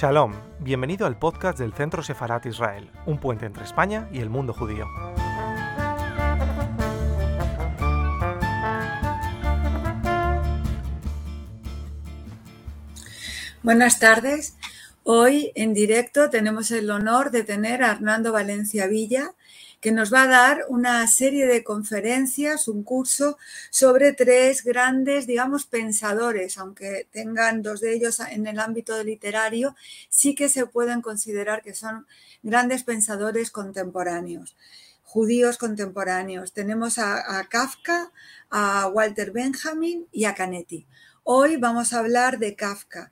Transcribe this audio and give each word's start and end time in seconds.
Shalom, 0.00 0.32
bienvenido 0.60 1.06
al 1.06 1.18
podcast 1.18 1.58
del 1.58 1.74
Centro 1.74 2.02
Sefarat 2.02 2.46
Israel, 2.46 2.90
un 3.04 3.18
puente 3.18 3.44
entre 3.44 3.64
España 3.64 4.08
y 4.10 4.20
el 4.20 4.30
mundo 4.30 4.54
judío. 4.54 4.86
Buenas 13.62 13.98
tardes. 13.98 14.56
Hoy 15.02 15.52
en 15.54 15.74
directo 15.74 16.30
tenemos 16.30 16.70
el 16.70 16.90
honor 16.90 17.30
de 17.30 17.44
tener 17.44 17.84
a 17.84 17.90
Hernando 17.90 18.32
Valencia 18.32 18.86
Villa, 18.86 19.34
que 19.80 19.92
nos 19.92 20.12
va 20.12 20.24
a 20.24 20.28
dar 20.28 20.64
una 20.68 21.06
serie 21.06 21.46
de 21.46 21.64
conferencias, 21.64 22.68
un 22.68 22.82
curso 22.84 23.38
sobre 23.70 24.12
tres 24.12 24.62
grandes, 24.62 25.26
digamos, 25.26 25.66
pensadores, 25.66 26.58
aunque 26.58 27.08
tengan 27.10 27.62
dos 27.62 27.80
de 27.80 27.94
ellos 27.94 28.20
en 28.20 28.46
el 28.46 28.60
ámbito 28.60 29.02
literario, 29.02 29.74
sí 30.08 30.34
que 30.34 30.48
se 30.48 30.66
pueden 30.66 31.00
considerar 31.00 31.62
que 31.62 31.74
son 31.74 32.06
grandes 32.42 32.84
pensadores 32.84 33.50
contemporáneos 33.50 34.56
judíos 35.10 35.58
contemporáneos. 35.58 36.52
Tenemos 36.52 36.96
a, 36.98 37.40
a, 37.40 37.48
Kafka, 37.48 38.12
a 38.48 38.86
Walter 38.86 39.32
Benjamin 39.32 40.06
y 40.12 40.24
a 40.26 40.36
Canetti. 40.36 40.86
Hoy 41.24 41.56
vamos 41.56 41.92
a 41.92 41.98
hablar 41.98 42.38
de 42.38 42.54
Kafka. 42.54 43.10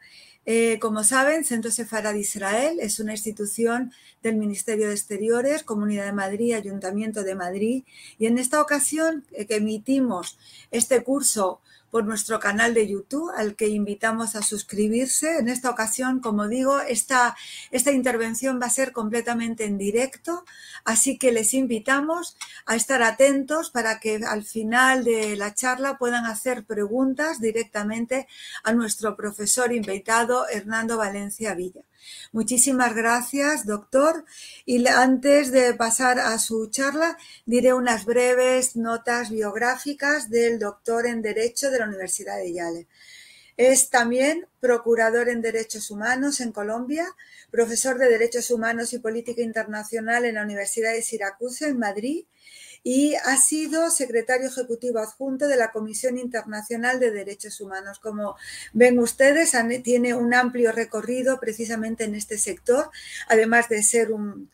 Eh, 0.50 0.78
como 0.80 1.04
saben, 1.04 1.44
Centro 1.44 1.70
Sefarad 1.70 2.14
de 2.14 2.20
Israel 2.20 2.78
es 2.80 3.00
una 3.00 3.12
institución 3.12 3.92
del 4.22 4.36
Ministerio 4.36 4.88
de 4.88 4.94
Exteriores, 4.94 5.62
Comunidad 5.62 6.06
de 6.06 6.14
Madrid, 6.14 6.54
Ayuntamiento 6.54 7.22
de 7.22 7.34
Madrid, 7.34 7.84
y 8.18 8.24
en 8.24 8.38
esta 8.38 8.62
ocasión 8.62 9.26
eh, 9.32 9.44
que 9.44 9.56
emitimos 9.56 10.38
este 10.70 11.04
curso 11.04 11.60
por 11.90 12.04
nuestro 12.04 12.38
canal 12.40 12.74
de 12.74 12.86
YouTube, 12.88 13.30
al 13.36 13.56
que 13.56 13.68
invitamos 13.68 14.36
a 14.36 14.42
suscribirse. 14.42 15.38
En 15.38 15.48
esta 15.48 15.70
ocasión, 15.70 16.20
como 16.20 16.48
digo, 16.48 16.80
esta, 16.80 17.36
esta 17.70 17.92
intervención 17.92 18.60
va 18.60 18.66
a 18.66 18.70
ser 18.70 18.92
completamente 18.92 19.64
en 19.64 19.78
directo, 19.78 20.44
así 20.84 21.18
que 21.18 21.32
les 21.32 21.54
invitamos 21.54 22.36
a 22.66 22.76
estar 22.76 23.02
atentos 23.02 23.70
para 23.70 24.00
que 24.00 24.20
al 24.26 24.44
final 24.44 25.04
de 25.04 25.36
la 25.36 25.54
charla 25.54 25.98
puedan 25.98 26.26
hacer 26.26 26.64
preguntas 26.64 27.40
directamente 27.40 28.26
a 28.64 28.72
nuestro 28.72 29.16
profesor 29.16 29.72
invitado, 29.72 30.48
Hernando 30.48 30.98
Valencia 30.98 31.54
Villa. 31.54 31.87
Muchísimas 32.32 32.94
gracias, 32.94 33.66
doctor. 33.66 34.24
Y 34.64 34.86
antes 34.86 35.50
de 35.50 35.74
pasar 35.74 36.18
a 36.18 36.38
su 36.38 36.68
charla, 36.70 37.16
diré 37.46 37.72
unas 37.72 38.04
breves 38.04 38.76
notas 38.76 39.30
biográficas 39.30 40.30
del 40.30 40.58
doctor 40.58 41.06
en 41.06 41.22
Derecho 41.22 41.70
de 41.70 41.78
la 41.78 41.86
Universidad 41.86 42.36
de 42.38 42.52
Yale. 42.52 42.86
Es 43.56 43.90
también 43.90 44.46
procurador 44.60 45.28
en 45.28 45.42
Derechos 45.42 45.90
Humanos 45.90 46.40
en 46.40 46.52
Colombia, 46.52 47.06
profesor 47.50 47.98
de 47.98 48.08
Derechos 48.08 48.50
Humanos 48.50 48.92
y 48.92 49.00
Política 49.00 49.42
Internacional 49.42 50.24
en 50.24 50.36
la 50.36 50.42
Universidad 50.42 50.92
de 50.92 51.02
Siracusa 51.02 51.66
en 51.66 51.78
Madrid 51.78 52.24
y 52.82 53.14
ha 53.14 53.36
sido 53.36 53.90
secretario 53.90 54.48
ejecutivo 54.48 54.98
adjunto 54.98 55.46
de 55.46 55.56
la 55.56 55.72
Comisión 55.72 56.18
Internacional 56.18 57.00
de 57.00 57.10
Derechos 57.10 57.60
Humanos. 57.60 57.98
Como 57.98 58.36
ven 58.72 58.98
ustedes, 58.98 59.52
tiene 59.82 60.14
un 60.14 60.34
amplio 60.34 60.72
recorrido 60.72 61.40
precisamente 61.40 62.04
en 62.04 62.14
este 62.14 62.38
sector, 62.38 62.90
además 63.28 63.68
de 63.68 63.82
ser 63.82 64.12
un, 64.12 64.50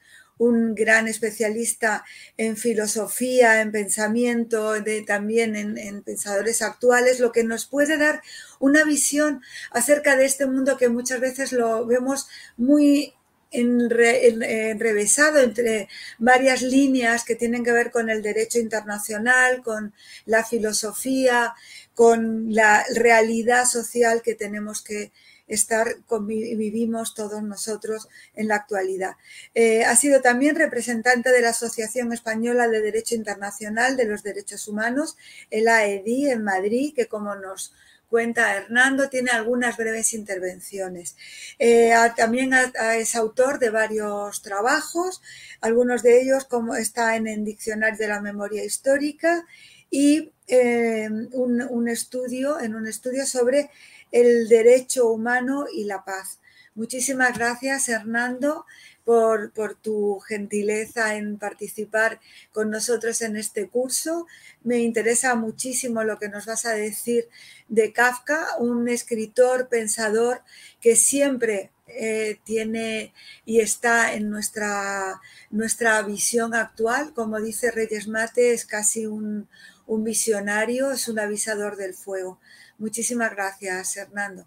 gran 0.75 1.07
especialista 1.07 2.05
en 2.37 2.57
filosofía, 2.57 3.61
en 3.61 3.71
pensamiento, 3.71 4.73
de, 4.73 5.03
también 5.03 5.55
en, 5.55 5.79
en, 5.79 6.03
pensadores 6.03 6.61
actuales, 6.61 7.21
lo 7.21 7.31
que 7.31 7.45
nos 7.45 7.67
puede 7.67 7.97
dar 7.97 8.21
una 8.59 8.85
visión 8.85 9.43
acerca 9.71 10.17
de 10.17 10.27
este 10.27 10.47
mundo 10.47 10.77
que 10.77 10.89
muchas 10.89 11.21
veces 11.21 11.53
lo 11.53 11.87
vemos 11.87 12.27
muy 12.57 13.15
enrevesado 13.51 15.39
entre 15.39 15.89
varias 16.19 16.63
líneas 16.63 17.25
que 17.25 17.37
tienen 17.37 17.65
que 17.65 17.73
ver 17.73 17.91
con 17.91 18.11
el 18.11 18.23
derecho 18.23 18.59
internacional, 18.59 19.63
con 19.63 19.95
la 20.27 20.45
filosofía, 20.45 21.55
con 21.95 22.53
la 22.53 22.85
realidad 22.95 23.65
social 23.67 24.23
que 24.23 24.35
tenemos 24.35 24.83
que 24.83 25.13
estar, 25.47 25.99
vivimos 26.27 27.15
todos 27.15 27.43
nosotros 27.43 28.09
en 28.35 28.49
la 28.49 28.57
actualidad. 28.57 29.17
Eh, 29.55 29.85
ha 29.85 29.95
sido 29.97 30.21
también 30.21 30.57
representante 30.57 31.31
de 31.31 31.43
la 31.43 31.51
Asociación 31.51 32.13
Española 32.13 32.69
de 32.69 32.81
Derecho 32.81 33.15
Internacional 33.15 33.97
de 33.97 34.07
los 34.07 34.23
Derechos 34.23 34.69
Humanos, 34.69 35.17
el 35.51 35.69
AEDI, 35.69 36.31
en 36.31 36.45
Madrid, 36.45 36.95
que 36.95 37.07
como 37.07 37.35
nos 37.35 37.75
cuenta 38.15 38.55
Hernando, 38.55 39.09
tiene 39.09 39.33
algunas 39.33 39.77
breves 39.77 40.15
intervenciones. 40.15 41.17
Eh, 41.59 41.93
también 42.17 42.53
es 42.97 43.17
autor 43.17 43.59
de 43.59 43.71
varios 43.71 44.41
trabajos, 44.41 45.21
algunos 45.61 46.05
de 46.05 46.23
ellos 46.23 46.45
como 46.45 46.77
está 46.77 47.17
en 47.17 47.27
el 47.27 47.45
Diccionario 47.45 47.99
de 47.99 48.07
la 48.07 48.21
Memoria 48.21 48.65
Histórica 48.65 49.45
y 49.91 50.31
eh, 50.47 51.09
un, 51.33 51.89
estudio, 51.89 52.61
en 52.61 52.77
un 52.77 52.87
estudio 52.87 53.27
sobre 53.27 53.69
el 54.13 54.49
derecho 54.49 55.09
humano 55.11 55.65
y 55.75 55.83
la 55.83 56.05
paz. 56.05 56.39
Muchísimas 56.77 57.37
gracias, 57.37 57.89
Hernando 57.89 58.65
por, 59.05 59.53
tu 59.81 60.19
gentileza 60.21 61.17
en 61.17 61.39
participar 61.39 62.21
con 62.53 62.71
nosotros 62.71 63.21
en 63.23 63.37
este 63.37 63.69
curso. 63.69 64.27
Me 64.63 64.79
interesa 64.79 65.35
muchísimo 65.35 66.03
lo 66.05 66.19
que 66.19 66.29
nos 66.29 66.47
vas 66.47 66.65
a 66.65 66.73
decir 66.73 67.29
de 67.69 67.93
Kafka, 67.93 68.57
un 68.59 68.89
escritor, 68.89 69.69
pensador 69.69 70.43
que 70.81 70.97
siempre 70.97 71.71
eh, 71.87 72.39
tiene 72.45 73.13
y 73.45 73.61
está 73.61 74.15
en 74.15 74.31
nuestra, 74.31 75.21
nuestra 75.51 76.01
visión 76.03 76.55
actual. 76.55 77.13
Como 77.15 77.41
dice 77.41 77.71
Reyes 77.71 78.09
Mate, 78.09 78.55
es 78.55 78.65
casi 78.65 79.07
un, 79.07 79.49
visionario, 79.87 80.93
es 80.93 81.09
un 81.09 81.19
avisador 81.19 81.77
del 81.77 81.93
fuego. 81.93 82.41
Muchísimas 82.79 83.31
gracias, 83.33 83.97
Hernando. 83.99 84.47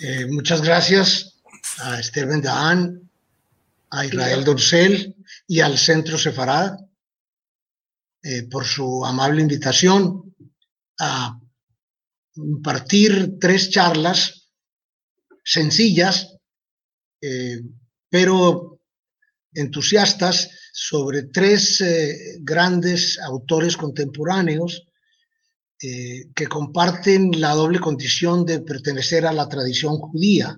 Eh, 0.00 0.26
muchas 0.26 0.60
gracias 0.60 1.33
a 1.78 2.00
Esther 2.00 2.26
Bendahán, 2.26 3.10
a 3.90 4.04
Israel 4.04 4.44
Dorcel 4.44 5.14
y 5.46 5.60
al 5.60 5.78
Centro 5.78 6.18
Sefarad 6.18 6.76
eh, 8.22 8.44
por 8.44 8.64
su 8.64 9.04
amable 9.04 9.42
invitación 9.42 10.34
a 10.98 11.38
impartir 12.36 13.38
tres 13.38 13.70
charlas 13.70 14.48
sencillas, 15.44 16.36
eh, 17.20 17.60
pero 18.08 18.80
entusiastas 19.52 20.50
sobre 20.72 21.24
tres 21.24 21.80
eh, 21.80 22.38
grandes 22.40 23.18
autores 23.20 23.76
contemporáneos 23.76 24.86
que 25.76 26.46
comparten 26.48 27.38
la 27.38 27.50
doble 27.50 27.78
condición 27.78 28.46
de 28.46 28.60
pertenecer 28.60 29.26
a 29.26 29.34
la 29.34 29.46
tradición 29.50 29.98
judía 29.98 30.56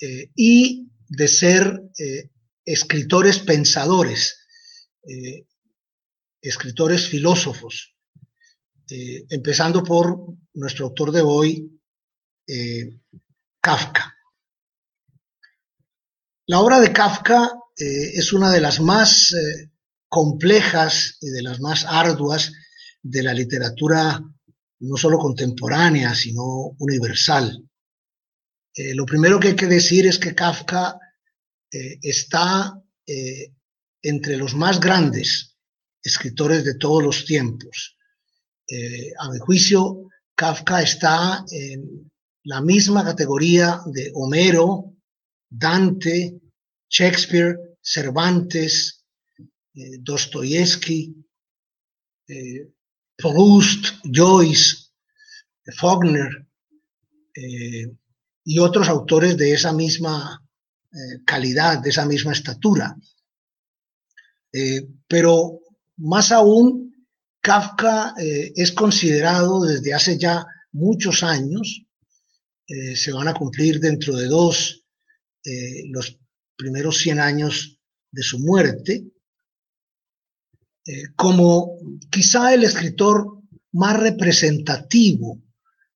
eh, 0.00 0.30
y 0.34 0.90
de 1.08 1.28
ser 1.28 1.82
eh, 1.98 2.30
escritores 2.64 3.38
pensadores, 3.40 4.46
eh, 5.02 5.46
escritores 6.40 7.06
filósofos, 7.06 7.94
empezando 9.28 9.84
por 9.84 10.18
nuestro 10.54 10.86
autor 10.86 11.12
de 11.12 11.20
hoy, 11.20 11.80
Kafka. 13.60 14.16
La 16.46 16.58
obra 16.58 16.80
de 16.80 16.92
Kafka 16.92 17.52
es 17.76 18.32
una 18.32 18.50
de 18.50 18.60
las 18.60 18.80
más 18.80 19.32
complejas 20.08 21.18
y 21.20 21.28
de 21.28 21.42
las 21.42 21.60
más 21.60 21.84
arduas 21.84 22.52
de 23.00 23.22
la 23.22 23.32
literatura 23.32 24.20
no 24.80 24.96
solo 24.96 25.18
contemporánea, 25.18 26.14
sino 26.14 26.74
universal. 26.78 27.69
Eh, 28.80 28.94
lo 28.94 29.04
primero 29.04 29.38
que 29.38 29.48
hay 29.48 29.56
que 29.56 29.66
decir 29.66 30.06
es 30.06 30.18
que 30.18 30.34
Kafka 30.34 30.98
eh, 31.70 31.98
está 32.00 32.82
eh, 33.06 33.52
entre 34.00 34.38
los 34.38 34.54
más 34.54 34.80
grandes 34.80 35.54
escritores 36.02 36.64
de 36.64 36.76
todos 36.76 37.02
los 37.02 37.26
tiempos. 37.26 37.96
a 39.18 39.28
mi 39.30 39.38
juicio, 39.40 40.08
Kafka 40.34 40.80
está 40.80 41.44
en 41.50 42.10
la 42.44 42.60
misma 42.62 43.04
categoría 43.04 43.82
de 43.86 44.12
Homero, 44.14 44.94
Dante, 45.50 46.40
Shakespeare, 46.88 47.56
Cervantes, 47.82 49.04
Dostoyevsky, 49.74 51.14
Proust, 53.16 53.82
Joyce, 54.04 54.92
Faulkner, 55.76 56.30
y 58.44 58.58
otros 58.58 58.88
autores 58.88 59.36
de 59.36 59.52
esa 59.52 59.72
misma 59.72 60.42
eh, 60.92 61.22
calidad, 61.24 61.78
de 61.78 61.90
esa 61.90 62.04
misma 62.04 62.32
estatura. 62.32 62.96
Eh, 64.52 64.88
pero 65.06 65.60
más 65.98 66.32
aún, 66.32 67.06
Kafka 67.40 68.14
eh, 68.18 68.52
es 68.56 68.72
considerado 68.72 69.62
desde 69.62 69.94
hace 69.94 70.18
ya 70.18 70.44
muchos 70.72 71.22
años 71.22 71.86
se 72.94 73.10
van 73.10 73.26
a 73.26 73.34
cumplir 73.34 73.80
dentro 73.80 74.14
de 74.14 74.28
dos 74.28 74.84
los 75.88 76.20
primeros 76.54 76.98
100 76.98 77.18
años 77.18 77.80
de 78.12 78.22
su 78.22 78.38
muerte, 78.38 79.06
como 81.16 81.80
quizá 82.12 82.54
el 82.54 82.62
escritor 82.62 83.26
más 83.72 83.98
representativo, 83.98 85.42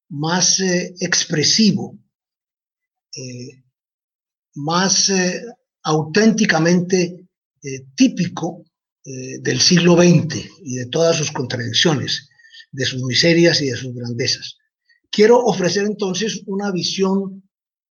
más 0.09 0.59
expresivo, 0.59 1.97
más 4.55 5.13
auténticamente 5.83 7.27
típico 7.95 8.65
del 9.05 9.61
siglo 9.61 9.97
XX 9.97 10.49
y 10.63 10.77
de 10.77 10.87
todas 10.87 11.17
sus 11.17 11.31
contradicciones, 11.31 12.29
de 12.73 12.85
sus 12.85 13.03
miserias 13.03 13.61
y 13.61 13.71
de 13.71 13.77
sus 13.77 13.95
grandezas. 13.95 14.59
Quiero 15.11 15.45
ofrecer 15.45 15.85
entonces 15.85 16.43
una 16.47 16.73
visión 16.73 17.45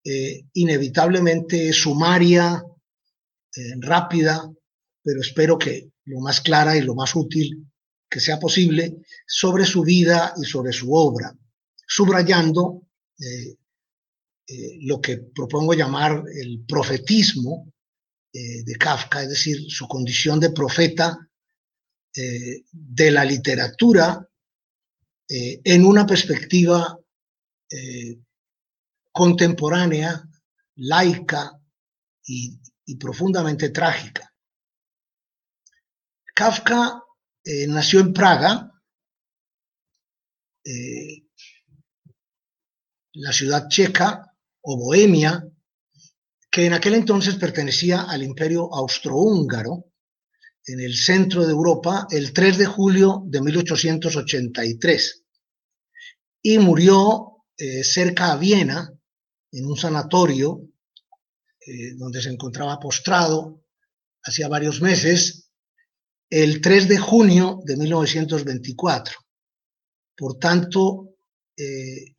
eh, 0.05 0.49
inevitablemente 0.55 1.73
sumaria, 1.73 2.65
eh, 3.55 3.75
rápida, 3.79 4.51
pero 5.01 5.21
espero 5.21 5.57
que 5.57 5.93
lo 6.07 6.19
más 6.19 6.41
clara 6.41 6.77
y 6.77 6.81
lo 6.81 6.97
más 6.97 7.15
útil 7.15 7.65
que 8.11 8.19
sea 8.19 8.41
posible 8.41 8.97
sobre 9.25 9.65
su 9.65 9.83
vida 9.83 10.35
y 10.37 10.45
sobre 10.45 10.73
su 10.73 10.93
obra, 10.93 11.33
subrayando 11.87 12.83
eh, 13.21 13.55
lo 14.81 15.01
que 15.01 15.19
propongo 15.19 15.75
llamar 15.75 16.25
el 16.35 16.65
profetismo 16.67 17.73
de 18.33 18.77
Kafka, 18.79 19.23
es 19.23 19.29
decir, 19.29 19.71
su 19.71 19.87
condición 19.87 20.41
de 20.41 20.51
profeta 20.51 21.19
de 22.15 23.11
la 23.11 23.25
literatura 23.25 24.27
en 25.29 25.85
una 25.85 26.07
perspectiva 26.07 26.99
eh, 27.73 28.19
contemporánea, 29.11 30.23
laica 30.77 31.59
y, 32.27 32.61
profundamente 33.01 33.71
trágica. 33.71 34.31
Kafka 36.35 37.03
eh, 37.43 37.67
nació 37.67 38.01
en 38.01 38.13
Praga, 38.13 38.71
eh, 40.65 41.25
la 43.15 43.33
ciudad 43.33 43.69
checa 43.69 44.32
o 44.63 44.77
Bohemia, 44.77 45.45
que 46.51 46.67
en 46.67 46.75
aquel 46.75 46.95
entonces 46.95 47.37
pertenecía 47.37 48.03
al 48.03 48.23
imperio 48.23 48.73
austrohúngaro, 48.73 49.87
en 50.67 50.81
el 50.81 50.95
centro 50.95 51.45
de 51.45 51.53
Europa, 51.53 52.07
el 52.11 52.33
3 52.33 52.59
de 52.59 52.67
julio 52.67 53.25
de 53.27 53.41
1883. 53.41 55.25
Y 56.43 56.59
murió 56.59 57.45
eh, 57.57 57.83
cerca 57.83 58.33
a 58.33 58.37
Viena, 58.37 58.93
en 59.51 59.67
un 59.67 59.77
sanatorio 59.77 60.61
eh, 61.61 61.95
donde 61.97 62.23
se 62.23 62.31
encontraba 62.31 62.79
postrado 62.79 63.63
hacía 64.25 64.49
varios 64.49 64.81
meses, 64.81 65.51
el 66.31 66.61
3 66.61 66.89
de 66.89 66.99
junio 66.99 67.61
de 67.65 67.77
1924. 67.77 69.19
Por 70.17 70.39
tanto, 70.39 71.17
eh, 71.57 72.15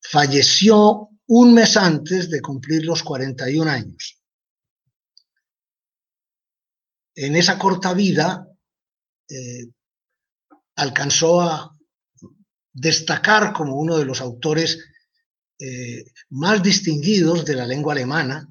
falleció 0.00 1.10
un 1.28 1.54
mes 1.54 1.76
antes 1.76 2.30
de 2.30 2.40
cumplir 2.40 2.84
los 2.84 3.02
41 3.02 3.70
años. 3.70 4.22
En 7.14 7.34
esa 7.34 7.58
corta 7.58 7.94
vida 7.94 8.46
alcanzó 10.76 11.40
a 11.40 11.76
destacar 12.72 13.52
como 13.52 13.76
uno 13.76 13.96
de 13.96 14.04
los 14.04 14.20
autores 14.20 14.78
eh, 15.58 16.04
más 16.30 16.62
distinguidos 16.62 17.44
de 17.44 17.54
la 17.54 17.66
lengua 17.66 17.94
alemana 17.94 18.46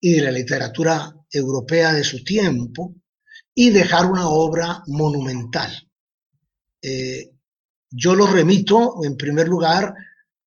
y 0.00 0.14
de 0.14 0.22
la 0.22 0.32
literatura 0.32 1.14
europea 1.30 1.92
de 1.92 2.02
su 2.02 2.24
tiempo 2.24 2.96
y 3.54 3.70
dejar 3.70 4.06
una 4.06 4.28
obra 4.28 4.82
monumental. 4.88 5.70
Eh, 6.82 7.30
yo 7.88 8.16
lo 8.16 8.26
remito 8.26 9.04
en 9.04 9.16
primer 9.16 9.46
lugar 9.46 9.94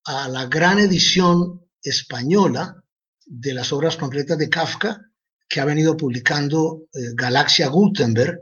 a 0.07 0.29
la 0.29 0.45
gran 0.45 0.79
edición 0.79 1.67
española 1.81 2.81
de 3.25 3.53
las 3.53 3.73
obras 3.73 3.97
completas 3.97 4.37
de 4.37 4.49
Kafka 4.49 5.01
que 5.49 5.59
ha 5.59 5.65
venido 5.65 5.97
publicando 5.97 6.87
eh, 6.93 7.11
Galaxia 7.13 7.67
Gutenberg 7.67 8.39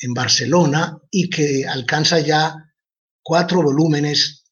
en 0.00 0.14
Barcelona 0.14 0.98
y 1.12 1.30
que 1.30 1.64
alcanza 1.64 2.18
ya 2.18 2.56
cuatro 3.22 3.62
volúmenes 3.62 4.44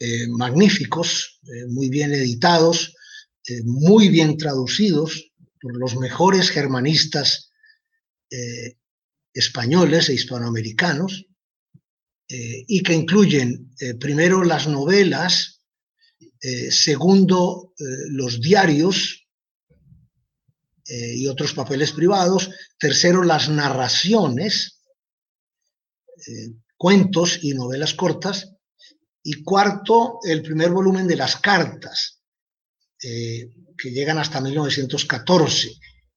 eh, 0.00 0.26
magníficos, 0.28 1.40
eh, 1.44 1.66
muy 1.68 1.88
bien 1.88 2.12
editados, 2.12 2.94
muy 3.64 4.10
bien 4.10 4.36
traducidos 4.36 5.32
por 5.58 5.74
los 5.78 5.96
mejores 5.96 6.50
germanistas 6.50 7.50
españoles 9.32 10.10
e 10.10 10.14
hispanoamericanos, 10.14 11.27
y 12.28 12.82
que 12.82 12.92
incluyen 12.92 13.74
primero 13.98 14.44
las 14.44 14.66
novelas, 14.66 15.62
segundo 16.70 17.72
los 18.10 18.40
diarios 18.40 19.26
y 20.86 21.26
otros 21.26 21.54
papeles 21.54 21.92
privados, 21.92 22.50
tercero 22.78 23.22
las 23.22 23.48
narraciones, 23.48 24.82
cuentos 26.76 27.38
y 27.42 27.54
novelas 27.54 27.94
cortas. 27.94 28.54
Y 29.22 29.42
cuarto, 29.42 30.20
el 30.22 30.42
primer 30.42 30.70
volumen 30.70 31.06
de 31.06 31.16
las 31.16 31.36
cartas, 31.36 32.22
eh, 33.02 33.50
que 33.76 33.90
llegan 33.90 34.18
hasta 34.18 34.40
1914. 34.40 35.70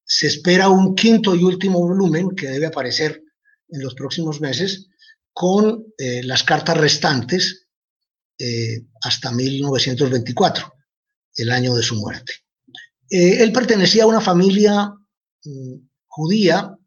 Se 0.04 0.28
espera 0.28 0.70
un 0.70 0.96
quinto 0.96 1.36
y 1.36 1.44
último 1.44 1.80
volumen 1.80 2.30
que 2.36 2.48
debe 2.48 2.68
aparecer 2.68 3.22
en 3.70 3.84
los 3.84 3.96
próximos 3.96 4.40
meses 4.40 4.88
con 5.34 5.94
eh, 5.98 6.24
las 6.24 6.44
cartas 6.44 6.78
restantes 6.78 7.68
eh, 8.38 8.86
hasta 9.02 9.32
1924, 9.32 10.74
el 11.36 11.52
año 11.52 11.76
de 11.76 11.84
su 11.84 11.96
muerte. 11.96 12.34
él 13.10 13.52
pertenecía 13.52 14.04
a 14.04 14.08
una 14.08 14.22
familia 14.22 14.94
mm, 15.44 15.76
judía, 16.08 16.78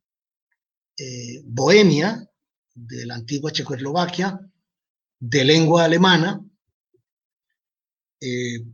bohemia, 1.45 2.29
de 2.75 3.07
la 3.07 3.15
antigua 3.15 3.53
Checoslovaquia, 3.53 4.39
de 5.19 5.45
lengua 5.45 5.85
alemana, 5.85 6.41
eh, 8.21 8.65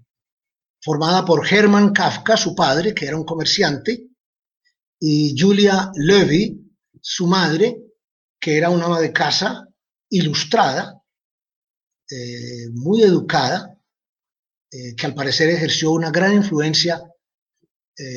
formada 0.81 1.25
por 1.25 1.47
Hermann 1.47 1.93
Kafka, 1.93 2.37
su 2.37 2.55
padre, 2.55 2.95
que 2.95 3.07
era 3.07 3.17
un 3.17 3.25
comerciante, 3.25 4.07
y 4.99 5.35
Julia 5.39 5.91
Levy, 5.95 6.59
su 7.01 7.27
madre, 7.27 7.77
que 8.41 8.57
era 8.57 8.71
una 8.71 8.87
ama 8.87 9.01
de 9.01 9.13
casa 9.13 9.69
ilustrada, 10.09 11.01
eh, 12.11 12.69
muy 12.73 13.03
educada, 13.03 13.79
eh, 14.71 14.95
que 14.97 15.07
al 15.07 15.15
parecer 15.15 15.51
ejerció 15.51 15.93
una 15.93 16.11
gran 16.11 16.35
influencia 16.35 17.03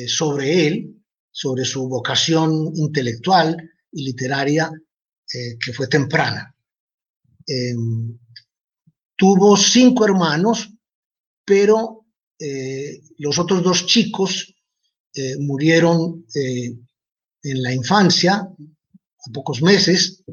sobre 0.06 0.66
él, 0.66 1.04
sobre 1.30 1.66
su 1.66 1.86
vocación 1.88 2.72
intelectual 2.74 3.70
y 3.92 4.04
literaria 4.04 4.70
eh, 5.34 5.58
que 5.58 5.72
fue 5.72 5.88
temprana. 5.88 6.54
Em, 7.46 8.16
tuvo 9.16 9.56
cinco 9.56 10.04
hermanos, 10.04 10.70
pero 11.44 12.06
eh, 12.38 13.00
los 13.18 13.38
otros 13.38 13.62
dos 13.62 13.86
chicos 13.86 14.54
eh, 15.12 15.36
murieron 15.38 16.24
en 16.34 17.62
la 17.62 17.72
infancia, 17.72 18.48
a 19.26 19.32
pocos 19.32 19.62
meses, 19.62 20.24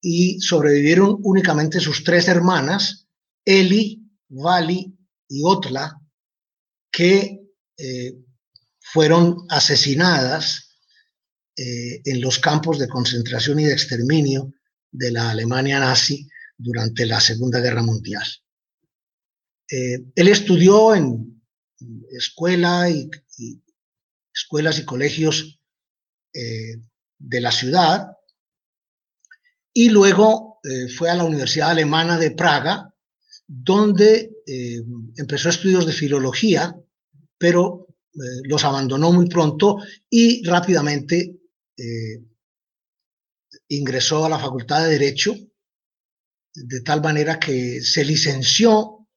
y 0.00 0.40
sobrevivieron 0.40 1.18
únicamente 1.22 1.80
sus 1.80 2.04
tres 2.04 2.28
hermanas, 2.28 3.08
Eli, 3.44 4.02
Vali 4.28 4.96
y 5.28 5.42
Otla, 5.44 6.00
que 6.90 7.42
fueron 8.80 9.46
asesinadas 9.48 10.66
eh, 11.58 12.02
en 12.04 12.20
los 12.20 12.38
campos 12.38 12.78
de 12.78 12.86
concentración 12.86 13.58
y 13.58 13.64
de 13.64 13.72
exterminio 13.72 14.52
de 14.90 15.10
la 15.10 15.30
Alemania 15.30 15.80
nazi 15.80 16.28
durante 16.54 17.06
la 17.06 17.18
Segunda 17.18 17.60
Guerra 17.60 17.82
Mundial. 17.82 18.26
Eh, 19.70 20.04
él 20.14 20.28
estudió 20.28 20.94
en 20.94 21.42
escuela 22.10 22.90
y, 22.90 23.10
escuelas 24.34 24.78
y 24.78 24.84
colegios 24.84 25.58
eh, 26.34 26.76
de 27.18 27.40
la 27.40 27.50
ciudad 27.50 28.08
y 29.72 29.90
luego 29.90 30.60
fue 30.96 31.10
a 31.10 31.14
la 31.14 31.24
Universidad 31.24 31.70
Alemana 31.70 32.18
de 32.18 32.32
Praga, 32.32 32.92
donde 33.46 34.32
empezó 35.16 35.48
estudios 35.48 35.86
de 35.86 35.92
filología, 35.92 36.74
pero 37.38 37.86
los 38.44 38.64
abandonó 38.64 39.12
muy 39.12 39.28
pronto 39.28 39.78
y 40.08 40.44
rápidamente 40.44 41.36
eh, 41.76 42.24
ingresó 43.68 44.24
a 44.24 44.28
la 44.28 44.38
Facultad 44.38 44.84
de 44.84 44.92
Derecho, 44.92 45.34
de 46.54 46.80
tal 46.80 47.02
manera 47.02 47.38
que 47.38 47.82
se 47.82 48.04
licenció 48.04 49.08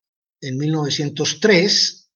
en 0.42 0.58
1903, 0.58 2.10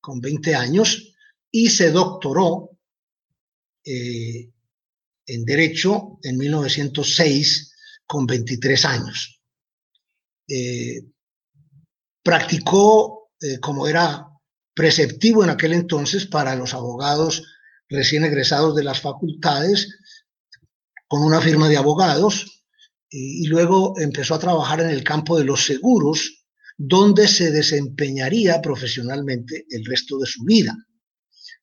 con 0.00 0.20
20 0.20 0.54
años, 0.54 1.14
y 1.50 1.70
se 1.70 1.90
doctoró 1.90 2.78
eh, 3.84 4.50
en 5.26 5.44
Derecho 5.44 6.18
en 6.22 6.36
1906, 6.38 7.74
con 8.06 8.26
23 8.26 8.84
años. 8.84 9.40
Eh, 10.48 11.00
practicó, 12.22 13.30
eh, 13.40 13.58
como 13.60 13.86
era 13.86 14.26
preceptivo 14.74 15.44
en 15.44 15.50
aquel 15.50 15.72
entonces 15.72 16.26
para 16.26 16.56
los 16.56 16.74
abogados 16.74 17.42
recién 17.88 18.24
egresados 18.24 18.74
de 18.74 18.84
las 18.84 19.00
facultades, 19.00 19.88
con 21.06 21.22
una 21.22 21.40
firma 21.40 21.68
de 21.68 21.76
abogados, 21.76 22.64
y, 23.08 23.46
luego 23.46 23.94
empezó 24.00 24.34
a 24.34 24.40
trabajar 24.40 24.80
en 24.80 24.90
el 24.90 25.04
campo 25.04 25.38
de 25.38 25.44
los 25.44 25.64
seguros, 25.64 26.44
donde 26.76 27.28
se 27.28 27.52
desempeñaría 27.52 28.60
profesionalmente 28.60 29.66
el 29.70 29.84
resto 29.84 30.18
de 30.18 30.26
su 30.26 30.42
vida. 30.42 30.76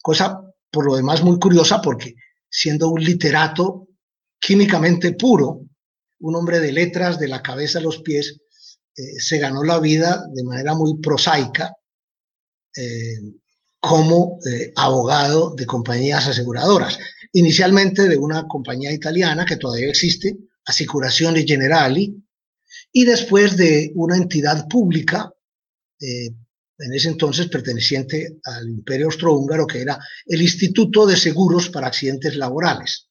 Cosa 0.02 0.40
por 0.72 0.86
lo 0.86 0.96
demás 0.96 1.22
muy 1.22 1.38
curiosa 1.38 1.82
porque 1.82 2.16
siendo 2.52 2.90
un 2.90 3.02
literato 3.02 3.88
químicamente 4.38 5.14
puro, 5.14 5.62
un 6.20 6.36
hombre 6.36 6.60
de 6.60 6.74
letras 6.74 7.18
de 7.18 7.30
la 7.30 7.42
cabeza 7.42 7.80
a 7.80 7.82
los 7.82 8.02
pies, 8.02 8.42
eh, 8.96 9.20
se 9.20 9.38
ganó 9.38 9.64
la 9.64 9.80
vida 9.80 10.26
de 10.34 10.44
manera 10.44 10.76
muy 10.76 11.00
prosaica 11.00 11.74
eh, 12.76 13.20
como 13.80 14.38
eh, 14.46 14.74
abogado 14.76 15.56
de 15.56 15.66
compañías 15.66 16.28
aseguradoras. 16.28 17.00
Inicialmente 17.32 18.08
de 18.10 18.18
una 18.18 18.46
compañía 18.48 18.92
italiana 18.92 19.46
que 19.46 19.56
todavía 19.56 19.90
existe, 19.90 20.38
Assicurazioni 20.66 21.48
Generali, 21.48 22.22
y 22.92 23.06
después 23.06 23.56
de 23.56 23.92
una 23.96 24.18
entidad 24.18 24.68
pública, 24.68 25.34
en 26.84 26.94
ese 26.94 27.10
entonces 27.10 27.48
perteneciente 27.48 28.40
al 28.44 28.70
Imperio 28.70 29.08
Austrohúngaro, 29.08 29.68
que 29.68 29.82
era 29.82 30.00
el 30.26 30.42
Instituto 30.42 31.06
de 31.06 31.16
Seguros 31.16 31.70
para 31.70 31.88
Accidentes 31.88 32.36
Laborales. 32.36 33.08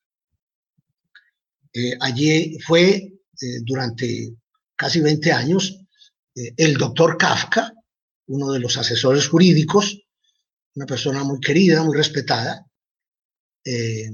allí 2.00 2.58
fue 2.66 3.12
durante 3.62 4.34
casi 4.76 5.00
20 5.00 5.32
años, 5.32 5.78
eh, 6.34 6.54
el 6.56 6.74
doctor 6.78 7.18
Kafka, 7.18 7.72
uno 8.28 8.52
de 8.52 8.60
los 8.60 8.76
asesores 8.78 9.28
jurídicos, 9.28 10.02
una 10.74 10.86
persona 10.86 11.22
muy 11.24 11.38
querida, 11.40 11.82
muy 11.82 11.96
respetada, 11.96 12.66
eh, 13.64 14.10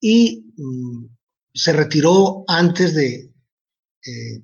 y 0.00 0.52
mm, 0.56 1.06
se 1.52 1.72
retiró 1.72 2.44
antes 2.46 2.94
de 2.94 3.30
eh, 4.06 4.42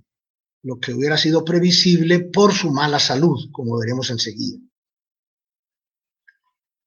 lo 0.64 0.78
que 0.78 0.92
hubiera 0.92 1.16
sido 1.16 1.44
previsible 1.44 2.21
por 2.21 2.52
su 2.52 2.71
mala 2.71 2.99
salud, 2.99 3.50
como 3.52 3.78
veremos 3.78 4.11
enseguida. 4.11 4.59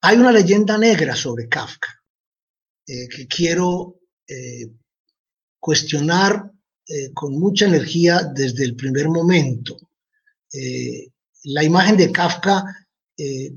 Hay 0.01 0.17
una 0.17 0.31
leyenda 0.31 0.77
negra 0.77 1.15
sobre 1.15 1.47
Kafka 1.47 1.89
que 2.85 3.27
quiero 3.27 3.99
cuestionar 5.59 6.51
eh, 6.89 7.11
con 7.13 7.37
mucha 7.37 7.65
energía 7.65 8.23
desde 8.33 8.63
el 8.63 8.77
primer 8.77 9.09
momento. 9.09 9.75
Eh, 10.53 11.09
la 11.43 11.61
imagen 11.61 11.97
de 11.97 12.09
Kafka 12.13 12.63
eh, 13.17 13.53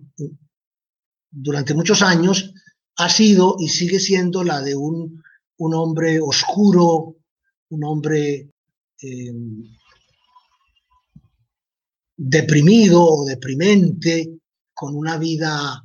durante 1.30 1.72
muchos 1.74 2.02
años 2.02 2.52
ha 2.96 3.08
sido 3.08 3.54
y 3.60 3.68
sigue 3.68 4.00
siendo 4.00 4.42
la 4.42 4.60
de 4.60 4.74
un, 4.74 5.22
un 5.58 5.74
hombre 5.74 6.18
oscuro, 6.20 7.18
un 7.68 7.84
hombre 7.84 8.50
deprimido 12.22 13.02
o 13.02 13.24
deprimente, 13.24 14.40
con 14.74 14.94
una 14.94 15.16
vida 15.16 15.82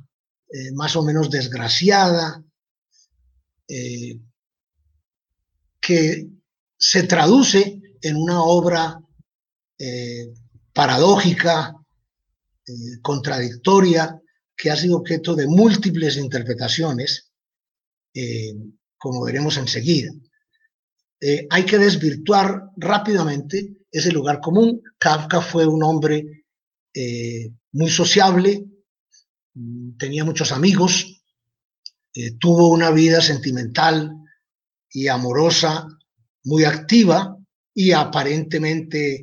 más 0.74 0.94
o 0.96 1.02
menos 1.02 1.30
desgraciada, 1.30 2.42
que 5.80 6.28
se 6.76 7.02
traduce 7.04 7.80
en 8.02 8.16
una 8.16 8.42
obra 8.42 9.00
eh, 9.78 10.32
paradójica, 10.72 11.74
eh, 12.66 12.72
contradictoria, 13.00 14.20
que 14.56 14.70
ha 14.70 14.76
sido 14.76 14.98
objeto 14.98 15.34
de 15.34 15.46
múltiples 15.46 16.16
interpretaciones, 16.16 17.30
eh, 18.14 18.54
como 18.96 19.24
veremos 19.24 19.56
enseguida. 19.56 20.12
hay 21.50 21.64
que 21.64 21.78
desvirtuar 21.78 22.70
rápidamente 22.76 23.76
ese 23.98 24.12
lugar 24.12 24.40
común. 24.40 24.82
Kafka 24.98 25.40
fue 25.40 25.66
un 25.66 25.82
hombre 25.82 26.44
muy 27.72 27.90
sociable, 27.90 28.64
tenía 29.98 30.24
muchos 30.24 30.50
amigos, 30.50 31.22
tuvo 32.40 32.68
una 32.68 32.90
vida 32.90 33.20
sentimental 33.20 34.10
y 34.90 35.08
amorosa 35.08 35.86
muy 36.44 36.64
activa 36.64 37.36
y 37.74 37.92
aparentemente 37.92 39.16
eh, 39.16 39.22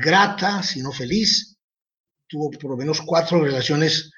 grata, 0.00 0.62
si 0.62 0.80
no 0.80 0.92
feliz. 0.92 1.56
Tuvo 2.28 2.50
por 2.50 2.70
lo 2.70 2.76
menos 2.76 3.00
cuatro 3.00 3.42
relaciones 3.42 4.12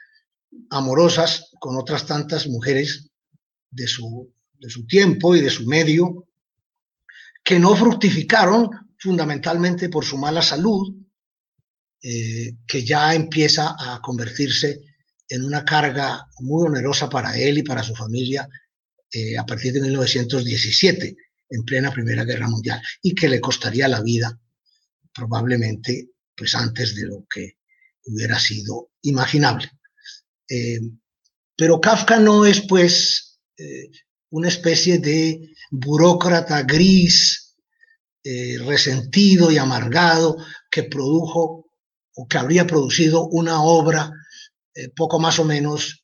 amorosas 0.70 1.50
con 1.58 1.76
otras 1.76 2.04
tantas 2.04 2.46
mujeres 2.46 3.08
de 3.70 3.86
su, 3.86 4.30
de 4.58 4.68
su 4.68 4.86
tiempo 4.86 5.34
y 5.34 5.40
de 5.40 5.48
su 5.48 5.66
medio, 5.66 6.28
que 7.42 7.58
no 7.58 7.74
fructificaron 7.74 8.68
fundamentalmente 9.02 9.88
por 9.88 10.04
su 10.04 10.16
mala 10.16 10.42
salud, 10.42 10.94
eh, 12.02 12.56
que 12.66 12.84
ya 12.84 13.14
empieza 13.14 13.74
a 13.78 14.00
convertirse 14.00 14.80
en 15.28 15.44
una 15.44 15.64
carga 15.64 16.28
muy 16.40 16.66
onerosa 16.66 17.08
para 17.08 17.36
él 17.36 17.58
y 17.58 17.62
para 17.62 17.82
su 17.82 17.94
familia 17.94 18.48
eh, 19.12 19.36
a 19.36 19.44
partir 19.44 19.72
de 19.72 19.80
1917 19.80 21.16
en 21.50 21.64
plena 21.64 21.92
Primera 21.92 22.24
Guerra 22.24 22.48
Mundial 22.48 22.80
y 23.02 23.14
que 23.14 23.28
le 23.28 23.40
costaría 23.40 23.88
la 23.88 24.00
vida 24.00 24.38
probablemente 25.12 26.10
pues 26.34 26.54
antes 26.54 26.94
de 26.94 27.06
lo 27.06 27.26
que 27.28 27.58
hubiera 28.06 28.38
sido 28.38 28.90
imaginable. 29.02 29.70
Eh, 30.48 30.80
pero 31.56 31.80
Kafka 31.80 32.18
no 32.18 32.46
es 32.46 32.62
pues 32.62 33.38
una 34.30 34.48
especie 34.48 34.98
de 34.98 35.52
burócrata 35.70 36.62
gris, 36.62 37.41
eh, 38.24 38.58
resentido 38.64 39.50
y 39.50 39.58
amargado 39.58 40.36
que 40.70 40.84
produjo 40.84 41.66
o 42.14 42.28
que 42.28 42.38
habría 42.38 42.66
producido 42.66 43.26
una 43.28 43.62
obra 43.62 44.12
poco 44.96 45.18
más 45.18 45.38
o 45.38 45.44
menos 45.44 46.02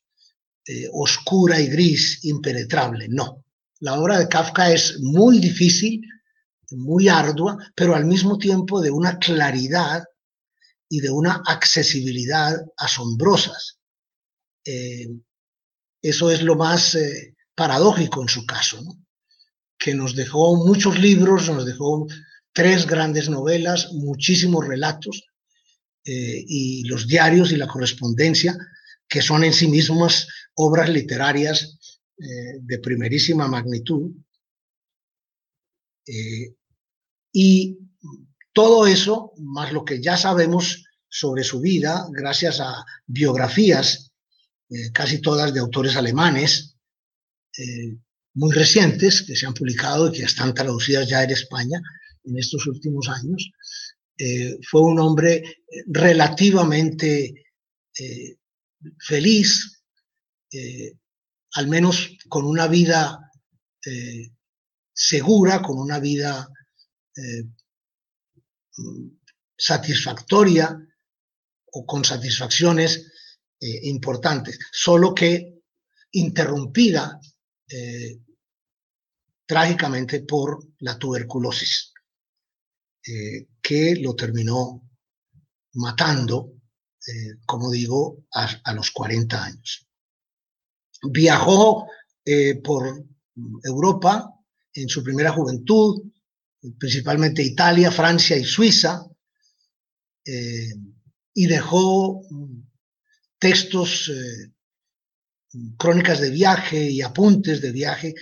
oscura 0.91 1.59
y 1.59 1.67
gris, 1.67 2.23
impenetrable. 2.23 3.07
No. 3.09 3.43
La 3.79 3.99
obra 3.99 4.19
de 4.19 4.27
Kafka 4.27 4.71
es 4.71 4.99
muy 4.99 5.39
difícil, 5.39 6.01
muy 6.71 7.07
ardua, 7.07 7.57
pero 7.75 7.95
al 7.95 8.05
mismo 8.05 8.37
tiempo 8.37 8.81
de 8.81 8.91
una 8.91 9.17
claridad 9.17 10.03
y 10.89 10.99
de 11.01 11.11
una 11.11 11.41
accesibilidad 11.45 12.55
asombrosas. 12.77 13.79
Eh, 14.65 15.07
eso 16.01 16.31
es 16.31 16.41
lo 16.41 16.55
más 16.55 16.95
eh, 16.95 17.35
paradójico 17.55 18.21
en 18.21 18.27
su 18.27 18.45
caso, 18.45 18.83
que 19.79 19.95
nos 19.95 20.13
dejó 20.13 20.57
muchos 20.57 20.99
libros, 20.99 21.49
nos 21.49 21.65
dejó 21.65 22.05
tres 22.51 22.85
grandes 22.85 23.29
novelas, 23.29 23.93
muchísimos 23.93 24.67
relatos 24.67 25.23
eh, 26.03 26.43
y 26.45 26.83
los 26.83 27.07
diarios 27.07 27.51
y 27.51 27.55
la 27.55 27.67
correspondencia, 27.67 28.57
que 29.07 29.21
son 29.21 29.45
en 29.45 29.53
sí 29.53 29.67
mismas 29.67 30.27
obras 30.55 30.89
literarias 30.89 31.79
eh, 32.17 32.59
de 32.59 32.79
primerísima 32.79 33.47
magnitud. 33.47 34.11
Eh, 36.05 36.53
y 37.31 37.77
todo 38.51 38.85
eso, 38.85 39.31
más 39.37 39.71
lo 39.71 39.85
que 39.85 40.01
ya 40.01 40.17
sabemos 40.17 40.83
sobre 41.07 41.43
su 41.43 41.61
vida, 41.61 42.05
gracias 42.11 42.59
a 42.59 42.83
biografías, 43.07 44.11
casi 44.93 45.19
todas 45.19 45.51
de 45.51 45.59
autores 45.59 45.95
alemanes, 45.95 46.75
muy 48.39 48.53
recientes, 48.53 49.23
que 49.23 49.35
se 49.35 49.45
han 49.45 49.53
publicado 49.53 50.07
y 50.07 50.17
que 50.17 50.23
están 50.23 50.53
traducidas 50.53 51.07
ya 51.09 51.23
en 51.23 51.31
España 51.31 51.81
en 52.23 52.37
estos 52.37 52.65
últimos 52.67 53.09
años, 53.09 53.51
fue 54.69 54.81
un 54.81 54.99
hombre 54.99 55.63
relativamente 55.87 57.45
feliz, 58.99 59.81
al 61.53 61.67
menos 61.67 62.17
con 62.27 62.45
una 62.45 62.67
vida 62.67 63.29
eh, 63.85 64.31
segura, 64.93 65.61
con 65.61 65.79
una 65.79 65.99
vida 65.99 66.49
eh, 67.15 67.45
satisfactoria 69.57 70.77
o 71.71 71.85
con 71.85 72.03
satisfacciones 72.03 73.11
eh, 73.61 73.79
importantes, 73.83 74.59
solo 74.71 75.15
que 75.15 75.61
interrumpida 76.11 77.19
trágicamente 79.49 80.19
por 80.19 80.59
la 80.81 80.99
tuberculosis, 80.99 81.91
que 83.59 83.95
lo 83.95 84.13
terminó 84.13 84.87
matando, 85.73 86.53
como 87.47 87.71
digo, 87.71 88.27
a, 88.31 88.73
los 88.73 88.91
40 88.91 89.43
años. 89.43 89.87
Viajó 91.01 91.87
por 92.63 93.03
Europa 93.63 94.31
en 94.71 94.87
su 94.87 95.03
primera 95.03 95.31
juventud, 95.31 96.03
principalmente 96.77 97.41
Italia, 97.41 97.89
Francia 97.89 98.37
y 98.37 98.43
Suiza, 98.45 99.03
y 100.23 101.47
dejó 101.47 102.21
textos, 103.39 104.09
eh, 104.09 104.51
crónicas 105.75 106.19
de 106.19 106.29
viaje 106.29 106.91
y 106.91 107.01
apuntes 107.01 107.61
de 107.61 107.71
viaje 107.71 108.13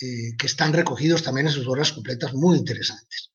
eh, 0.00 0.36
que 0.38 0.46
están 0.46 0.72
recogidos 0.72 1.22
también 1.22 1.46
en 1.46 1.52
sus 1.52 1.66
obras 1.66 1.92
completas 1.92 2.34
muy 2.34 2.56
interesantes. 2.58 3.32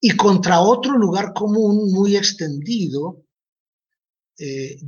Y 0.00 0.12
contra 0.12 0.60
otro 0.60 0.96
lugar 0.96 1.32
común 1.34 1.92
muy 1.92 2.16
extendido, 2.16 3.24
eh, 4.38 4.78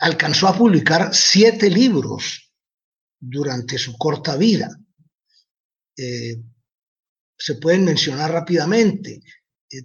alcanzó 0.00 0.48
a 0.48 0.58
publicar 0.58 1.14
siete 1.14 1.70
libros 1.70 2.52
durante 3.18 3.78
su 3.78 3.96
corta 3.96 4.36
vida. 4.36 4.68
se 7.38 7.54
pueden 7.60 7.84
mencionar 7.84 8.32
rápidamente, 8.32 9.22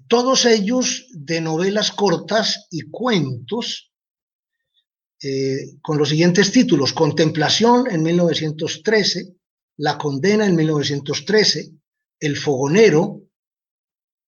todos 0.07 0.45
ellos 0.45 1.07
de 1.13 1.41
novelas 1.41 1.91
cortas 1.91 2.67
y 2.69 2.89
cuentos 2.89 3.91
eh, 5.24 5.77
con 5.83 6.00
los 6.00 6.10
siguientes 6.10 6.51
títulos, 6.51 6.93
Contemplación 6.93 7.86
en 7.91 8.01
1913, 8.01 9.36
La 9.81 9.97
Condena 9.97 10.45
en 10.45 10.55
1913, 10.55 11.71
El 12.19 12.38
Fogonero, 12.38 13.23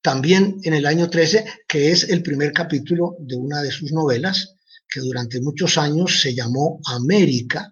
también 0.02 0.60
en 0.64 0.74
el 0.74 0.88
año 0.88 1.12
13, 1.12 1.46
que 1.68 1.92
es 1.92 2.10
el 2.10 2.24
primer 2.24 2.52
capítulo 2.52 3.16
de 3.20 3.36
una 3.36 3.62
de 3.62 3.70
sus 3.70 3.92
novelas, 3.92 4.56
que 4.90 5.00
durante 5.00 5.40
muchos 5.42 5.78
años 5.78 6.20
se 6.20 6.34
llamó 6.34 6.80
América, 6.88 7.72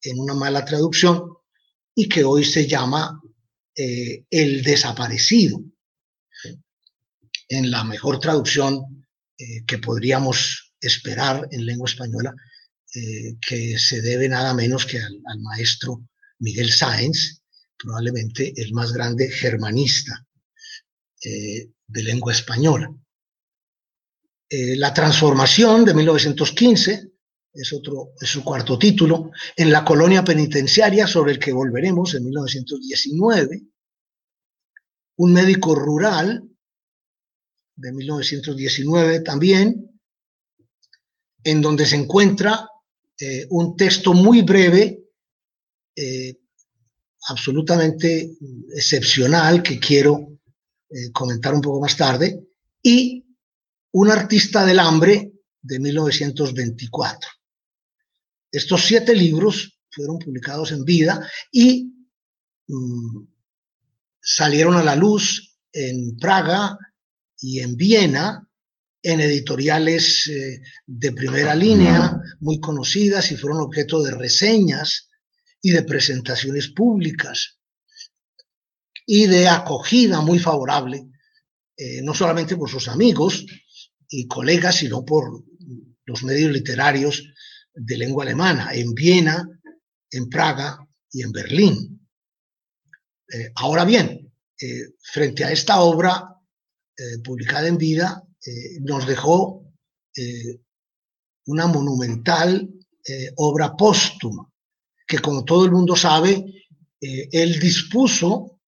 en 0.00 0.20
una 0.20 0.34
mala 0.34 0.64
traducción, 0.64 1.24
y 1.92 2.08
que 2.08 2.22
hoy 2.22 2.44
se 2.44 2.68
llama 2.68 3.20
eh, 3.74 4.24
El 4.30 4.62
Desaparecido, 4.62 5.60
en 7.48 7.68
la 7.72 7.82
mejor 7.82 8.20
traducción 8.20 9.08
eh, 9.36 9.64
que 9.66 9.78
podríamos 9.78 10.72
esperar 10.80 11.48
en 11.50 11.66
lengua 11.66 11.90
española, 11.90 12.32
eh, 12.94 13.34
que 13.44 13.76
se 13.76 14.00
debe 14.02 14.28
nada 14.28 14.54
menos 14.54 14.86
que 14.86 15.00
al, 15.00 15.40
maestro 15.40 16.00
Miguel 16.42 16.70
Sáenz, 16.70 17.40
probablemente 17.78 18.52
el 18.56 18.72
más 18.72 18.92
grande 18.92 19.30
germanista 19.30 20.26
eh, 21.24 21.70
de 21.86 22.02
lengua 22.02 22.32
española. 22.32 22.92
Eh, 24.48 24.76
la 24.76 24.92
transformación 24.92 25.84
de 25.84 25.94
1915 25.94 27.10
es, 27.54 27.72
otro, 27.72 28.12
es 28.20 28.28
su 28.28 28.42
cuarto 28.42 28.78
título, 28.78 29.30
en 29.56 29.70
la 29.70 29.84
colonia 29.84 30.24
penitenciaria 30.24 31.06
sobre 31.06 31.32
el 31.32 31.38
que 31.38 31.52
volveremos 31.52 32.14
en 32.14 32.24
1919, 32.24 33.62
un 35.18 35.32
médico 35.32 35.74
rural 35.74 36.42
de 37.76 37.92
1919 37.92 39.20
también, 39.20 40.00
en 41.44 41.60
donde 41.60 41.86
se 41.86 41.96
encuentra 41.96 42.68
eh, 43.18 43.46
un 43.50 43.76
texto 43.76 44.12
muy 44.12 44.42
breve, 44.42 45.01
eh, 45.96 46.38
absolutamente 47.28 48.36
excepcional, 48.74 49.62
que 49.62 49.78
quiero 49.78 50.38
eh, 50.90 51.10
comentar 51.12 51.54
un 51.54 51.60
poco 51.60 51.80
más 51.80 51.96
tarde, 51.96 52.48
y 52.82 53.24
Un 53.94 54.10
artista 54.10 54.64
del 54.64 54.78
hambre 54.78 55.32
de 55.60 55.78
1924. 55.78 57.30
Estos 58.50 58.82
siete 58.82 59.14
libros 59.14 59.78
fueron 59.90 60.18
publicados 60.18 60.72
en 60.72 60.82
vida 60.82 61.28
y 61.50 61.92
mm, 62.68 63.26
salieron 64.18 64.76
a 64.76 64.82
la 64.82 64.96
luz 64.96 65.58
en 65.72 66.16
Praga 66.16 66.78
y 67.38 67.60
en 67.60 67.76
Viena 67.76 68.48
en 69.02 69.20
editoriales 69.20 70.28
eh, 70.28 70.62
de 70.86 71.12
primera 71.12 71.54
línea, 71.54 72.20
muy 72.40 72.60
conocidas 72.60 73.32
y 73.32 73.36
fueron 73.36 73.60
objeto 73.60 74.02
de 74.02 74.12
reseñas 74.12 75.08
y 75.62 75.70
de 75.70 75.82
presentaciones 75.82 76.68
públicas 76.68 77.58
y 79.06 79.26
de 79.26 79.48
acogida 79.48 80.20
muy 80.20 80.38
favorable, 80.38 81.08
eh, 81.76 82.02
no 82.02 82.12
solamente 82.14 82.56
por 82.56 82.68
sus 82.68 82.88
amigos 82.88 83.46
y 84.08 84.26
colegas, 84.26 84.76
sino 84.76 85.04
por 85.04 85.44
los 86.04 86.22
medios 86.24 86.52
literarios 86.52 87.24
de 87.74 87.96
lengua 87.96 88.24
alemana, 88.24 88.74
en 88.74 88.92
Viena, 88.92 89.48
en 90.10 90.28
Praga 90.28 90.86
y 91.10 91.22
en 91.22 91.32
Berlín. 91.32 92.08
Eh, 93.32 93.52
ahora 93.54 93.84
bien, 93.84 94.28
frente 95.00 95.44
a 95.44 95.50
esta 95.50 95.80
obra 95.80 96.28
publicada 97.24 97.66
en 97.66 97.78
vida, 97.78 98.22
eh, 98.44 98.80
nos 98.80 99.06
dejó 99.06 99.72
eh, 100.16 100.60
una 101.46 101.68
monumental 101.68 102.68
eh, 103.06 103.30
obra 103.36 103.76
póstuma, 103.76 104.51
que 105.12 105.18
como 105.18 105.44
todo 105.44 105.66
el 105.66 105.70
mundo 105.70 105.94
sabe, 105.94 106.66
él 106.98 107.60
dispuso 107.60 108.62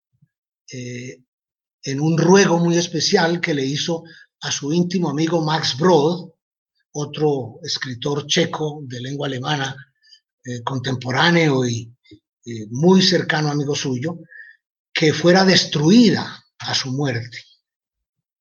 en 0.71 2.01
un 2.01 2.19
ruego 2.19 2.59
muy 2.59 2.77
especial 2.77 3.41
que 3.41 3.55
le 3.55 3.65
hizo 3.65 4.05
a 4.43 4.51
su 4.51 4.71
íntimo 4.71 5.09
amigo 5.09 5.41
Max 5.41 5.75
Brod, 5.79 6.33
otro 6.93 7.61
escritor 7.63 8.27
checo 8.27 8.83
de 8.83 9.01
lengua 9.01 9.27
alemana 9.27 9.75
contemporáneo 10.65 11.65
y 11.65 11.91
muy 12.69 13.01
cercano 13.01 13.49
amigo 13.49 13.75
suyo, 13.75 14.19
que 14.93 15.15
fuera 15.15 15.47
destruida 15.47 16.45
a 16.59 16.75
su 16.75 16.93
muerte. 16.93 17.39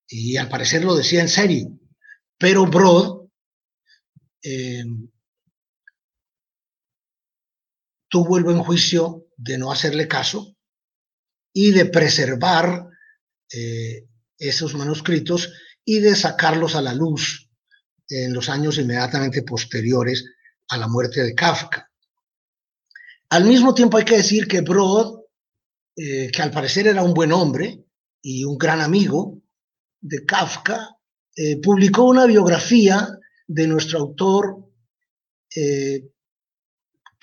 Y 0.09 0.35
al 0.35 0.49
parecer 0.49 0.83
lo 0.83 0.93
decía 0.93 1.21
en 1.21 1.29
serio, 1.29 1.79
pero 2.37 2.65
Broad 2.65 3.29
eh, 4.43 4.83
tuvo 8.13 8.37
el 8.37 8.43
buen 8.43 8.59
juicio 8.59 9.25
de 9.37 9.57
no 9.57 9.71
hacerle 9.71 10.07
caso 10.07 10.55
y 11.51 11.71
de 11.71 11.85
preservar 11.85 12.87
eh, 13.51 14.07
esos 14.37 14.75
manuscritos 14.75 15.51
y 15.83 15.97
de 15.97 16.15
sacarlos 16.15 16.75
a 16.75 16.83
la 16.83 16.93
luz 16.93 17.49
en 18.07 18.31
los 18.31 18.49
años 18.49 18.77
inmediatamente 18.77 19.41
posteriores 19.41 20.25
a 20.69 20.77
la 20.77 20.87
muerte 20.87 21.23
de 21.23 21.33
Kafka. 21.33 21.91
Al 23.29 23.45
mismo 23.45 23.73
tiempo 23.73 23.97
hay 23.97 24.05
que 24.05 24.17
decir 24.17 24.47
que 24.47 24.61
Broad, 24.61 25.15
eh, 25.95 26.29
que 26.31 26.41
al 26.43 26.51
parecer 26.51 26.85
era 26.85 27.01
un 27.01 27.15
buen 27.15 27.31
hombre 27.31 27.83
y 28.21 28.43
un 28.43 28.59
gran 28.59 28.79
amigo, 28.79 29.41
de 30.01 30.23
Kafka, 30.23 30.97
eh, 31.35 31.59
publicó 31.59 32.03
una 32.03 32.27
biografía 32.27 33.07
de 33.47 33.65
nuestro 33.65 33.97
autor 34.01 34.69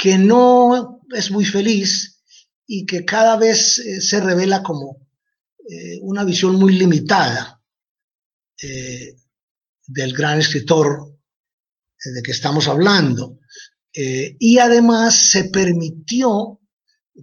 que 0.00 0.16
no 0.16 1.02
es 1.10 1.30
muy 1.30 1.44
feliz 1.44 2.22
y 2.66 2.86
que 2.86 3.04
cada 3.04 3.36
vez 3.36 3.78
eh, 3.78 4.00
se 4.00 4.20
revela 4.20 4.62
como 4.62 5.08
una 6.02 6.24
visión 6.24 6.56
muy 6.56 6.72
limitada 6.72 7.62
del 9.86 10.12
gran 10.12 10.40
escritor 10.40 11.16
de 12.04 12.22
que 12.22 12.32
estamos 12.32 12.66
hablando. 12.66 13.38
y 13.92 14.58
además 14.58 15.30
se 15.30 15.44
permitió 15.44 16.60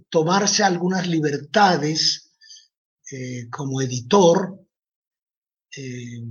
tomarse 0.08 0.62
algunas 0.64 1.06
libertades 1.06 2.30
como 3.50 3.82
editor 3.82 4.58
eh, 5.76 6.22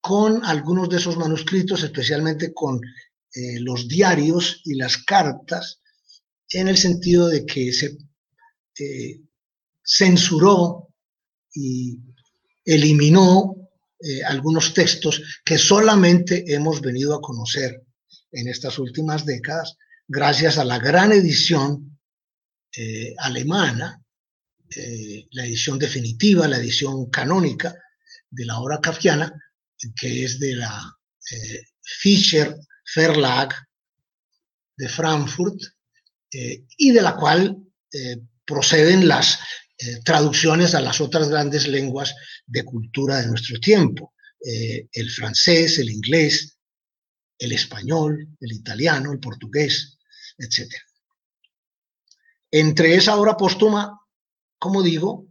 con 0.00 0.44
algunos 0.44 0.90
de 0.90 0.98
esos 0.98 1.16
manuscritos, 1.16 1.82
especialmente 1.82 2.52
con 2.52 2.78
eh, 3.34 3.60
los 3.60 3.88
diarios 3.88 4.60
y 4.64 4.74
las 4.74 4.98
cartas, 4.98 5.80
en 6.50 6.68
el 6.68 6.76
sentido 6.76 7.28
de 7.28 7.44
que 7.44 7.72
se 7.72 7.96
eh, 8.78 9.20
censuró 9.82 10.88
y 11.52 11.98
eliminó 12.64 13.56
algunos 14.26 14.74
textos 14.74 15.22
que 15.46 15.56
solamente 15.56 16.44
hemos 16.52 16.82
venido 16.82 17.14
a 17.14 17.22
conocer 17.22 17.82
en 18.32 18.48
estas 18.48 18.78
últimas 18.78 19.24
décadas 19.24 19.78
gracias 20.06 20.58
a 20.58 20.64
la 20.64 20.78
gran 20.78 21.12
edición 21.12 21.98
alemana, 23.16 24.02
la 25.30 25.46
edición 25.46 25.78
definitiva, 25.78 26.46
la 26.48 26.58
edición 26.58 27.08
canónica, 27.08 27.74
de 28.34 28.44
la 28.44 28.58
obra 28.58 28.80
kafkiana, 28.80 29.32
que 29.96 30.24
es 30.24 30.38
de 30.38 30.56
la 30.56 30.98
eh, 31.30 31.64
Fischer 31.82 32.56
Verlag 32.94 33.54
de 34.76 34.88
Frankfurt, 34.88 35.60
eh, 36.32 36.64
y 36.76 36.90
de 36.90 37.02
la 37.02 37.14
cual 37.16 37.56
eh, 37.92 38.16
proceden 38.44 39.06
las 39.08 39.38
traducciones 40.04 40.74
a 40.74 40.80
las 40.80 41.00
otras 41.00 41.28
grandes 41.28 41.66
lenguas 41.66 42.14
de 42.46 42.64
cultura 42.64 43.20
de 43.20 43.26
nuestro 43.26 43.58
tiempo, 43.58 44.14
eh, 44.46 44.88
el 44.92 45.10
francés, 45.10 45.78
el 45.78 45.90
inglés, 45.90 46.58
el 47.38 47.52
español, 47.52 48.28
el 48.40 48.52
italiano, 48.52 49.10
el 49.10 49.18
portugués, 49.18 49.96
etc. 50.36 50.70
Entre 52.50 52.94
esa 52.94 53.16
obra 53.16 53.38
póstuma, 53.38 53.98
como 54.58 54.82
digo, 54.82 55.26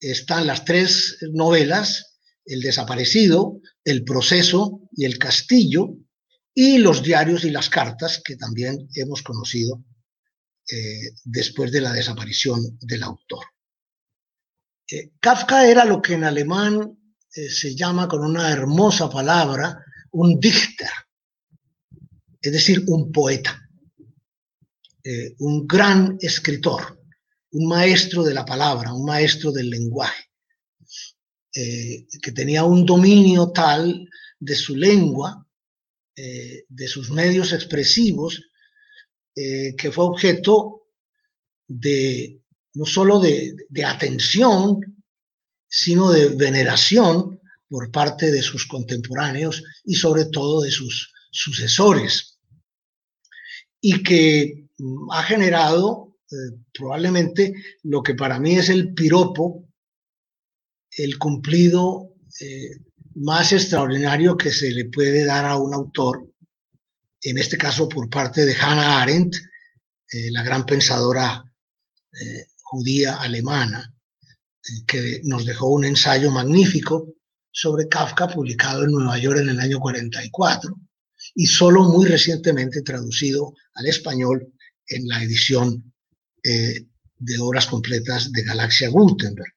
están 0.00 0.46
las 0.46 0.64
tres 0.64 1.18
novelas, 1.32 2.18
El 2.46 2.60
desaparecido, 2.60 3.60
El 3.84 4.04
proceso 4.04 4.80
y 4.92 5.04
El 5.04 5.18
castillo, 5.18 5.96
y 6.54 6.78
los 6.78 7.02
diarios 7.02 7.44
y 7.44 7.50
las 7.50 7.68
cartas 7.68 8.22
que 8.24 8.36
también 8.36 8.88
hemos 8.94 9.22
conocido 9.22 9.82
eh, 10.70 11.10
después 11.24 11.72
de 11.72 11.80
la 11.80 11.92
desaparición 11.92 12.78
del 12.80 13.02
autor. 13.02 13.44
Eh, 14.88 15.10
Kafka 15.20 15.68
era 15.68 15.84
lo 15.84 16.00
que 16.00 16.14
en 16.14 16.24
alemán 16.24 16.96
eh, 17.34 17.50
se 17.50 17.74
llama 17.74 18.06
con 18.06 18.24
una 18.24 18.50
hermosa 18.50 19.10
palabra 19.10 19.84
un 20.12 20.38
Dichter, 20.38 20.88
es 22.40 22.52
decir, 22.52 22.84
un 22.86 23.10
poeta, 23.10 23.60
un 25.40 25.66
gran 25.66 26.16
escritor, 26.20 27.02
un 27.50 27.68
maestro 27.68 28.22
de 28.22 28.32
la 28.32 28.44
palabra, 28.44 28.92
un 28.92 29.04
maestro 29.04 29.50
del 29.50 29.68
lenguaje, 29.70 30.30
que 31.52 32.32
tenía 32.32 32.62
un 32.62 32.86
dominio 32.86 33.50
tal 33.50 34.08
de 34.38 34.54
su 34.54 34.76
lengua, 34.76 35.43
de 36.16 36.88
sus 36.88 37.10
medios 37.10 37.52
expresivos, 37.52 38.42
que 39.34 39.90
fue 39.92 40.04
objeto 40.04 40.84
de 41.66 42.44
no 42.74 42.86
solo 42.86 43.20
de, 43.20 43.84
atención, 43.84 44.80
sino 45.68 46.10
de 46.10 46.28
veneración 46.30 47.40
por 47.68 47.90
parte 47.90 48.30
de 48.30 48.42
sus 48.42 48.66
contemporáneos 48.66 49.62
y 49.84 49.94
sobre 49.94 50.26
todo 50.26 50.62
de 50.62 50.70
sus 50.70 51.12
sucesores, 51.30 52.38
y 53.80 54.02
que 54.02 54.68
mm, 54.78 55.10
ha 55.12 55.22
generado 55.22 56.16
eh, 56.30 56.56
probablemente 56.72 57.54
lo 57.82 58.02
que 58.02 58.14
para 58.14 58.38
mí 58.38 58.56
es 58.56 58.68
el 58.68 58.94
piropo, 58.94 59.68
el 60.90 61.18
cumplido 61.18 62.14
eh, 62.40 62.70
más 63.16 63.52
extraordinario 63.52 64.36
que 64.36 64.50
se 64.50 64.70
le 64.70 64.86
puede 64.86 65.24
dar 65.24 65.44
a 65.44 65.56
un 65.56 65.74
autor, 65.74 66.28
en 67.22 67.38
este 67.38 67.56
caso 67.56 67.88
por 67.88 68.08
parte 68.10 68.44
de 68.44 68.54
Hannah 68.54 69.02
Arendt, 69.02 69.36
eh, 70.12 70.30
la 70.30 70.42
gran 70.42 70.66
pensadora 70.66 71.44
judía 72.74 73.16
alemana, 73.16 73.94
eh, 74.62 74.84
que 74.86 75.20
nos 75.24 75.44
dejó 75.44 75.68
un 75.68 75.84
ensayo 75.84 76.30
magnífico 76.30 77.14
sobre 77.50 77.88
Kafka 77.88 78.28
publicado 78.28 78.84
en 78.84 78.90
Nueva 78.90 79.18
York 79.18 79.38
en 79.40 79.50
el 79.50 79.60
año 79.60 79.78
44 79.78 80.74
y 81.36 81.46
solo 81.46 81.84
muy 81.84 82.06
recientemente 82.06 82.82
traducido 82.82 83.54
al 83.74 83.86
español 83.86 84.52
en 84.88 85.06
la 85.06 85.22
edición 85.22 85.92
eh, 86.42 86.86
de 87.16 87.38
obras 87.38 87.66
completas 87.66 88.32
de 88.32 88.42
Galaxia 88.42 88.88
Gutenberg. 88.88 89.54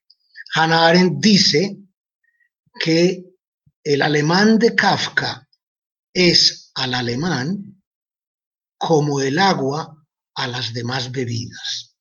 Hannah 0.54 0.86
Arendt 0.86 1.20
dice 1.20 1.76
que 2.80 3.24
el 3.84 4.02
alemán 4.02 4.58
de 4.58 4.74
Kafka 4.74 5.48
es 6.12 6.70
al 6.74 6.94
alemán 6.94 7.82
como 8.76 9.20
el 9.20 9.38
agua 9.38 10.06
a 10.34 10.46
las 10.46 10.72
demás 10.72 11.10
bebidas. 11.10 11.96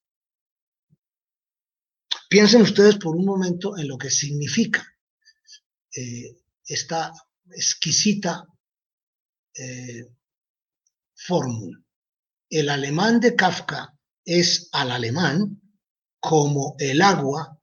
Piensen 2.30 2.62
ustedes 2.62 2.98
por 2.98 3.16
un 3.16 3.26
momento 3.26 3.78
en 3.78 3.88
lo 3.88 3.98
que 3.98 4.10
significa 4.10 4.86
eh, 5.96 6.38
esta 6.66 7.14
exquisita 7.52 8.46
eh, 9.56 10.06
fórmula. 11.16 11.80
El 12.50 12.70
alemán 12.70 13.20
de 13.20 13.36
Kafka 13.36 13.98
es 14.24 14.70
al 14.72 14.92
alemán 14.92 15.62
como 16.20 16.76
el 16.80 17.02
agua 17.02 17.58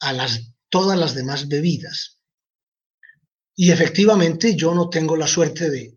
a 0.00 0.12
las, 0.12 0.52
todas 0.68 0.98
las 0.98 1.14
demás 1.14 1.48
bebidas. 1.48 2.19
Y 3.62 3.70
efectivamente 3.70 4.56
yo 4.56 4.74
no 4.74 4.88
tengo 4.88 5.18
la 5.18 5.26
suerte 5.26 5.68
de 5.68 5.94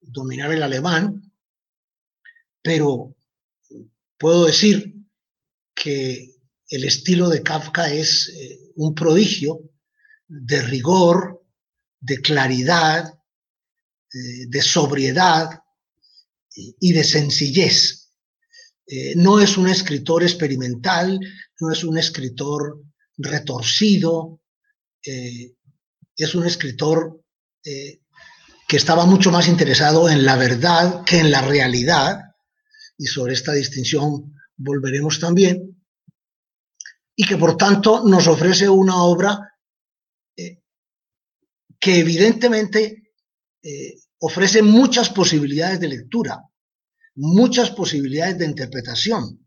dominar 0.00 0.52
el 0.52 0.62
alemán, 0.62 1.32
pero 2.62 3.16
puedo 4.16 4.46
decir 4.46 4.94
que 5.74 6.36
el 6.68 6.84
estilo 6.84 7.28
de 7.28 7.42
Kafka 7.42 7.92
es 7.92 8.28
eh, 8.28 8.70
un 8.76 8.94
prodigio 8.94 9.68
de 10.28 10.62
rigor, 10.62 11.44
de 11.98 12.18
claridad, 12.20 13.12
eh, 14.14 14.46
de 14.46 14.62
sobriedad 14.62 15.60
y 16.54 16.92
de 16.92 17.02
sencillez. 17.02 18.12
Eh, 18.86 19.14
no 19.16 19.40
es 19.40 19.56
un 19.56 19.66
escritor 19.66 20.22
experimental, 20.22 21.18
no 21.58 21.72
es 21.72 21.82
un 21.82 21.98
escritor 21.98 22.80
retorcido, 23.16 24.40
es 26.16 26.34
un 26.34 26.46
escritor 26.46 27.20
que 27.62 28.76
estaba 28.76 29.06
mucho 29.06 29.30
más 29.30 29.48
interesado 29.48 30.08
en 30.08 30.24
la 30.24 30.36
verdad 30.36 31.04
que 31.04 31.18
en 31.18 31.30
la 31.30 31.42
realidad, 31.42 32.20
y 32.98 33.06
sobre 33.06 33.34
esta 33.34 33.52
distinción 33.52 34.34
volveremos 34.56 35.20
también 35.20 35.76
y 37.14 37.26
que 37.26 37.36
por 37.36 37.56
tanto 37.56 38.04
nos 38.04 38.26
ofrece 38.26 38.68
una 38.68 39.02
obra 39.02 39.38
eh, 40.36 40.60
que 41.80 41.98
evidentemente 41.98 43.12
eh, 43.62 43.94
ofrece 44.18 44.62
muchas 44.62 45.08
posibilidades 45.10 45.80
de 45.80 45.88
lectura, 45.88 46.42
muchas 47.14 47.70
posibilidades 47.70 48.38
de 48.38 48.46
interpretación, 48.46 49.46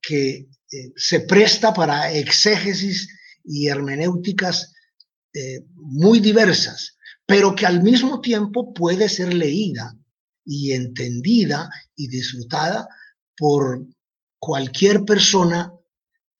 que 0.00 0.48
eh, 0.70 0.92
se 0.94 1.20
presta 1.20 1.74
para 1.74 2.12
exégesis 2.12 3.08
y 3.42 3.66
hermenéuticas 3.66 4.72
muy 5.74 6.20
diversas, 6.20 6.96
pero 7.26 7.54
que 7.54 7.66
al 7.66 7.82
mismo 7.82 8.20
tiempo 8.20 8.72
puede 8.72 9.08
ser 9.08 9.34
leída 9.34 9.94
y 10.44 10.72
entendida 10.72 11.70
y 11.94 12.08
disfrutada 12.08 12.88
por 13.36 13.86
cualquier 14.38 15.04
persona 15.04 15.72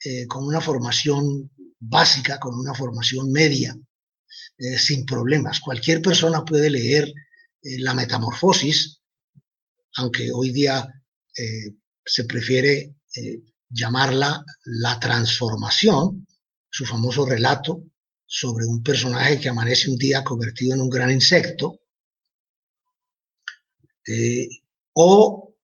eh, 0.02 0.26
con 0.26 0.44
una 0.44 0.60
formación 0.60 1.50
básica, 1.78 2.38
con 2.38 2.58
una 2.58 2.72
formación 2.72 3.30
media, 3.30 3.76
eh, 4.56 4.78
sin 4.78 5.04
problemas. 5.04 5.60
Cualquier 5.60 6.00
persona 6.00 6.44
puede 6.44 6.70
leer 6.70 7.08
eh, 7.62 7.78
la 7.80 7.92
metamorfosis, 7.92 9.00
aunque 9.96 10.30
hoy 10.32 10.52
día 10.52 10.86
se 12.04 12.24
prefiere 12.24 12.96
llamarla 13.68 14.44
la 14.64 14.98
transformación, 14.98 16.26
su 16.68 16.84
famoso 16.84 17.24
relato 17.24 17.84
sobre 18.30 18.66
un 18.66 18.82
personaje 18.82 19.40
que 19.40 19.48
amanece 19.48 19.90
un 19.90 19.96
día 19.96 20.22
convertido 20.22 20.74
en 20.74 20.82
un 20.82 20.90
gran 20.90 21.10
insecto, 21.10 21.80
o 24.92 25.54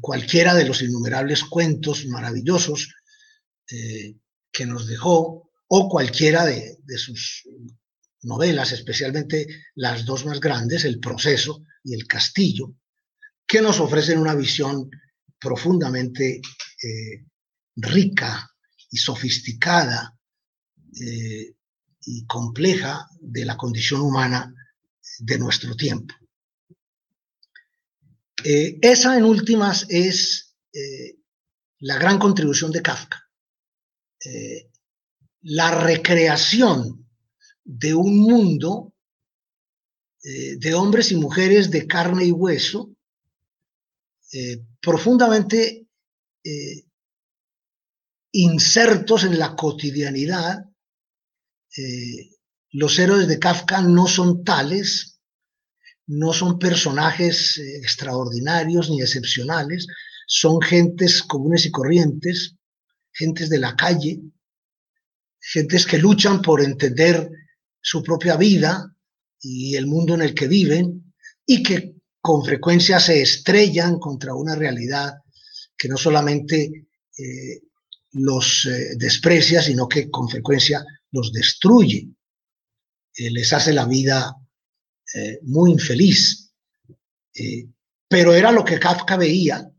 cualquiera 0.00 0.54
de 0.54 0.64
los 0.64 0.82
innumerables 0.82 1.44
cuentos 1.44 2.06
maravillosos 2.06 2.94
eh, 3.70 4.16
que 4.52 4.66
nos 4.66 4.86
dejó, 4.86 5.50
o 5.66 5.88
cualquiera 5.88 6.44
de, 6.44 6.78
sus 6.96 7.48
novelas, 8.22 8.72
especialmente 8.72 9.46
las 9.74 10.04
dos 10.04 10.24
más 10.26 10.38
grandes, 10.38 10.84
El 10.84 11.00
proceso 11.00 11.64
y 11.82 11.94
El 11.94 12.06
castillo, 12.06 12.74
que 13.46 13.60
nos 13.60 13.80
ofrecen 13.80 14.18
una 14.18 14.34
visión 14.34 14.90
profundamente 15.40 16.36
eh, 16.36 17.24
rica 17.76 18.48
y 18.90 18.96
sofisticada 18.98 20.16
eh, 21.00 21.54
y 22.06 22.26
compleja 22.26 23.08
de 23.20 23.44
la 23.44 23.56
condición 23.56 24.00
humana 24.00 24.54
de 25.18 25.38
nuestro 25.38 25.74
tiempo. 25.76 26.14
esa 28.44 29.16
en 29.16 29.24
últimas 29.24 29.86
es 29.88 30.54
la 31.80 31.98
gran 31.98 32.18
contribución 32.18 32.72
de 32.72 32.82
Kafka. 32.82 33.24
Eh, 34.24 34.70
la 35.42 35.70
recreación 35.70 37.06
de 37.62 37.94
un 37.94 38.18
mundo 38.18 38.94
eh, 40.22 40.56
de 40.56 40.72
hombres 40.72 41.12
y 41.12 41.16
mujeres 41.16 41.70
de 41.70 41.86
carne 41.86 42.24
y 42.24 42.32
hueso, 42.32 42.96
eh, 44.32 44.64
profundamente 44.80 45.86
insertos 48.32 49.24
en 49.24 49.38
la 49.38 49.54
cotidianidad. 49.54 50.64
Los 52.70 52.98
héroes 52.98 53.28
de 53.28 53.38
Kafka 53.38 53.82
no 53.82 54.06
son 54.06 54.44
tales, 54.44 55.20
no 56.06 56.32
son 56.32 56.58
personajes 56.58 57.58
extraordinarios 57.58 58.90
ni 58.90 59.00
excepcionales, 59.00 59.86
son 60.26 60.60
gentes 60.60 61.22
comunes 61.22 61.66
y 61.66 61.70
corrientes 61.70 62.54
gentes 63.14 63.48
de 63.48 63.58
la 63.58 63.76
calle, 63.76 64.20
gentes 65.40 65.86
que 65.86 65.98
luchan 65.98 66.42
por 66.42 66.60
entender 66.60 67.30
su 67.80 68.02
propia 68.02 68.36
vida, 68.36 68.94
y 69.44 69.76
el 69.76 69.86
mundo 69.86 70.14
en 70.14 70.22
el 70.22 70.34
que 70.34 70.48
viven 70.48 71.12
y 71.46 71.62
que 71.62 71.96
con 72.20 72.42
frecuencia 72.42 72.98
se 72.98 73.20
estrellan 73.20 73.98
contra 73.98 74.34
una 74.34 74.54
realidad 74.54 75.12
que 75.76 75.88
no 75.88 75.98
solamente 75.98 76.86
eh, 77.18 77.60
los 78.12 78.64
eh, 78.64 78.94
desprecia, 78.96 79.60
sino 79.60 79.86
que 79.86 80.10
con 80.10 80.30
frecuencia 80.30 80.82
los 81.14 81.32
destruye, 81.32 82.08
eh, 83.16 83.30
les 83.30 83.52
hace 83.52 83.72
la 83.72 83.86
vida 83.86 84.36
muy 85.42 85.70
infeliz. 85.70 86.50
pero 88.08 88.34
era 88.34 88.50
lo 88.50 88.64
que 88.64 88.80
Kafka 88.80 89.16
veía 89.16 89.70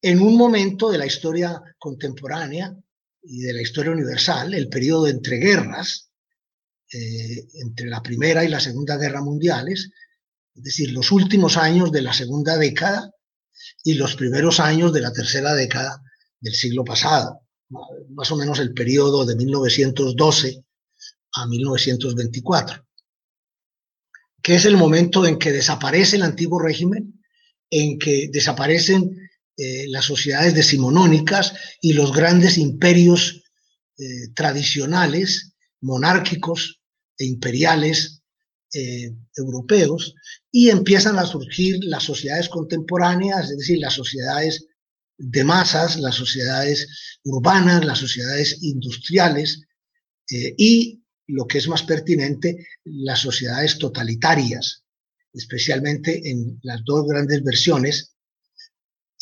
en 0.00 0.20
un 0.20 0.36
momento 0.36 0.88
de 0.88 0.98
la 0.98 1.06
historia 1.06 1.60
contemporánea 1.78 2.76
y 3.22 3.40
de 3.40 3.52
la 3.54 3.62
historia 3.62 3.90
universal, 3.90 4.54
el 4.54 4.68
periodo 4.68 5.08
entre 5.08 5.38
guerras, 5.38 6.10
entre 6.92 7.88
la 7.88 8.02
Primera 8.02 8.44
y 8.44 8.48
la 8.48 8.60
Segunda 8.60 8.96
Guerra 8.96 9.20
Mundiales, 9.20 9.90
es 10.54 10.62
decir, 10.62 10.92
los 10.92 11.10
últimos 11.10 11.56
años 11.56 11.90
de 11.90 12.02
la 12.02 12.12
segunda 12.12 12.56
década 12.56 13.12
y 13.82 13.94
los 13.94 14.14
primeros 14.14 14.60
años 14.60 14.92
de 14.92 15.00
la 15.00 15.12
tercera 15.12 15.54
década 15.54 16.02
del 16.40 16.54
siglo 16.54 16.84
pasado, 16.84 17.40
más 18.10 18.30
o 18.30 18.36
menos 18.36 18.60
el 18.60 18.72
periodo 18.72 19.24
de 19.24 19.34
1912 19.34 20.63
a 21.34 21.46
1924, 21.46 22.86
que 24.42 24.54
es 24.54 24.64
el 24.64 24.76
momento 24.76 25.26
en 25.26 25.38
que 25.38 25.52
desaparece 25.52 26.16
el 26.16 26.22
antiguo 26.22 26.60
régimen, 26.60 27.20
en 27.70 27.98
que 27.98 28.28
desaparecen 28.32 29.24
eh, 29.56 29.86
las 29.88 30.04
sociedades 30.04 30.54
decimonónicas 30.54 31.54
y 31.80 31.92
los 31.92 32.12
grandes 32.12 32.58
imperios 32.58 33.42
eh, 33.98 34.28
tradicionales, 34.34 35.52
monárquicos 35.80 36.80
e 37.16 37.24
imperiales 37.24 38.22
eh, 38.72 39.12
europeos 39.36 40.14
y 40.50 40.70
empiezan 40.70 41.18
a 41.18 41.26
surgir 41.26 41.78
las 41.84 42.02
sociedades 42.02 42.48
contemporáneas, 42.48 43.50
es 43.50 43.58
decir, 43.58 43.78
las 43.78 43.94
sociedades 43.94 44.66
de 45.18 45.44
masas, 45.44 46.00
las 46.00 46.16
sociedades 46.16 46.88
urbanas, 47.22 47.84
las 47.84 48.00
sociedades 48.00 48.60
industriales 48.62 49.62
y, 50.28 51.03
lo 51.28 51.46
que 51.46 51.58
es 51.58 51.68
más 51.68 51.82
pertinente, 51.82 52.66
las 52.84 53.20
sociedades 53.20 53.78
totalitarias, 53.78 54.84
especialmente 55.32 56.30
en 56.30 56.58
las 56.62 56.84
dos 56.84 57.06
grandes 57.06 57.42
versiones 57.42 58.14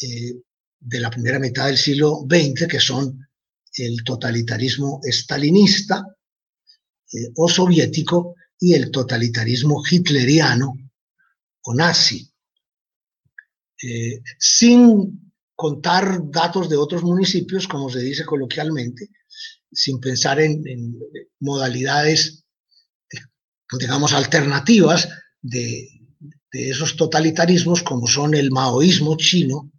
eh, 0.01 0.35
de 0.81 1.01
la 1.01 1.11
primera 1.11 1.39
mitad 1.39 1.67
del 1.67 1.77
siglo 1.77 2.27
XX, 2.29 2.67
que 2.67 2.81
son 2.81 3.29
el 3.77 4.03
totalitarismo 4.05 5.01
estalinista 5.05 6.05
o 7.37 7.49
soviético 7.49 8.35
y 8.59 8.75
el 8.75 8.91
totalitarismo 8.91 9.83
hitleriano 9.89 10.75
o 11.63 11.75
nazi. 11.75 12.29
Eh, 13.83 14.23
sin 14.39 15.33
contar 15.55 16.31
datos 16.31 16.69
de 16.69 16.77
otros 16.77 17.03
municipios, 17.03 17.67
como 17.67 17.91
se 17.91 18.01
dice 18.01 18.25
coloquialmente, 18.25 19.11
sin 19.73 20.01
pensar 20.01 20.41
en, 20.41 20.63
modalidades, 21.41 22.45
digamos, 23.79 24.13
alternativas 24.13 25.09
de, 25.41 25.89
esos 26.51 26.97
totalitarismos, 26.97 27.83
como 27.83 28.07
son 28.07 28.35
el 28.35 28.51
maoísmo 28.51 29.17
chino, 29.17 29.73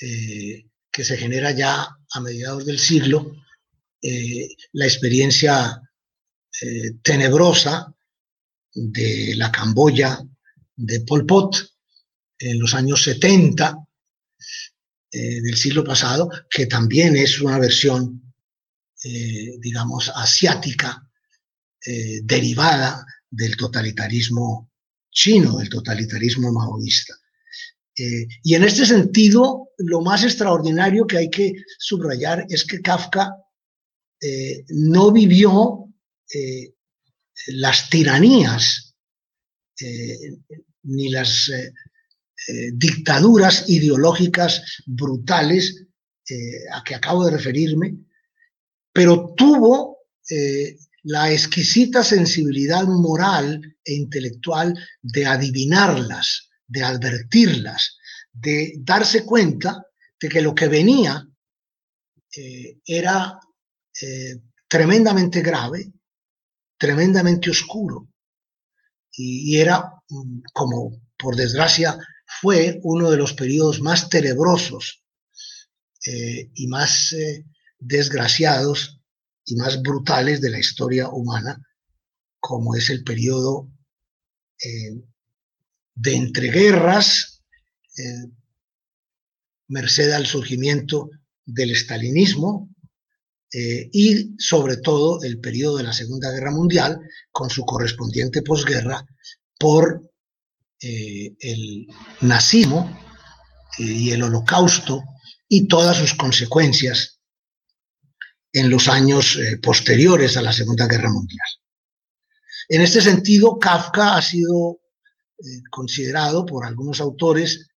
eh, 0.00 0.66
que 0.90 1.04
se 1.04 1.16
genera 1.16 1.50
ya 1.50 1.88
a 2.14 2.20
mediados 2.20 2.64
del 2.64 2.78
siglo, 2.78 3.34
eh, 4.00 4.48
la 4.72 4.84
experiencia 4.84 5.80
eh, 6.60 6.92
tenebrosa 7.02 7.92
de 8.74 9.34
la 9.36 9.50
Camboya 9.50 10.20
de 10.76 11.00
Pol 11.00 11.26
Pot 11.26 11.72
en 12.38 12.58
los 12.58 12.74
años 12.74 13.02
70 13.02 13.76
eh, 15.12 15.40
del 15.40 15.56
siglo 15.56 15.84
pasado, 15.84 16.30
que 16.50 16.66
también 16.66 17.16
es 17.16 17.40
una 17.40 17.58
versión, 17.58 18.21
eh, 19.04 19.58
digamos, 19.58 20.10
asiática, 20.14 21.08
derivada 22.22 23.04
del 23.28 23.56
totalitarismo 23.56 24.70
chino, 25.10 25.58
del 25.58 25.68
totalitarismo 25.68 26.52
maoísta. 26.52 27.12
y 27.96 28.54
en 28.54 28.62
este 28.62 28.86
sentido, 28.86 29.70
lo 29.78 30.00
más 30.00 30.22
extraordinario 30.22 31.08
que 31.08 31.18
hay 31.18 31.28
que 31.28 31.54
subrayar 31.80 32.46
es 32.48 32.64
que 32.64 32.80
Kafka 32.80 33.34
no 34.68 35.10
vivió 35.10 35.82
eh, 36.34 36.74
las 37.48 37.90
tiranías 37.90 38.94
eh, 39.80 40.38
ni 40.84 41.10
las 41.10 41.48
eh, 41.48 41.72
dictaduras 42.72 43.68
ideológicas 43.68 44.82
brutales 44.86 45.86
a 46.72 46.82
que 46.82 46.94
acabo 46.94 47.26
de 47.26 47.32
referirme, 47.32 47.94
pero 48.92 49.34
tuvo 49.36 49.98
la 51.04 51.32
exquisita 51.32 52.04
sensibilidad 52.04 52.84
moral 52.84 53.60
e 53.84 53.94
intelectual 53.94 54.72
de 55.00 55.26
adivinarlas, 55.26 56.48
de 56.66 56.82
advertirlas, 56.82 57.98
de 58.32 58.74
darse 58.78 59.24
cuenta 59.24 59.84
de 60.20 60.28
que 60.28 60.40
lo 60.40 60.54
que 60.54 60.68
venía 60.68 61.26
era 62.86 63.38
tremendamente 64.68 65.42
grave 65.42 65.92
tremendamente 66.82 67.48
oscuro. 67.48 68.08
Y, 69.12 69.56
era 69.56 69.84
mm, 70.08 70.40
como 70.52 71.00
por 71.16 71.36
desgracia 71.36 71.96
fue 72.40 72.80
uno 72.82 73.08
de 73.08 73.18
los 73.18 73.34
periodos 73.34 73.80
más 73.80 74.08
tenebrosos 74.08 75.04
eh, 76.04 76.50
y 76.54 76.66
más 76.66 77.12
eh, 77.12 77.44
desgraciados 77.82 79.00
y 79.44 79.56
más 79.56 79.82
brutales 79.82 80.40
de 80.40 80.50
la 80.50 80.58
historia 80.58 81.08
humana, 81.08 81.60
como 82.40 82.74
es 82.74 82.90
el 82.90 83.04
periodo 83.04 83.68
eh, 84.64 85.02
de 85.94 86.14
entreguerras, 86.14 87.42
merced 89.68 90.10
al 90.12 90.26
surgimiento 90.26 91.10
del 91.44 91.72
estalinismo, 91.72 92.72
eh, 93.54 93.90
y 93.92 94.34
sobre 94.38 94.78
todo 94.78 95.22
el 95.22 95.38
periodo 95.38 95.76
de 95.76 95.82
la 95.82 95.92
Segunda 95.92 96.30
Guerra 96.30 96.50
Mundial 96.50 96.98
con 97.30 97.50
su 97.50 97.66
correspondiente 97.66 98.40
posguerra 98.40 99.04
por 99.58 100.10
eh, 100.80 101.34
el 101.38 101.86
nazismo 102.22 102.98
eh, 103.78 103.82
y 103.82 104.10
el 104.10 104.22
holocausto 104.22 105.04
y 105.48 105.68
todas 105.68 105.98
sus 105.98 106.14
consecuencias 106.14 107.20
en 108.52 108.70
los 108.70 108.88
años 108.88 109.38
posteriores 109.62 110.36
a 110.36 110.42
la 110.42 110.52
Segunda 110.52 110.86
Guerra 110.86 111.10
Mundial. 111.10 111.48
En 112.68 112.82
este 112.82 113.00
sentido, 113.00 113.58
Kafka 113.58 114.16
ha 114.16 114.22
sido 114.22 114.80
considerado 115.70 116.46
por 116.46 116.64
algunos 116.64 117.00
autores, 117.00 117.68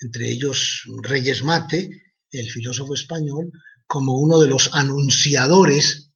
entre 0.00 0.28
ellos 0.28 0.82
Reyes 1.02 1.42
Mate, 1.42 1.90
el 2.30 2.50
filósofo 2.50 2.94
español, 2.94 3.50
como 3.86 4.18
uno 4.18 4.38
de 4.38 4.48
los 4.48 4.74
anunciadores 4.74 6.10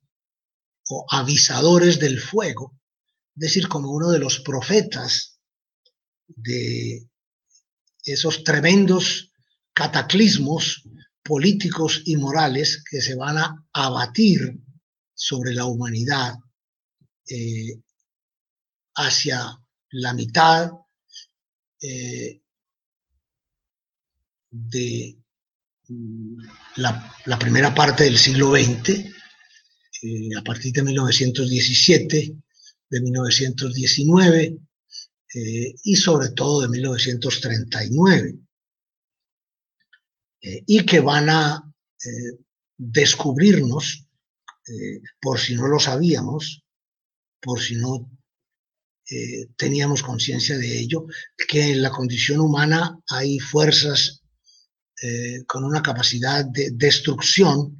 o 0.88 1.06
avisadores 1.10 1.98
del 1.98 2.20
fuego, 2.20 2.78
es 3.34 3.40
decir, 3.40 3.68
como 3.68 3.90
uno 3.90 4.10
de 4.10 4.18
los 4.18 4.40
profetas 4.40 5.38
de 6.26 7.08
esos 8.04 8.44
tremendos 8.44 9.32
cataclismos 9.72 10.82
políticos 11.22 12.02
y 12.04 12.16
morales 12.16 12.82
que 12.88 13.00
se 13.00 13.14
van 13.14 13.38
a 13.38 13.64
abatir 13.72 14.58
sobre 15.14 15.54
la 15.54 15.66
humanidad 15.66 16.34
eh, 17.28 17.80
hacia 18.94 19.58
la 19.90 20.14
mitad 20.14 20.70
eh, 21.80 22.40
de 24.50 25.16
la, 26.76 27.38
primera 27.38 27.74
parte 27.74 28.04
del 28.04 28.18
siglo 28.18 28.52
XX, 28.52 28.90
eh, 30.02 30.36
a 30.36 30.42
partir 30.42 30.72
de 30.72 30.82
1917, 30.82 32.36
de 32.90 33.00
1919 33.00 34.58
eh, 35.34 35.74
y 35.84 35.96
sobre 35.96 36.30
todo 36.30 36.62
de 36.62 36.68
1939, 36.68 38.38
eh, 40.42 40.64
y 40.66 40.84
que 40.84 41.00
van 41.00 41.30
a 41.30 41.68
descubrirnos, 42.76 44.08
por 45.20 45.38
si 45.38 45.54
no 45.54 45.68
lo 45.68 45.78
sabíamos, 45.78 46.64
por 47.40 47.60
si 47.60 47.76
no 47.76 48.10
teníamos 49.56 50.02
conciencia 50.02 50.58
de 50.58 50.80
ello, 50.80 51.06
que 51.48 51.70
en 51.70 51.82
la 51.82 51.90
condición 51.90 52.40
humana 52.40 52.98
hay 53.08 53.38
fuerzas 53.38 54.22
eh, 55.04 55.44
con 55.46 55.64
una 55.64 55.82
capacidad 55.82 56.44
de 56.44 56.70
destrucción 56.72 57.76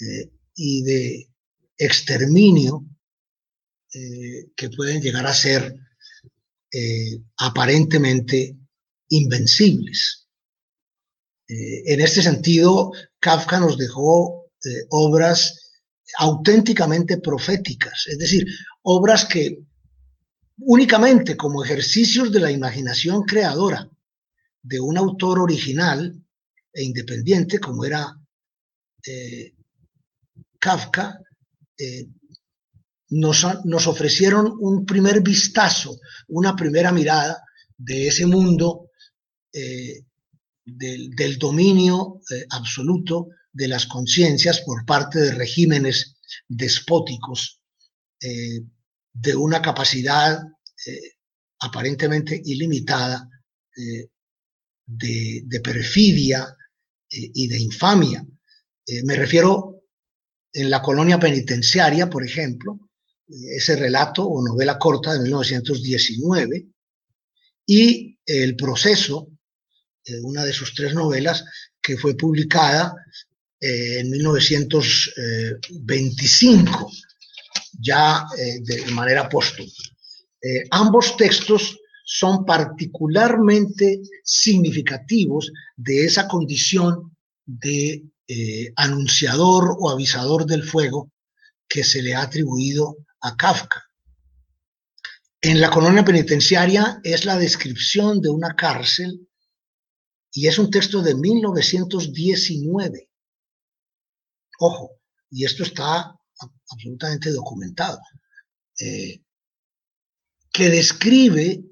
eh, 0.00 0.30
y 0.54 0.82
de 0.82 1.28
exterminio 1.76 2.86
que 3.90 4.68
pueden 4.70 5.00
llegar 5.00 5.26
a 5.26 5.32
ser 5.32 5.74
aparentemente 7.38 8.56
invencibles. 9.08 10.27
En 11.48 12.00
este 12.00 12.22
sentido, 12.22 12.92
Kafka 13.18 13.58
nos 13.58 13.78
dejó 13.78 14.50
obras 14.90 15.72
auténticamente 16.18 17.18
proféticas, 17.18 18.06
es 18.08 18.18
decir, 18.18 18.46
obras 18.82 19.24
que 19.24 19.58
únicamente 20.58 21.36
como 21.36 21.64
ejercicios 21.64 22.32
de 22.32 22.40
la 22.40 22.50
imaginación 22.50 23.22
creadora 23.22 23.88
de 24.62 24.80
un 24.80 24.98
autor 24.98 25.38
original 25.38 26.14
e 26.72 26.82
independiente 26.82 27.58
como 27.58 27.84
era 27.84 28.16
eh, 29.06 29.54
Kafka, 30.58 31.20
eh, 31.78 32.08
nos, 33.10 33.46
nos, 33.64 33.86
ofrecieron 33.86 34.52
un 34.60 34.84
primer 34.84 35.22
vistazo, 35.22 35.98
una 36.28 36.54
primera 36.54 36.92
mirada 36.92 37.42
de 37.76 38.08
ese 38.08 38.26
mundo 38.26 38.90
eh, 39.52 40.02
del, 40.76 41.38
dominio 41.38 42.20
absoluto 42.50 43.28
de 43.52 43.68
las 43.68 43.86
conciencias 43.86 44.60
por 44.60 44.84
parte 44.84 45.18
de 45.18 45.32
regímenes 45.32 46.16
despóticos 46.46 47.60
eh, 48.20 48.60
de 49.12 49.34
una 49.34 49.60
capacidad 49.62 50.40
eh, 50.86 51.12
aparentemente 51.60 52.40
ilimitada 52.44 53.28
eh, 53.76 54.08
de, 54.86 55.60
perfidia 55.62 56.54
y 57.10 57.48
de 57.48 57.58
infamia. 57.58 58.24
me 59.04 59.16
refiero 59.16 59.82
en 60.52 60.70
la 60.70 60.80
colonia 60.80 61.18
penitenciaria, 61.18 62.08
por 62.08 62.24
ejemplo, 62.24 62.78
ese 63.26 63.76
relato 63.76 64.26
o 64.26 64.46
novela 64.46 64.78
corta 64.78 65.14
de 65.14 65.20
1919, 65.20 66.68
y 67.66 68.18
el 68.24 68.56
proceso, 68.56 69.28
una 70.22 70.44
de 70.44 70.52
sus 70.52 70.74
tres 70.74 70.94
novelas, 70.94 71.44
que 71.80 71.96
fue 71.96 72.16
publicada 72.16 72.94
en 73.60 74.10
1925, 74.10 76.90
ya 77.80 78.24
eh, 78.38 78.60
de 78.60 78.86
manera 78.92 79.28
póstuma. 79.28 79.68
Eh, 80.40 80.62
ambos 80.70 81.16
textos 81.16 81.76
son 82.04 82.44
particularmente 82.44 84.00
significativos 84.24 85.50
de 85.76 86.04
esa 86.04 86.28
condición 86.28 87.16
de 87.44 88.04
eh, 88.26 88.72
anunciador 88.76 89.76
o 89.78 89.90
avisador 89.90 90.46
del 90.46 90.62
fuego 90.62 91.10
que 91.68 91.84
se 91.84 92.02
le 92.02 92.14
ha 92.14 92.22
atribuido 92.22 92.96
a 93.20 93.36
Kafka. 93.36 93.84
En 95.40 95.60
la 95.60 95.70
colonia 95.70 96.04
penitenciaria 96.04 97.00
es 97.04 97.24
la 97.24 97.38
descripción 97.38 98.20
de 98.20 98.28
una 98.28 98.54
cárcel 98.54 99.27
y 100.32 100.46
es 100.46 100.58
un 100.58 100.70
texto 100.70 101.02
de 101.02 101.14
1919. 101.14 103.10
Ojo, 104.60 104.90
y 105.30 105.44
esto 105.44 105.62
está 105.62 106.14
absolutamente 106.70 107.30
documentado, 107.30 108.00
eh, 108.80 109.22
que 110.52 110.70
describe 110.70 111.64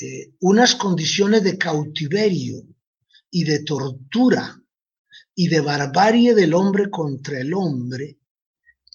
eh, 0.00 0.32
unas 0.40 0.74
condiciones 0.74 1.42
de 1.42 1.58
cautiverio 1.58 2.62
y 3.30 3.44
de 3.44 3.64
tortura 3.64 4.56
y 5.34 5.48
de 5.48 5.60
barbarie 5.60 6.34
del 6.34 6.54
hombre 6.54 6.90
contra 6.90 7.40
el 7.40 7.52
hombre 7.54 8.18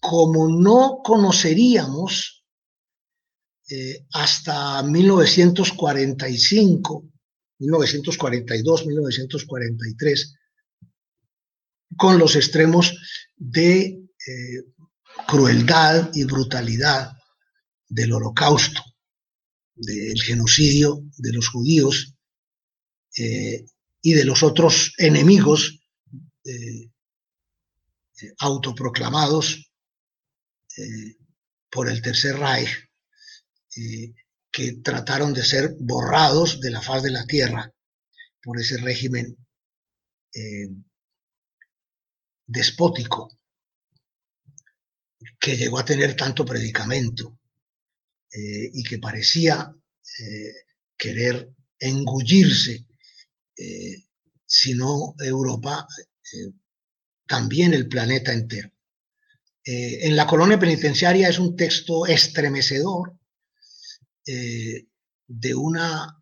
como 0.01 0.49
no 0.49 1.01
conoceríamos 1.03 2.43
eh, 3.69 4.05
hasta 4.11 4.83
1945, 4.83 7.05
1942, 7.61 8.87
1943, 8.87 10.35
con 11.95 12.17
los 12.17 12.35
extremos 12.35 12.97
de 13.35 13.79
eh, 13.81 14.63
crueldad 15.27 16.09
y 16.13 16.23
brutalidad 16.23 17.11
del 17.87 18.13
holocausto, 18.13 18.81
del 19.75 20.19
genocidio 20.21 21.03
de 21.17 21.33
los 21.33 21.49
judíos 21.49 22.15
eh, 23.17 23.65
y 24.01 24.13
de 24.13 24.25
los 24.25 24.41
otros 24.41 24.93
enemigos 24.97 25.79
eh, 26.45 26.89
autoproclamados 28.39 29.71
por 31.69 31.89
el 31.89 32.01
Tercer 32.01 32.37
Reich, 32.37 32.69
que 34.51 34.73
trataron 34.83 35.33
de 35.33 35.43
ser 35.43 35.75
borrados 35.79 36.59
de 36.59 36.71
la 36.71 36.81
faz 36.81 37.03
de 37.03 37.11
la 37.11 37.25
tierra 37.25 37.71
por 38.43 38.59
ese 38.59 38.77
régimen 38.77 39.37
despótico 42.45 43.29
que 45.39 45.57
llegó 45.57 45.79
a 45.79 45.85
tener 45.85 46.15
tanto 46.15 46.45
predicamento 46.45 47.39
eh, 48.31 48.69
y 48.73 48.83
que 48.83 48.99
parecía 48.99 49.73
eh, 50.19 50.53
querer 50.97 51.49
engullirse, 51.79 52.85
eh, 53.57 54.05
si 54.45 54.73
no 54.73 55.15
Europa, 55.19 55.87
también 57.25 57.73
el 57.73 57.87
planeta 57.87 58.31
entero. 58.31 58.71
en 59.63 60.15
la 60.15 60.25
colonia 60.25 60.59
penitenciaria 60.59 61.27
es 61.29 61.39
un 61.39 61.55
texto 61.55 62.05
estremecedor 62.05 63.17
de 64.25 65.55
una 65.55 66.21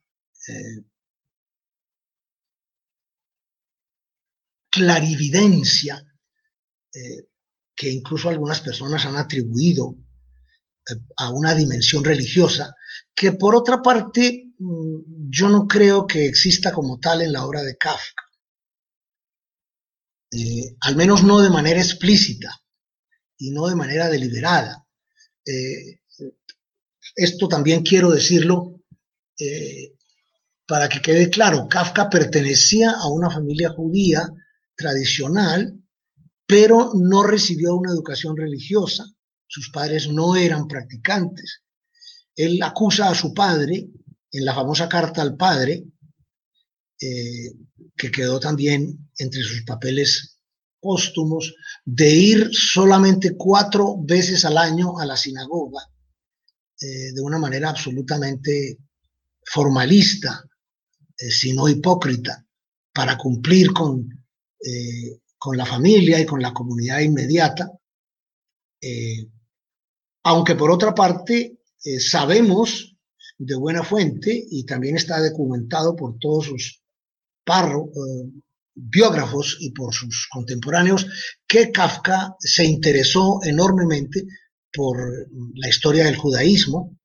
clarividencia 4.72 6.06
que 7.80 7.90
incluso 7.90 8.28
algunas 8.28 8.60
personas 8.60 9.06
han 9.06 9.16
atribuido 9.16 9.96
eh, 10.90 10.96
a 11.16 11.30
una 11.30 11.56
dimensión 11.56 12.04
religiosa, 12.04 12.76
que 13.16 13.32
por 13.32 13.56
otra 13.56 13.82
parte 13.82 14.52
mm, 14.58 15.30
yo 15.30 15.48
no 15.48 15.66
creo 15.66 16.06
que 16.06 16.26
exista 16.26 16.74
como 16.74 17.00
tal 17.00 17.22
en 17.22 17.32
la 17.32 17.46
obra 17.46 17.64
de 17.64 17.78
Kafka. 17.78 18.24
Eh, 20.32 20.76
al 20.82 20.98
menos 20.98 21.24
no 21.24 21.40
de 21.40 21.50
manera 21.50 21.80
explícita 21.80 22.54
y 23.38 23.52
no 23.52 23.68
de 23.68 23.76
manera 23.76 24.10
deliberada. 24.10 24.86
Eh, 25.46 26.02
esto 27.16 27.48
también 27.48 27.84
quiero 27.84 28.12
decirlo 28.12 28.76
para 30.66 30.90
que 30.90 31.02
quede 31.02 31.30
claro, 31.30 31.68
Kafka 31.70 32.10
pertenecía 32.10 32.92
a 32.92 33.08
una 33.08 33.30
familia 33.30 33.70
judía 33.70 34.30
tradicional 34.76 35.80
pero 36.50 36.94
no 36.96 37.22
recibió 37.22 37.76
una 37.76 37.92
educación 37.92 38.36
religiosa. 38.36 39.06
Sus 39.46 39.70
padres 39.70 40.08
no 40.08 40.36
eran 40.36 40.68
practicantes. 40.68 41.62
Él 42.36 42.60
acusa 42.64 43.08
a 43.08 43.14
su 43.14 43.36
padre 43.36 43.88
en 44.32 44.46
la 44.46 44.56
famosa 44.56 44.90
carta 44.90 45.22
al 45.22 45.38
padre, 45.38 45.86
eh, 47.00 47.52
que 47.96 48.10
quedó 48.10 48.40
también 48.40 49.12
entre 49.20 49.44
sus 49.44 49.62
papeles 49.62 50.40
póstumos, 50.80 51.54
de 51.86 52.10
ir 52.10 52.50
solamente 52.52 53.38
cuatro 53.38 53.98
veces 54.00 54.44
al 54.44 54.58
año 54.58 54.98
a 54.98 55.06
la 55.06 55.18
sinagoga, 55.18 55.84
eh, 56.82 57.12
de 57.14 57.22
una 57.22 57.38
manera 57.38 57.70
absolutamente 57.70 58.78
formalista, 59.44 60.44
eh, 61.18 61.30
sino 61.32 61.68
hipócrita, 61.68 62.46
para 62.94 63.18
cumplir 63.18 63.72
con 63.74 64.08
con 65.40 65.56
la 65.56 65.66
familia 65.66 66.20
y 66.20 66.26
con 66.26 66.42
la 66.42 66.54
comunidad 66.54 67.00
inmediata. 67.00 67.72
Eh, 68.82 69.26
aunque 70.24 70.56
por 70.56 70.70
otra 70.70 70.94
parte 70.94 71.60
eh, 71.84 72.00
sabemos 72.00 72.96
de 73.38 73.56
buena 73.56 73.84
fuente 73.84 74.46
y 74.52 74.66
también 74.66 74.98
está 74.98 75.20
documentado 75.22 75.96
por 75.96 76.20
todos 76.20 76.48
sus 76.48 76.84
parro, 77.46 77.86
eh, 77.86 78.30
biógrafos 78.76 79.58
y 79.62 79.72
por 79.72 79.94
sus 79.94 80.28
contemporáneos 80.30 81.08
que 81.48 81.72
Kafka 81.72 82.36
se 82.38 82.66
interesó 82.66 83.40
enormemente 83.44 84.26
por 84.72 84.98
la 85.56 85.70
historia 85.70 86.06
del 86.06 86.18
judaísmo, 86.18 86.98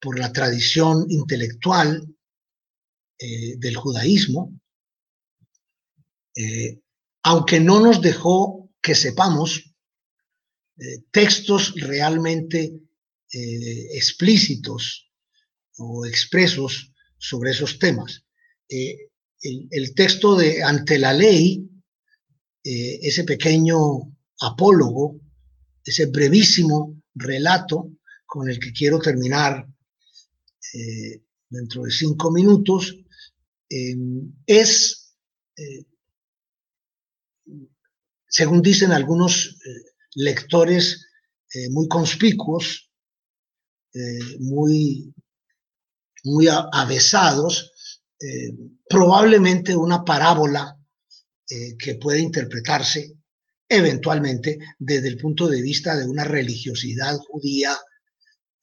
por 0.00 0.18
la 0.18 0.32
tradición 0.32 1.06
intelectual 1.08 2.06
del 3.18 3.76
judaísmo, 3.76 4.52
aunque 7.22 7.60
no 7.60 7.80
nos 7.80 8.02
dejó 8.02 8.70
que 8.82 8.94
sepamos 8.94 9.74
eh, 10.78 11.04
textos 11.10 11.74
realmente 11.74 12.72
eh, 13.32 13.96
explícitos 13.96 15.10
o 15.78 16.04
expresos 16.04 16.92
sobre 17.18 17.50
esos 17.50 17.78
temas. 17.78 18.24
Eh, 18.68 19.08
el, 19.40 19.94
texto 19.94 20.36
de 20.36 20.62
Ante 20.62 20.98
la 20.98 21.12
ley, 21.12 21.68
ese 22.62 23.22
pequeño 23.24 23.78
apólogo, 24.40 25.20
ese 25.86 26.06
brevísimo 26.06 27.00
relato 27.14 27.92
con 28.26 28.50
el 28.50 28.58
que 28.58 28.72
quiero 28.72 28.98
terminar 28.98 29.64
eh, 30.74 31.22
dentro 31.48 31.84
de 31.84 31.92
cinco 31.92 32.30
minutos 32.32 32.96
em, 33.68 34.32
es, 34.44 35.14
eh, 35.56 35.86
según 38.28 38.60
dicen 38.60 38.90
algunos 38.90 39.56
lectores 40.14 41.06
muy 41.70 41.88
conspicuos, 41.88 42.90
muy, 44.40 45.14
muy 46.24 46.48
avesados, 46.50 47.72
probablemente 48.90 49.74
una 49.74 50.04
parábola 50.04 50.78
que 51.46 51.94
puede 51.94 52.20
interpretarse 52.20 53.15
eventualmente 53.68 54.58
desde 54.78 55.08
el 55.08 55.18
punto 55.18 55.48
de 55.48 55.62
vista 55.62 55.96
de 55.96 56.06
una 56.06 56.24
religiosidad 56.24 57.16
judía, 57.18 57.76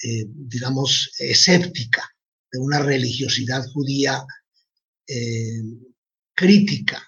eh, 0.01 0.25
digamos, 0.27 1.11
escéptica, 1.19 2.03
de 2.51 2.59
una 2.59 2.79
religiosidad 2.79 3.65
judía 3.73 4.23
eh, 5.07 5.61
crítica 6.33 7.01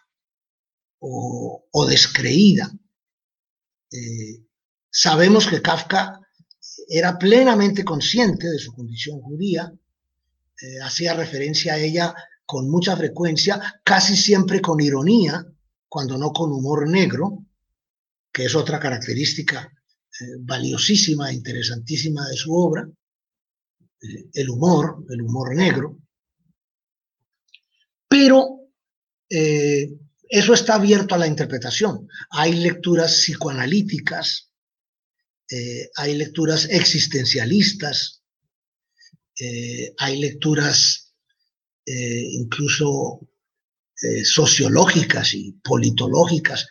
o, 0.99 1.85
descreída. 1.87 2.71
Eh, 3.91 4.43
sabemos 4.89 5.47
que 5.47 5.61
Kafka 5.61 6.19
era 6.87 7.17
plenamente 7.17 7.83
consciente 7.83 8.49
de 8.49 8.57
su 8.57 8.73
condición 8.73 9.21
judía, 9.21 9.71
hacía 10.81 11.13
referencia 11.13 11.73
a 11.73 11.77
ella 11.77 12.15
con 12.45 12.69
mucha 12.69 12.95
frecuencia, 12.95 13.81
casi 13.83 14.15
siempre 14.15 14.61
con 14.61 14.79
ironía, 14.79 15.45
cuando 15.87 16.17
no 16.17 16.31
con 16.31 16.51
humor 16.51 16.89
negro, 16.89 17.44
que 18.35 18.43
es 18.43 18.53
otra 18.53 18.81
característica 18.81 19.71
eh, 20.19 20.25
valiosísima 20.39 21.31
interesantísima 21.31 22.27
de 22.27 22.35
su 22.35 22.53
obra, 22.53 22.85
eh, 24.01 24.25
el 24.33 24.49
humor, 24.49 25.05
el 25.09 25.21
humor 25.21 25.55
negro. 25.55 25.97
Pero 28.09 28.71
eh, 29.29 29.89
eso 30.27 30.53
está 30.53 30.75
abierto 30.75 31.15
a 31.15 31.17
la 31.17 31.27
interpretación. 31.27 32.09
Hay 32.29 32.55
lecturas 32.55 33.13
psicoanalíticas, 33.13 34.51
hay 35.95 36.15
lecturas 36.15 36.67
existencialistas, 36.71 38.23
hay 39.99 40.19
lecturas 40.19 41.13
incluso 41.85 43.29
sociológicas 44.23 45.35
y 45.35 45.51
politológicas 45.63 46.67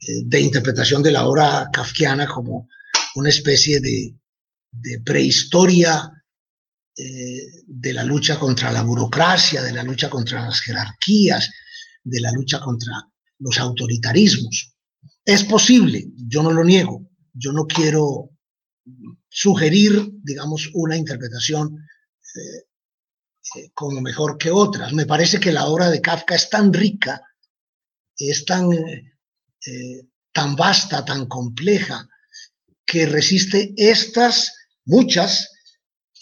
de 0.00 0.40
interpretación 0.40 1.02
de 1.02 1.10
la 1.10 1.26
obra 1.26 1.68
kafkiana 1.72 2.26
como 2.26 2.68
una 3.16 3.28
especie 3.28 3.80
de, 3.80 4.14
prehistoria 5.04 6.10
eh, 6.96 7.62
de 7.66 7.92
la 7.92 8.04
lucha 8.04 8.38
contra 8.38 8.72
la 8.72 8.82
burocracia, 8.82 9.62
de 9.62 9.72
la 9.72 9.82
lucha 9.82 10.08
contra 10.08 10.42
las 10.42 10.60
jerarquías, 10.60 11.50
de 12.02 12.20
la 12.20 12.32
lucha 12.32 12.60
contra 12.60 12.92
los 13.38 13.58
autoritarismos. 13.58 14.74
Es 15.24 15.44
posible, 15.44 16.06
yo 16.16 16.42
no 16.42 16.52
lo 16.52 16.64
niego, 16.64 17.08
yo 17.32 17.52
no 17.52 17.66
quiero 17.66 18.30
sugerir, 19.28 20.10
digamos, 20.22 20.70
una 20.74 20.96
interpretación 20.96 21.76
eh, 22.36 22.66
eh, 23.56 23.70
como 23.74 24.00
mejor 24.00 24.38
que 24.38 24.50
otras. 24.50 24.92
Me 24.92 25.06
parece 25.06 25.40
que 25.40 25.52
la 25.52 25.66
obra 25.66 25.90
de 25.90 26.00
Kafka 26.00 26.34
es 26.34 26.48
tan 26.48 26.72
rica, 26.72 27.22
es 28.16 28.44
tan 28.44 28.72
eh, 28.72 29.09
tan 30.32 30.56
vasta, 30.56 31.04
tan 31.04 31.26
compleja, 31.26 32.08
que 32.90 33.06
resiste 33.06 33.72
estas 33.76 34.52
muchas 34.84 35.48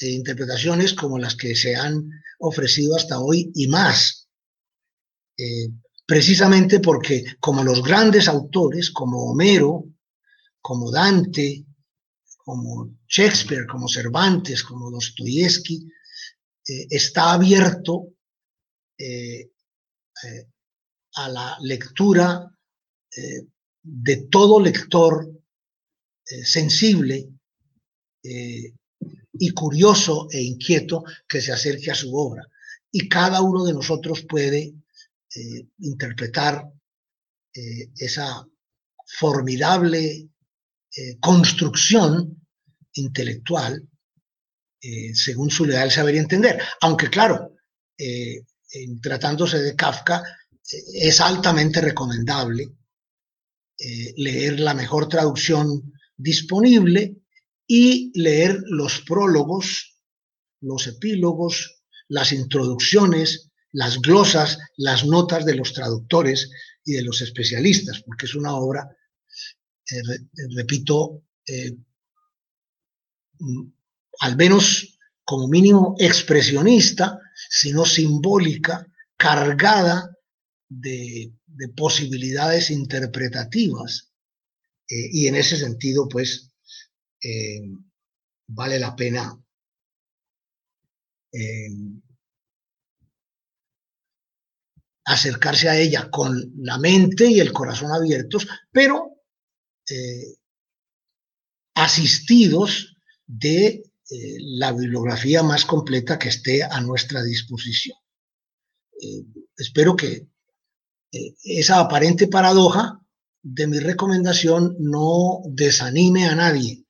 eh, 0.01 0.11
interpretaciones 0.11 0.93
como 0.93 1.19
las 1.19 1.35
que 1.35 1.57
se 1.57 1.75
han 1.75 2.11
ofrecido 2.41 2.97
hasta 2.97 3.19
hoy 3.21 3.51
y 3.55 3.69
más. 3.69 4.29
Eh, 5.37 5.71
precisamente 6.07 6.81
porque 6.81 7.25
como 7.41 7.65
los 7.65 7.83
grandes 7.83 8.29
autores, 8.29 8.91
como 8.91 9.31
Homero, 9.31 9.85
como 10.61 10.91
Dante, 10.91 11.65
como 12.37 12.97
Shakespeare, 13.07 13.67
como 13.67 13.89
Cervantes, 13.89 14.63
como 14.63 14.91
Dostoyevsky, 14.91 15.87
está 16.91 17.33
abierto 17.33 18.09
a 21.15 21.29
la 21.29 21.57
lectura 21.63 22.58
eh, 23.19 23.47
de 23.83 24.17
todo 24.31 24.61
lector 24.61 25.29
eh, 26.27 26.45
sensible 26.45 27.29
eh, 28.23 28.75
y 29.33 29.51
curioso 29.51 30.29
e 30.31 30.43
inquieto 30.43 31.05
que 31.27 31.41
se 31.41 31.53
acerque 31.53 31.91
a 31.91 31.95
su 31.95 32.15
obra. 32.15 32.47
Y 32.93 33.09
cada 33.09 33.41
uno 33.41 33.65
de 33.65 33.73
nosotros 33.73 34.25
puede 34.29 34.75
interpretar 35.79 36.65
esa 37.53 38.45
formidable 39.07 40.31
construcción 41.21 42.47
intelectual 42.95 43.87
según 45.13 45.51
su 45.51 45.67
leal 45.67 45.91
saber 45.91 46.15
y 46.15 46.19
entender. 46.19 46.61
Aunque 46.81 47.11
claro, 47.11 47.55
tratándose 49.03 49.59
de 49.59 49.77
Kafka, 49.77 50.25
es 50.95 51.21
altamente 51.21 51.81
recomendable 51.81 52.78
eh, 53.79 54.15
leer 54.17 54.59
la 54.61 54.75
mejor 54.75 55.09
traducción 55.09 55.93
disponible 56.17 57.17
y 57.67 58.11
leer 58.19 58.61
los 58.67 59.01
prólogos, 59.03 59.99
los 60.61 60.87
epílogos, 60.87 61.83
las 62.09 62.33
introducciones, 62.33 63.51
las 63.73 64.01
glosas, 64.01 64.59
las 64.77 65.05
notas 65.07 65.45
de 65.45 65.55
los 65.55 65.73
traductores 65.73 66.51
y 66.85 66.95
de 66.95 67.03
los 67.03 67.21
especialistas, 67.21 68.03
porque 68.03 68.27
es 68.27 68.35
una 68.35 68.55
obra, 68.55 68.89
eh, 69.91 70.03
repito, 70.57 71.23
eh, 71.47 71.77
mm, 73.39 73.63
al 74.21 74.37
menos 74.37 74.99
como 75.25 75.47
mínimo 75.47 75.95
expresionista, 75.99 77.21
sino 77.51 77.85
simbólica, 77.85 78.87
cargada 79.17 80.17
de 80.69 81.33
de 81.59 81.69
posibilidades 81.71 82.71
interpretativas. 82.71 84.13
Eh, 84.89 85.09
y 85.13 85.27
en 85.27 85.35
ese 85.35 85.57
sentido, 85.57 86.09
pues, 86.09 86.53
eh, 87.23 87.63
vale 88.47 88.79
la 88.79 88.95
pena 88.95 89.37
eh, 91.33 91.69
acercarse 95.05 95.69
a 95.69 95.77
ella 95.77 96.09
con 96.11 96.53
la 96.59 96.79
mente 96.79 97.27
y 97.27 97.41
el 97.41 97.53
corazón 97.53 97.91
abiertos, 97.93 98.47
pero 98.71 99.17
asistidos 101.75 102.95
de 103.27 103.83
la 104.59 104.73
bibliografía 104.73 105.43
más 105.43 105.65
completa 105.65 106.19
que 106.19 106.29
esté 106.29 106.63
a 106.63 106.81
nuestra 106.83 107.23
disposición. 107.23 107.97
espero 109.57 109.97
que 109.97 110.29
esa 111.11 111.81
aparente 111.81 112.29
paradoja 112.29 113.01
de 113.43 113.67
mi 113.67 113.79
recomendación 113.79 114.77
no 114.79 115.41
desanime 115.47 116.27
a 116.27 116.35
nadie. 116.35 116.85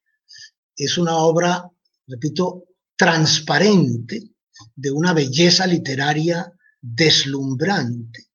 Es 0.76 0.98
una 0.98 1.16
obra, 1.16 1.70
repito, 2.06 2.64
transparente, 2.96 4.30
de 4.74 4.90
una 4.90 5.12
belleza 5.12 5.66
literaria 5.66 6.52
deslumbrante, 6.80 8.26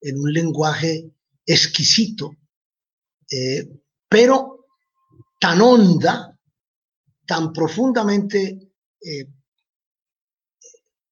en 0.00 0.18
un 0.18 0.32
lenguaje 0.32 1.12
exquisito, 1.46 2.32
eh, 3.30 3.68
pero 4.08 4.66
tan 5.38 5.60
honda, 5.60 6.38
tan 7.26 7.52
profundamente 7.52 8.72
eh, 9.00 9.28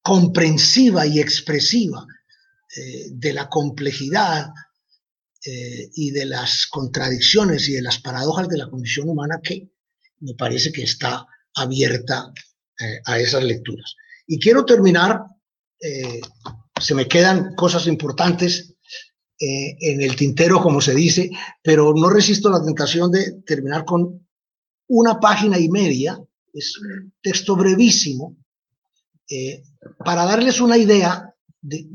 comprensiva 0.01 1.05
y 1.05 1.19
expresiva 1.19 2.05
eh, 2.75 3.09
de 3.11 3.33
la 3.33 3.49
complejidad 3.49 4.47
eh, 5.45 5.91
y 5.93 6.09
de 6.09 6.25
las 6.25 6.65
contradicciones 6.65 7.69
y 7.69 7.73
de 7.73 7.83
las 7.83 7.99
paradojas 7.99 8.47
de 8.47 8.57
la 8.57 8.67
condición 8.67 9.09
humana 9.09 9.39
que 9.43 9.69
me 10.21 10.33
parece 10.33 10.71
que 10.71 10.81
está 10.81 11.23
abierta 11.53 12.33
eh, 12.79 12.99
a 13.05 13.19
esas 13.19 13.43
lecturas. 13.43 13.95
Y 14.25 14.39
quiero 14.39 14.65
terminar, 14.65 15.21
se 16.81 16.95
me 16.95 17.07
quedan 17.07 17.53
cosas 17.55 17.87
importantes 17.87 18.73
en 19.37 20.01
el 20.01 20.15
tintero, 20.15 20.61
como 20.61 20.79
se 20.79 20.95
dice, 20.95 21.29
pero 21.61 21.93
no 21.93 22.09
resisto 22.09 22.49
la 22.49 22.63
tentación 22.63 23.11
de 23.11 23.41
terminar 23.45 23.83
con 23.83 24.25
una 24.87 25.19
página 25.19 25.59
y 25.59 25.67
media, 25.67 26.17
es 26.53 26.77
un 26.77 27.13
texto 27.21 27.57
brevísimo, 27.57 28.37
para 30.05 30.23
darles 30.23 30.61
una 30.61 30.77
idea 30.77 31.35
de, 31.59 31.85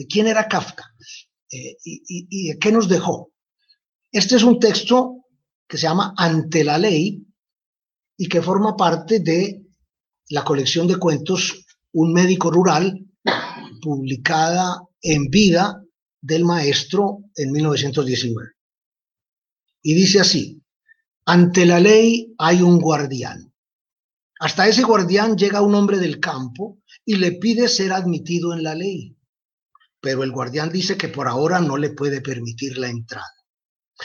de 0.00 0.06
quién 0.06 0.26
era 0.28 0.48
Kafka 0.48 0.94
eh, 1.52 1.76
y, 1.84 2.48
de 2.48 2.58
qué 2.58 2.72
nos 2.72 2.88
dejó. 2.88 3.34
Este 4.10 4.36
es 4.36 4.42
un 4.42 4.58
texto 4.58 5.26
que 5.68 5.76
se 5.76 5.82
llama 5.82 6.14
Ante 6.16 6.64
la 6.64 6.78
ley 6.78 7.22
y 8.16 8.26
que 8.26 8.40
forma 8.40 8.78
parte 8.78 9.20
de 9.20 9.62
la 10.30 10.42
colección 10.42 10.86
de 10.86 10.96
cuentos 10.96 11.66
Un 11.92 12.14
médico 12.14 12.50
rural, 12.50 12.98
publicada 13.82 14.80
en 15.02 15.28
vida 15.28 15.82
del 16.22 16.46
maestro 16.46 17.18
en 17.36 17.50
1919. 17.50 18.52
Y 19.82 19.94
dice 19.94 20.20
así, 20.20 20.62
ante 21.26 21.66
la 21.66 21.78
ley 21.78 22.32
hay 22.38 22.62
un 22.62 22.78
guardián. 22.78 23.52
Hasta 24.38 24.66
ese 24.66 24.82
guardián 24.82 25.36
llega 25.36 25.60
un 25.60 25.74
hombre 25.74 25.98
del 25.98 26.20
campo 26.20 26.78
y 27.04 27.16
le 27.16 27.32
pide 27.32 27.68
ser 27.68 27.92
admitido 27.92 28.54
en 28.54 28.62
la 28.62 28.74
ley. 28.74 29.14
Pero 30.00 30.22
el 30.22 30.32
guardián 30.32 30.70
dice 30.70 30.96
que 30.96 31.08
por 31.08 31.28
ahora 31.28 31.60
no 31.60 31.76
le 31.76 31.90
puede 31.90 32.20
permitir 32.20 32.78
la 32.78 32.88
entrada. 32.88 33.34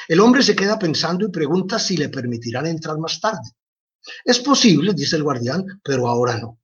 El 0.08 0.20
hombre 0.20 0.43
se 0.43 0.56
queda 0.56 0.78
pensando 0.78 1.26
y 1.26 1.32
pregunta 1.32 1.80
si 1.80 1.96
le 1.96 2.10
permitirán 2.10 2.66
entrar 2.66 2.98
más 2.98 3.20
tarde. 3.20 3.50
Es 4.24 4.39
posible, 4.39 4.93
dice 4.93 5.16
el 5.16 5.24
guardián, 5.24 5.66
pero 5.84 6.08
ahora 6.08 6.38
no. 6.38 6.60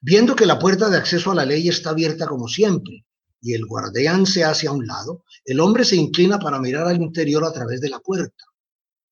Viendo 0.00 0.36
que 0.36 0.46
la 0.46 0.58
puerta 0.58 0.88
de 0.88 0.96
acceso 0.96 1.30
a 1.30 1.34
la 1.34 1.44
ley 1.44 1.68
está 1.68 1.90
abierta 1.90 2.26
como 2.26 2.46
siempre 2.46 3.04
y 3.40 3.54
el 3.54 3.66
guardián 3.66 4.26
se 4.26 4.44
hace 4.44 4.66
a 4.66 4.72
un 4.72 4.86
lado, 4.86 5.24
el 5.44 5.60
hombre 5.60 5.84
se 5.84 5.96
inclina 5.96 6.38
para 6.38 6.58
mirar 6.58 6.86
al 6.86 7.00
interior 7.02 7.44
a 7.44 7.52
través 7.52 7.80
de 7.80 7.90
la 7.90 8.00
puerta. 8.00 8.44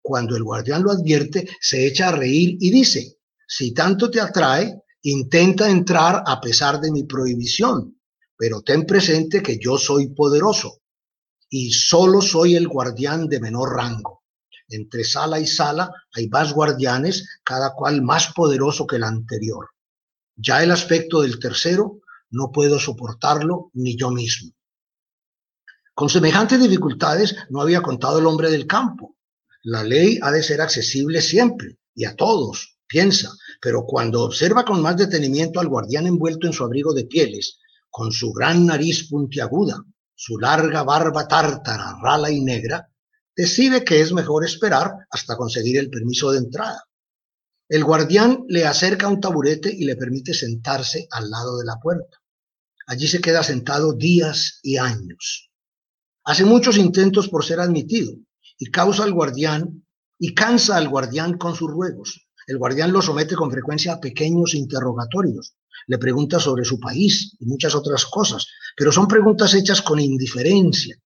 Cuando 0.00 0.36
el 0.36 0.42
guardián 0.42 0.82
lo 0.82 0.90
advierte, 0.90 1.48
se 1.60 1.86
echa 1.86 2.08
a 2.08 2.12
reír 2.12 2.56
y 2.60 2.70
dice, 2.70 3.18
si 3.46 3.72
tanto 3.72 4.10
te 4.10 4.20
atrae, 4.20 4.82
intenta 5.02 5.68
entrar 5.68 6.22
a 6.26 6.40
pesar 6.40 6.80
de 6.80 6.90
mi 6.90 7.04
prohibición, 7.04 8.00
pero 8.42 8.60
ten 8.60 8.86
presente 8.86 9.40
que 9.40 9.56
yo 9.56 9.78
soy 9.78 10.08
poderoso 10.08 10.80
y 11.48 11.70
solo 11.70 12.20
soy 12.20 12.56
el 12.56 12.66
guardián 12.66 13.28
de 13.28 13.38
menor 13.38 13.76
rango. 13.76 14.24
Entre 14.68 15.04
sala 15.04 15.38
y 15.38 15.46
sala 15.46 15.92
hay 16.12 16.28
más 16.28 16.52
guardianes, 16.52 17.38
cada 17.44 17.72
cual 17.72 18.02
más 18.02 18.32
poderoso 18.32 18.84
que 18.84 18.96
el 18.96 19.04
anterior. 19.04 19.68
Ya 20.34 20.60
el 20.60 20.72
aspecto 20.72 21.22
del 21.22 21.38
tercero 21.38 22.00
no 22.30 22.50
puedo 22.50 22.80
soportarlo 22.80 23.70
ni 23.74 23.96
yo 23.96 24.10
mismo. 24.10 24.50
Con 25.94 26.08
semejantes 26.08 26.60
dificultades 26.60 27.36
no 27.48 27.60
había 27.60 27.80
contado 27.80 28.18
el 28.18 28.26
hombre 28.26 28.50
del 28.50 28.66
campo, 28.66 29.14
la 29.62 29.84
ley 29.84 30.18
ha 30.20 30.32
de 30.32 30.42
ser 30.42 30.60
accesible 30.60 31.20
siempre 31.20 31.78
y 31.94 32.06
a 32.06 32.16
todos, 32.16 32.76
piensa, 32.88 33.30
pero 33.60 33.84
cuando 33.86 34.24
observa 34.24 34.64
con 34.64 34.82
más 34.82 34.96
detenimiento 34.96 35.60
al 35.60 35.68
guardián 35.68 36.08
envuelto 36.08 36.48
en 36.48 36.52
su 36.52 36.64
abrigo 36.64 36.92
de 36.92 37.04
pieles, 37.04 37.60
con 37.92 38.10
su 38.10 38.32
gran 38.32 38.64
nariz 38.64 39.06
puntiaguda, 39.10 39.84
su 40.14 40.38
larga 40.38 40.82
barba 40.82 41.28
tártara, 41.28 41.98
rala 42.02 42.30
y 42.30 42.40
negra, 42.40 42.90
decide 43.36 43.84
que 43.84 44.00
es 44.00 44.14
mejor 44.14 44.46
esperar 44.46 44.92
hasta 45.10 45.36
conseguir 45.36 45.76
el 45.76 45.90
permiso 45.90 46.32
de 46.32 46.38
entrada. 46.38 46.82
El 47.68 47.84
guardián 47.84 48.44
le 48.48 48.64
acerca 48.64 49.08
un 49.08 49.20
taburete 49.20 49.70
y 49.70 49.84
le 49.84 49.96
permite 49.96 50.32
sentarse 50.32 51.06
al 51.10 51.28
lado 51.28 51.58
de 51.58 51.66
la 51.66 51.76
puerta. 51.80 52.16
Allí 52.86 53.06
se 53.06 53.20
queda 53.20 53.42
sentado 53.42 53.92
días 53.92 54.58
y 54.62 54.78
años. 54.78 55.50
Hace 56.24 56.46
muchos 56.46 56.78
intentos 56.78 57.28
por 57.28 57.44
ser 57.44 57.60
admitido, 57.60 58.14
y 58.58 58.70
causa 58.70 59.04
al 59.04 59.12
guardián 59.12 59.84
y 60.18 60.34
cansa 60.34 60.78
al 60.78 60.88
guardián 60.88 61.36
con 61.36 61.54
sus 61.54 61.70
ruegos. 61.70 62.26
El 62.46 62.56
guardián 62.56 62.90
lo 62.90 63.02
somete 63.02 63.34
con 63.34 63.50
frecuencia 63.50 63.92
a 63.92 64.00
pequeños 64.00 64.54
interrogatorios, 64.54 65.54
le 65.86 65.98
pregunta 65.98 66.38
sobre 66.38 66.64
su 66.64 66.78
país 66.78 67.36
y 67.38 67.46
muchas 67.46 67.74
otras 67.74 68.06
cosas, 68.06 68.46
pero 68.76 68.92
son 68.92 69.08
preguntas 69.08 69.54
hechas 69.54 69.82
con 69.82 70.00
indiferencia, 70.00 70.96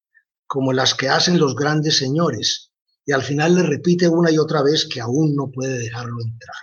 como 0.47 0.72
las 0.72 0.95
que 0.95 1.09
hacen 1.09 1.39
los 1.39 1.55
grandes 1.55 1.97
señores, 1.97 2.70
y 3.05 3.12
al 3.12 3.22
final 3.22 3.55
le 3.55 3.62
repite 3.62 4.09
una 4.09 4.31
y 4.31 4.39
otra 4.39 4.62
vez 4.62 4.87
que 4.87 5.01
aún 5.01 5.35
no 5.35 5.51
puede 5.51 5.79
dejarlo 5.79 6.20
entrar. 6.20 6.57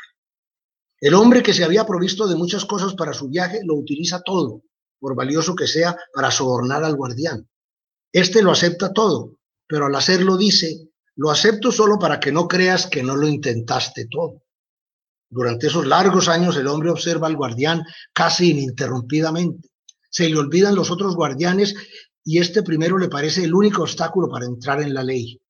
El 1.00 1.16
hombre 1.16 1.44
que 1.44 1.54
se 1.54 1.64
había 1.64 1.86
provisto 1.86 2.28
de 2.28 2.36
muchas 2.36 2.66
cosas 2.66 2.94
para 2.96 3.14
su 3.14 3.28
viaje 3.30 3.60
lo 3.64 3.76
utiliza 3.76 4.22
todo, 4.22 4.62
por 5.00 5.16
valioso 5.16 5.56
que 5.56 5.68
sea, 5.68 5.98
para 6.14 6.32
sobornar 6.32 6.84
al 6.84 6.96
guardián. 6.96 7.50
Este 8.12 8.42
lo 8.42 8.52
acepta 8.52 8.94
todo, 8.94 9.38
pero 9.68 9.88
al 9.88 9.96
hacerlo 9.96 10.38
dice, 10.38 10.92
lo 11.16 11.30
acepto 11.30 11.72
solo 11.72 12.00
para 12.00 12.20
que 12.20 12.32
no 12.32 12.48
creas 12.48 12.88
que 12.88 13.04
no 13.04 13.16
lo 13.16 13.28
intentaste 13.28 14.08
todo. 14.10 14.43
Durante 15.34 15.66
esos 15.66 15.88
largos 15.88 16.30
años 16.30 16.56
el 16.58 16.68
hombre 16.68 16.92
observa 16.92 17.26
al 17.26 17.36
guardián 17.36 17.84
casi 18.14 18.52
ininterrumpidamente. 18.52 19.70
Se 20.12 20.30
le 20.30 20.38
olvidan 20.38 20.76
los 20.76 20.92
otros 20.92 21.16
guardianes 21.16 21.74
y 22.24 22.38
este 22.38 22.62
primero 22.62 23.00
le 23.00 23.10
parece 23.10 23.44
el 23.44 23.56
único 23.56 23.82
obstáculo 23.82 24.30
para 24.30 24.46
entrar 24.46 24.82
en 24.84 24.94
la 24.94 25.04
ley. 25.04 25.42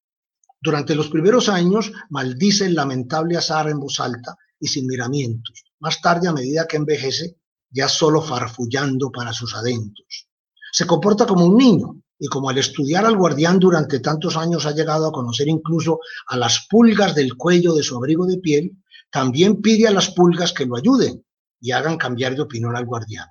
Durante 0.62 0.96
los 0.96 1.10
primeros 1.10 1.50
años 1.50 1.92
maldice 2.10 2.66
el 2.66 2.76
lamentable 2.76 3.36
azar 3.36 3.68
en 3.68 3.80
voz 3.82 4.00
alta 4.00 4.38
y 4.58 4.68
sin 4.68 4.88
miramientos. 4.88 5.66
Más 5.82 6.00
tarde, 6.00 6.30
a 6.30 6.34
medida 6.34 6.66
que 6.66 6.78
envejece, 6.78 7.36
ya 7.70 7.90
solo 7.90 8.22
farfullando 8.22 9.12
para 9.12 9.34
sus 9.34 9.54
adentros. 9.54 10.30
Se 10.72 10.88
comporta 10.88 11.26
como 11.26 11.46
un 11.46 11.58
niño, 11.58 12.02
y 12.18 12.28
como 12.28 12.50
al 12.50 12.58
estudiar 12.58 13.06
al 13.06 13.18
guardián 13.18 13.60
durante 13.60 14.00
tantos 14.00 14.38
años 14.38 14.66
ha 14.66 14.72
llegado 14.72 15.08
a 15.08 15.12
conocer 15.12 15.50
incluso 15.50 16.00
a 16.28 16.38
las 16.38 16.68
pulgas 16.70 17.14
del 17.16 17.36
cuello 17.36 17.74
de 17.74 17.84
su 17.84 17.98
abrigo 17.98 18.26
de 18.26 18.38
piel, 18.38 18.83
también 19.14 19.62
pide 19.62 19.88
a 19.88 19.92
las 19.92 20.10
pulgas 20.10 20.52
que 20.54 20.66
lo 20.66 20.76
ayuden 20.76 21.24
y 21.62 21.72
hagan 21.72 21.98
cambiar 21.98 22.36
de 22.36 22.42
opinión 22.42 22.76
al 22.76 22.88
guardián. 22.88 23.28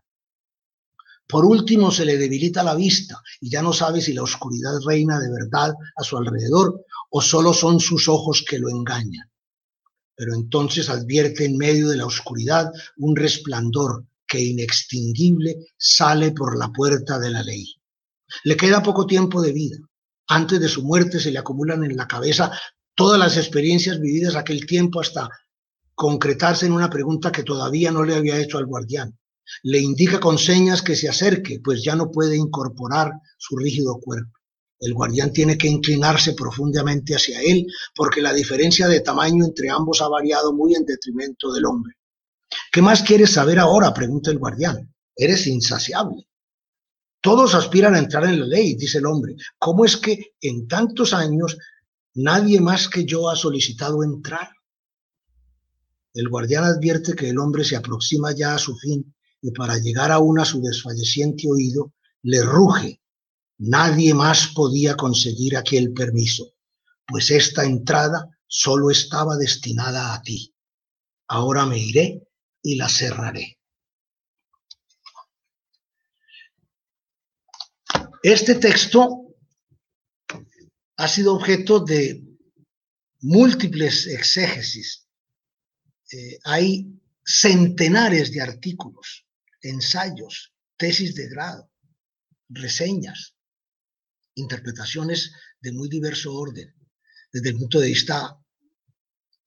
Por 1.26 1.44
último, 1.44 1.90
se 1.90 2.04
le 2.04 2.16
debilita 2.16 2.62
la 2.62 2.76
vista 2.76 3.20
y 3.40 3.50
ya 3.50 3.62
no 3.62 3.72
sabe 3.72 4.00
si 4.00 4.12
la 4.12 4.22
oscuridad 4.22 4.78
reina 4.86 5.18
de 5.18 5.28
verdad 5.32 5.74
a 5.96 6.04
su 6.04 6.16
alrededor 6.16 6.84
o 7.10 7.20
solo 7.20 7.52
son 7.52 7.80
sus 7.80 8.06
ojos 8.06 8.44
que 8.48 8.60
lo 8.60 8.68
engañan. 8.68 9.28
Pero 10.14 10.34
entonces 10.34 10.88
advierte 10.88 11.46
en 11.46 11.56
medio 11.56 11.88
de 11.88 11.96
la 11.96 12.06
oscuridad 12.06 12.70
un 12.98 13.16
resplandor 13.16 14.06
que 14.24 14.40
inextinguible 14.40 15.66
sale 15.76 16.30
por 16.30 16.56
la 16.56 16.70
puerta 16.70 17.18
de 17.18 17.30
la 17.30 17.42
ley. 17.42 17.74
Le 18.44 18.56
queda 18.56 18.84
poco 18.84 19.04
tiempo 19.04 19.42
de 19.42 19.52
vida. 19.52 19.78
Antes 20.28 20.60
de 20.60 20.68
su 20.68 20.84
muerte 20.84 21.18
se 21.18 21.32
le 21.32 21.40
acumulan 21.40 21.82
en 21.82 21.96
la 21.96 22.06
cabeza 22.06 22.52
todas 22.94 23.18
las 23.18 23.36
experiencias 23.36 23.98
vividas 23.98 24.36
aquel 24.36 24.64
tiempo 24.64 25.00
hasta 25.00 25.28
concretarse 26.02 26.66
en 26.66 26.72
una 26.72 26.90
pregunta 26.90 27.30
que 27.30 27.44
todavía 27.44 27.92
no 27.92 28.02
le 28.02 28.16
había 28.16 28.36
hecho 28.36 28.58
al 28.58 28.66
guardián. 28.66 29.16
Le 29.62 29.78
indica 29.78 30.18
con 30.18 30.36
señas 30.36 30.82
que 30.82 30.96
se 30.96 31.08
acerque, 31.08 31.60
pues 31.62 31.84
ya 31.84 31.94
no 31.94 32.10
puede 32.10 32.36
incorporar 32.36 33.12
su 33.38 33.56
rígido 33.56 34.00
cuerpo. 34.00 34.32
El 34.80 34.94
guardián 34.94 35.32
tiene 35.32 35.56
que 35.56 35.68
inclinarse 35.68 36.34
profundamente 36.34 37.14
hacia 37.14 37.40
él 37.40 37.66
porque 37.94 38.20
la 38.20 38.32
diferencia 38.32 38.88
de 38.88 38.98
tamaño 38.98 39.44
entre 39.44 39.70
ambos 39.70 40.02
ha 40.02 40.08
variado 40.08 40.52
muy 40.52 40.74
en 40.74 40.84
detrimento 40.84 41.52
del 41.52 41.66
hombre. 41.66 41.94
¿Qué 42.72 42.82
más 42.82 43.02
quieres 43.02 43.30
saber 43.30 43.60
ahora? 43.60 43.94
pregunta 43.94 44.32
el 44.32 44.38
guardián. 44.38 44.92
Eres 45.14 45.46
insaciable. 45.46 46.26
Todos 47.20 47.54
aspiran 47.54 47.94
a 47.94 48.00
entrar 48.00 48.24
en 48.24 48.40
la 48.40 48.46
ley, 48.46 48.74
dice 48.74 48.98
el 48.98 49.06
hombre. 49.06 49.36
¿Cómo 49.56 49.84
es 49.84 49.96
que 49.96 50.34
en 50.40 50.66
tantos 50.66 51.14
años 51.14 51.56
nadie 52.14 52.60
más 52.60 52.88
que 52.88 53.04
yo 53.04 53.30
ha 53.30 53.36
solicitado 53.36 54.02
entrar? 54.02 54.48
El 56.14 56.28
guardián 56.28 56.64
advierte 56.64 57.14
que 57.14 57.30
el 57.30 57.38
hombre 57.38 57.64
se 57.64 57.76
aproxima 57.76 58.32
ya 58.32 58.54
a 58.54 58.58
su 58.58 58.76
fin 58.76 59.14
y 59.40 59.50
para 59.52 59.78
llegar 59.78 60.12
aún 60.12 60.38
a 60.38 60.44
su 60.44 60.60
desfalleciente 60.60 61.48
oído 61.50 61.94
le 62.22 62.42
ruge. 62.42 63.00
Nadie 63.58 64.12
más 64.12 64.48
podía 64.48 64.96
conseguir 64.96 65.56
aquel 65.56 65.92
permiso, 65.92 66.54
pues 67.06 67.30
esta 67.30 67.64
entrada 67.64 68.28
solo 68.46 68.90
estaba 68.90 69.36
destinada 69.36 70.14
a 70.14 70.22
ti. 70.22 70.54
Ahora 71.28 71.64
me 71.64 71.78
iré 71.78 72.28
y 72.62 72.76
la 72.76 72.88
cerraré. 72.88 73.58
Este 78.22 78.54
texto 78.56 79.34
ha 80.96 81.08
sido 81.08 81.34
objeto 81.34 81.80
de 81.80 82.22
múltiples 83.20 84.06
exégesis. 84.06 85.08
Eh, 86.12 86.38
hay 86.44 86.86
centenares 87.24 88.32
de 88.32 88.42
artículos, 88.42 89.26
ensayos, 89.62 90.52
tesis 90.76 91.14
de 91.14 91.28
grado, 91.28 91.70
reseñas, 92.50 93.34
interpretaciones 94.34 95.32
de 95.60 95.72
muy 95.72 95.88
diverso 95.88 96.34
orden, 96.34 96.74
desde 97.32 97.50
el 97.50 97.56
punto 97.56 97.80
de 97.80 97.86
vista 97.88 98.36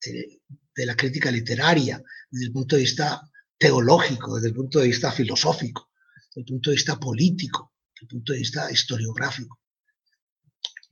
eh, 0.05 0.39
de 0.75 0.85
la 0.85 0.95
crítica 0.95 1.29
literaria, 1.29 2.01
desde 2.31 2.47
el 2.47 2.51
punto 2.51 2.75
de 2.75 2.81
vista 2.81 3.21
teológico, 3.57 4.35
desde 4.35 4.47
el 4.47 4.55
punto 4.55 4.79
de 4.79 4.87
vista 4.87 5.11
filosófico, 5.11 5.91
desde 6.29 6.41
el 6.41 6.45
punto 6.45 6.69
de 6.71 6.75
vista 6.75 6.99
político, 6.99 7.73
desde 7.93 8.05
el 8.05 8.07
punto 8.07 8.33
de 8.33 8.39
vista 8.39 8.71
historiográfico. 8.71 9.59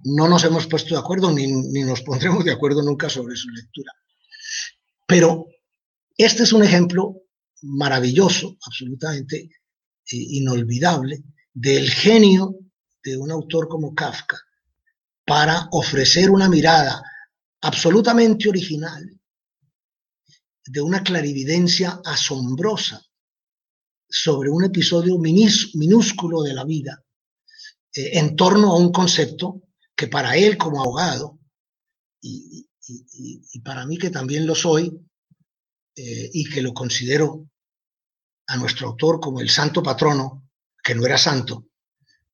No 0.05 0.27
nos 0.27 0.43
hemos 0.43 0.67
puesto 0.67 0.93
de 0.93 0.99
acuerdo 0.99 1.31
ni, 1.31 1.47
ni 1.47 1.81
nos 1.81 2.01
pondremos 2.03 2.45
de 2.45 2.51
acuerdo 2.51 2.83
nunca 2.83 3.09
sobre 3.09 3.35
su 3.35 3.49
lectura. 3.49 3.91
Pero 5.07 5.47
este 6.17 6.43
es 6.43 6.53
un 6.53 6.63
ejemplo 6.63 7.21
maravilloso, 7.61 8.57
absolutamente 8.65 9.37
eh, 9.37 9.49
inolvidable, 10.11 11.23
del 11.53 11.89
genio 11.89 12.55
de 13.03 13.17
un 13.17 13.31
autor 13.31 13.67
como 13.67 13.93
Kafka 13.93 14.39
para 15.25 15.67
ofrecer 15.71 16.29
una 16.29 16.49
mirada 16.49 17.01
absolutamente 17.61 18.49
original 18.49 19.09
de 20.65 20.81
una 20.81 21.03
clarividencia 21.03 22.01
asombrosa 22.05 23.01
sobre 24.09 24.49
un 24.49 24.63
episodio 24.63 25.17
minúsculo 25.17 26.43
de 26.43 26.53
la 26.53 26.63
vida 26.63 27.03
eh, 27.95 28.19
en 28.19 28.35
torno 28.35 28.71
a 28.71 28.77
un 28.77 28.91
concepto 28.91 29.63
que 29.95 30.07
para 30.07 30.35
él 30.35 30.57
como 30.57 30.81
abogado 30.81 31.39
y, 32.21 32.67
para 33.63 33.85
mí 33.85 33.97
que 33.97 34.09
también 34.09 34.45
lo 34.45 34.55
soy 34.55 34.91
eh, 35.95 36.29
y 36.33 36.49
que 36.49 36.61
lo 36.61 36.73
considero 36.73 37.49
a 38.47 38.57
nuestro 38.57 38.89
autor 38.89 39.19
como 39.19 39.41
el 39.41 39.49
santo 39.49 39.81
patrono, 39.81 40.49
que 40.83 40.95
no 40.95 41.05
era 41.05 41.17
santo, 41.17 41.67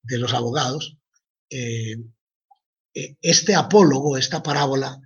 de 0.02 0.18
los 0.18 0.32
abogados, 0.32 0.96
eh, 1.50 1.96
este 3.20 3.54
apólogo, 3.54 4.16
esta 4.16 4.42
parábola, 4.42 5.00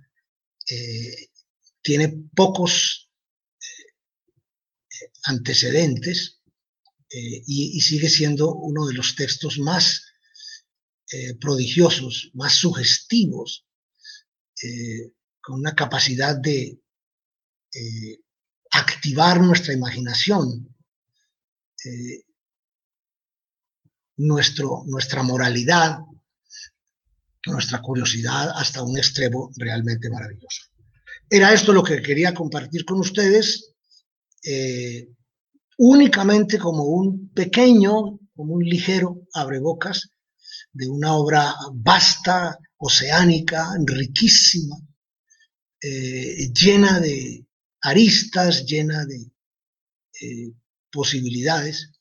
tiene 1.83 2.23
pocos 2.33 3.05
antecedentes 5.25 6.39
eh, 7.09 7.43
y, 7.45 7.79
sigue 7.81 8.09
siendo 8.09 8.53
uno 8.53 8.87
de 8.87 8.93
los 8.93 9.15
textos 9.15 9.59
más 9.59 10.05
eh, 11.11 11.35
prodigiosos, 11.35 12.31
más 12.33 12.55
sugestivos, 12.55 13.65
eh, 14.63 15.13
con 15.41 15.59
una 15.59 15.75
capacidad 15.75 16.35
de 16.35 16.79
activar 18.77 19.41
nuestra 19.41 19.73
imaginación, 19.73 20.75
nuestro, 24.17 24.83
nuestra 24.87 25.23
moralidad, 25.23 25.99
nuestra 27.45 27.81
curiosidad 27.81 28.51
hasta 28.55 28.81
un 28.83 28.97
extremo 28.97 29.51
realmente 29.57 30.09
maravilloso. 30.09 30.63
Era 31.29 31.53
esto 31.53 31.73
lo 31.73 31.83
que 31.83 32.01
quería 32.01 32.33
compartir 32.33 32.85
con 32.85 32.99
ustedes 32.99 33.75
únicamente 35.77 36.57
como 36.57 36.83
un 36.83 37.29
pequeño, 37.29 38.19
como 38.35 38.53
un 38.53 38.63
ligero 38.63 39.27
abrebocas 39.33 40.09
de 40.71 40.87
una 40.87 41.15
obra 41.15 41.53
vasta, 41.73 42.57
oceánica, 42.77 43.71
riquísima, 43.85 44.77
eh, 45.81 46.51
llena 46.53 46.99
de 46.99 47.45
aristas, 47.85 48.65
llena 48.65 49.05
de 49.05 49.31
eh, 50.21 50.51
posibilidades, 50.91 51.91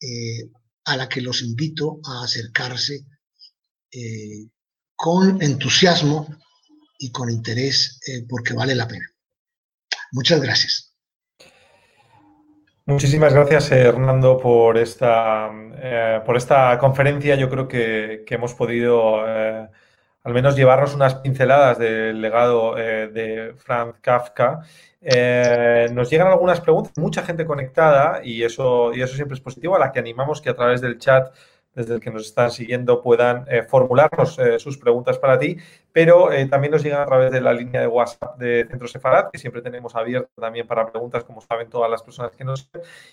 eh, 0.00 0.50
a 0.84 0.96
la 0.96 1.08
que 1.08 1.20
los 1.20 1.42
invito 1.42 2.00
a 2.04 2.24
acercarse 2.24 3.06
con 4.96 5.40
entusiasmo 5.40 6.26
y 6.98 7.12
con 7.12 7.30
interés, 7.30 8.00
porque 8.28 8.52
vale 8.52 8.74
la 8.74 8.88
pena. 8.88 9.06
Muchas 10.10 10.40
gracias. 10.40 10.94
Muchísimas 12.86 13.32
gracias, 13.32 13.72
Hernando, 13.72 14.36
por 14.36 14.76
esta, 14.76 15.50
eh, 15.76 16.20
por 16.26 16.36
esta 16.36 16.76
conferencia. 16.78 17.34
Yo 17.34 17.48
creo 17.48 17.66
que, 17.66 18.26
hemos 18.28 18.52
podido 18.52 19.26
eh, 19.26 19.70
al 20.24 20.34
menos 20.34 20.56
llevarnos 20.56 20.94
unas 20.94 21.14
pinceladas 21.16 21.78
del 21.78 22.20
legado 22.20 22.76
eh, 22.76 23.08
de 23.08 23.54
Franz 23.56 23.96
Kafka. 24.00 24.62
nos 25.92 26.10
llegan 26.10 26.28
algunas 26.28 26.60
preguntas, 26.60 26.92
mucha 26.96 27.22
gente 27.22 27.46
conectada 27.46 28.20
y 28.24 28.42
eso, 28.42 28.92
y 28.92 29.02
eso 29.02 29.14
siempre 29.14 29.36
es 29.36 29.40
positivo, 29.40 29.76
a 29.76 29.78
la 29.78 29.92
que 29.92 30.00
animamos 30.00 30.40
que 30.40 30.50
a 30.50 30.56
través 30.56 30.80
del 30.80 30.98
chat 30.98 31.32
desde 31.74 31.94
el 31.94 32.00
que 32.00 32.10
nos 32.10 32.26
están 32.26 32.50
siguiendo 32.50 33.02
puedan 33.02 33.44
eh, 33.48 33.62
formularnos 33.62 34.38
eh, 34.38 34.58
sus 34.58 34.78
preguntas 34.78 35.18
para 35.18 35.38
ti, 35.38 35.56
pero 35.92 36.32
eh, 36.32 36.46
también 36.46 36.72
nos 36.72 36.82
llegan 36.82 37.02
a 37.02 37.06
través 37.06 37.32
de 37.32 37.40
la 37.40 37.52
línea 37.52 37.80
de 37.80 37.86
WhatsApp 37.86 38.38
de 38.38 38.66
Centro 38.68 38.88
Sefarat, 38.88 39.30
que 39.32 39.38
siempre 39.38 39.62
tenemos 39.62 39.94
abierta 39.94 40.30
también 40.40 40.66
para 40.66 40.90
preguntas, 40.90 41.24
como 41.24 41.40
saben 41.40 41.68
todas 41.68 41.90
las 41.90 42.02
personas 42.02 42.32
que 42.32 42.44
nos... 42.44 42.70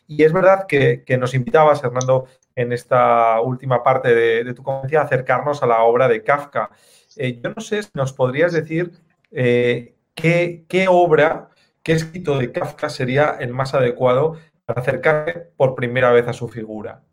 Y 0.08 0.24
es 0.24 0.32
verdad 0.32 0.66
que, 0.68 1.04
nos 1.20 1.34
invitabas, 1.34 1.84
Hernando, 1.84 2.28
en 2.56 2.72
esta 2.72 3.40
última 3.42 3.84
parte 3.84 4.14
de, 4.14 4.54
tu 4.54 4.64
conferencia, 4.64 5.02
a 5.02 5.04
acercarnos 5.04 5.64
a 5.64 5.68
la 5.68 5.84
obra 5.84 6.08
de 6.08 6.24
Kafka. 6.24 6.70
Yo 7.16 7.50
no 7.56 7.62
sé 7.62 7.84
si 7.84 7.90
nos 7.94 8.14
podrías 8.14 8.54
decir 8.54 8.92
qué, 9.32 10.66
qué 10.68 10.86
obra, 10.90 11.50
qué 11.84 11.94
escrito 11.94 12.38
de 12.38 12.52
Kafka 12.52 12.90
sería 12.90 13.38
el 13.40 13.54
más 13.54 13.74
adecuado 13.74 14.38
para 14.66 14.82
acercarse 14.82 15.52
por 15.58 15.76
primera 15.76 16.12
vez 16.12 16.28
a 16.28 16.34
su 16.34 16.48
figura. 16.48 17.04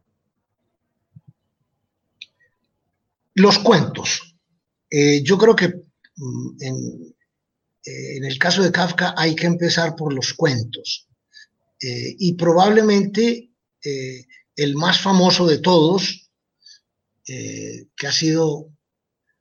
Los 3.34 3.58
cuentos. 3.60 4.36
Eh, 4.90 5.22
yo 5.22 5.38
creo 5.38 5.54
que 5.54 5.68
mm, 6.16 6.62
eh, 6.62 8.16
en, 8.16 8.24
el 8.24 8.38
caso 8.38 8.62
de 8.62 8.72
Kafka 8.72 9.14
hay 9.16 9.34
que 9.36 9.46
empezar 9.46 9.94
por 9.94 10.12
los 10.12 10.34
cuentos. 10.34 11.08
Eh, 11.80 12.16
y 12.18 12.34
probablemente 12.34 13.50
el 14.56 14.74
más 14.74 15.00
famoso 15.00 15.46
de 15.46 15.58
todos, 15.58 16.30
que 17.24 18.06
ha 18.06 18.12
sido 18.12 18.70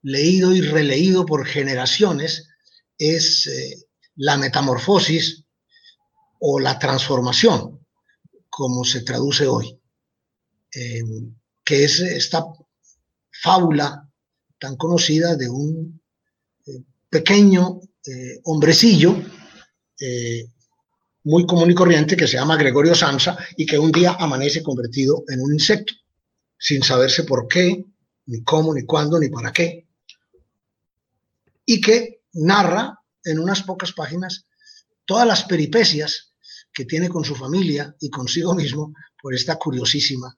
leído 0.07 0.55
y 0.55 0.61
releído 0.61 1.25
por 1.25 1.45
generaciones, 1.45 2.47
es 2.97 3.49
la 4.15 4.37
metamorfosis 4.37 5.43
o 6.39 6.59
la 6.59 6.79
transformación, 6.79 7.85
como 8.49 8.83
se 8.83 9.01
traduce 9.01 9.45
hoy, 9.47 9.79
que 10.71 11.83
es 11.83 11.99
esta 11.99 12.45
fábula 13.41 14.07
tan 14.59 14.75
conocida 14.75 15.35
de 15.35 15.49
un 15.49 16.01
eh, 16.65 16.83
pequeño 17.09 17.81
eh, 18.05 18.39
hombrecillo 18.43 19.21
eh, 19.99 20.45
muy 21.23 21.45
común 21.45 21.71
y 21.71 21.75
corriente 21.75 22.15
que 22.15 22.27
se 22.27 22.37
llama 22.37 22.55
Gregorio 22.55 22.95
Samsa 22.95 23.37
y 23.57 23.65
que 23.65 23.77
un 23.77 23.91
día 23.91 24.15
amanece 24.19 24.63
convertido 24.63 25.23
en 25.27 25.41
un 25.41 25.53
insecto, 25.53 25.93
sin 26.57 26.83
saberse 26.83 27.23
por 27.23 27.47
qué, 27.47 27.85
ni 28.27 28.43
cómo, 28.43 28.73
ni 28.73 28.85
cuándo, 28.85 29.19
ni 29.19 29.29
para 29.29 29.51
qué, 29.51 29.86
y 31.67 31.79
que 31.79 32.21
narra 32.33 32.99
en 33.23 33.37
unas 33.37 33.61
pocas 33.61 33.91
páginas 33.91 34.45
todas 35.05 35.27
las 35.27 35.43
peripecias 35.43 36.33
que 36.73 36.85
tiene 36.85 37.09
con 37.09 37.23
su 37.23 37.35
familia 37.35 37.95
y 37.99 38.09
consigo 38.09 38.55
mismo 38.55 38.93
por 39.21 39.35
esta 39.35 39.57
curiosísima 39.57 40.35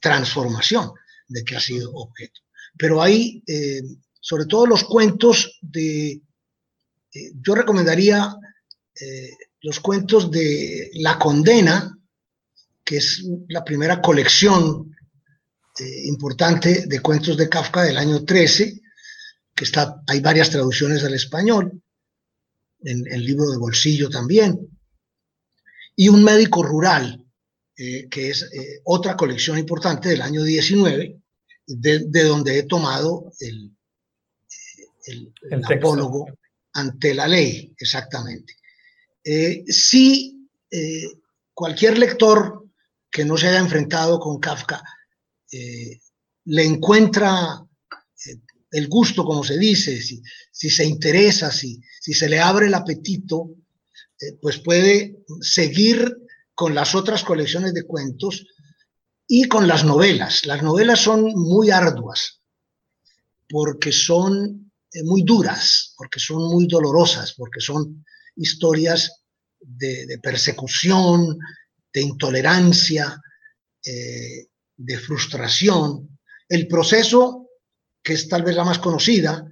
transformación 0.00 0.92
de 1.28 1.44
que 1.44 1.56
ha 1.56 1.60
sido 1.60 1.92
objeto. 1.92 2.40
Pero 2.76 3.02
hay, 3.02 3.42
eh, 3.46 3.82
sobre 4.20 4.46
todo 4.46 4.66
los 4.66 4.84
cuentos 4.84 5.58
de, 5.60 6.10
eh, 6.10 7.32
yo 7.40 7.54
recomendaría 7.54 8.34
eh, 9.00 9.30
los 9.60 9.80
cuentos 9.80 10.30
de 10.30 10.90
La 10.94 11.18
Condena, 11.18 11.96
que 12.84 12.96
es 12.96 13.24
la 13.48 13.64
primera 13.64 14.00
colección 14.00 14.94
importante 16.06 16.86
de 16.86 16.98
cuentos 16.98 17.36
de 17.36 17.48
Kafka 17.48 17.84
del 17.84 17.98
año 17.98 18.24
13, 18.24 18.80
que 19.58 19.64
está, 19.64 20.00
hay 20.06 20.20
varias 20.20 20.50
traducciones 20.50 21.02
al 21.02 21.14
español, 21.14 21.82
en 22.80 23.04
el 23.12 23.24
libro 23.24 23.50
de 23.50 23.58
bolsillo 23.58 24.08
también, 24.08 24.56
y 25.96 26.08
Un 26.08 26.22
médico 26.22 26.62
rural, 26.62 27.26
eh, 27.76 28.08
que 28.08 28.30
es 28.30 28.44
eh, 28.52 28.80
otra 28.84 29.16
colección 29.16 29.58
importante 29.58 30.10
del 30.10 30.22
año 30.22 30.44
19, 30.44 31.20
de, 31.66 32.22
donde 32.22 32.56
he 32.56 32.62
tomado 32.62 33.32
el, 33.40 33.76
el, 35.06 35.64
apólogo 35.64 36.26
ante 36.74 37.14
la 37.14 37.26
ley, 37.26 37.74
exactamente. 37.76 38.54
Eh, 39.24 39.64
si 39.66 40.48
cualquier 41.52 41.98
lector 41.98 42.64
que 43.10 43.24
no 43.24 43.36
se 43.36 43.48
haya 43.48 43.58
enfrentado 43.58 44.20
con 44.20 44.38
Kafka 44.38 44.80
le 45.50 46.64
encuentra 46.64 47.67
el 48.70 48.88
gusto, 48.88 49.24
como 49.24 49.42
se 49.44 49.58
dice, 49.58 50.00
si, 50.00 50.70
se 50.70 50.84
interesa, 50.84 51.50
si, 51.50 51.80
se 52.00 52.28
le 52.28 52.38
abre 52.40 52.66
el 52.66 52.74
apetito, 52.74 53.50
pues 54.42 54.58
puede 54.58 55.18
seguir 55.40 56.16
con 56.54 56.74
las 56.74 56.94
otras 56.94 57.22
colecciones 57.22 57.72
de 57.72 57.84
cuentos 57.84 58.46
y 59.26 59.44
con 59.44 59.68
las 59.68 59.84
novelas. 59.84 60.44
Las 60.46 60.62
novelas 60.62 61.00
son 61.00 61.22
muy 61.34 61.70
arduas 61.70 62.40
porque 63.48 63.92
son 63.92 64.70
eh, 64.92 65.02
muy 65.04 65.22
duras, 65.22 65.94
porque 65.96 66.18
son 66.20 66.50
muy 66.50 66.66
dolorosas, 66.66 67.34
porque 67.34 67.60
son 67.60 68.04
historias 68.36 69.22
de, 69.60 70.18
persecución, 70.22 71.38
de 71.92 72.02
intolerancia, 72.02 73.20
eh, 73.84 74.48
de 74.76 74.98
frustración. 74.98 76.18
El 76.48 76.68
proceso, 76.68 77.47
que 78.02 78.14
es 78.14 78.28
tal 78.28 78.42
vez 78.42 78.56
la 78.56 78.64
más 78.64 78.78
conocida, 78.78 79.44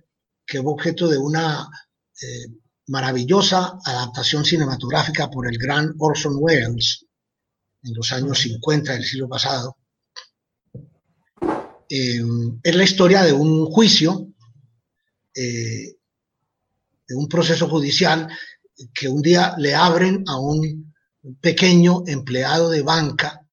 que 0.47 0.62
fue 0.62 0.72
objeto 0.72 1.09
de 1.09 1.18
una 1.18 1.68
eh, 2.22 2.47
maravillosa 2.88 3.78
adaptación 3.84 4.44
cinematográfica 4.44 5.28
por 5.30 5.49
el 5.49 5.59
gran 5.59 5.94
Orson 5.99 6.36
Welles 6.38 7.05
en 7.82 7.94
los 7.94 8.12
años 8.12 8.38
50 8.38 8.92
del 8.92 9.05
siglo 9.05 9.28
pasado. 9.28 9.76
Eh, 11.88 12.20
es 12.62 12.74
la 12.74 12.84
historia 12.84 13.22
de 13.22 13.32
un 13.32 13.66
juicio, 13.66 14.32
eh, 15.34 15.97
de 17.09 17.14
un 17.14 17.28
proceso 17.28 17.68
judicial 17.68 18.28
que 18.92 19.09
un 19.09 19.22
día 19.22 19.55
le 19.59 19.74
abren 19.74 20.24
a 20.26 20.38
un 20.38 20.94
pequeño 21.40 22.03
empleado 22.07 22.70
de 22.70 22.82
banca 22.82 23.47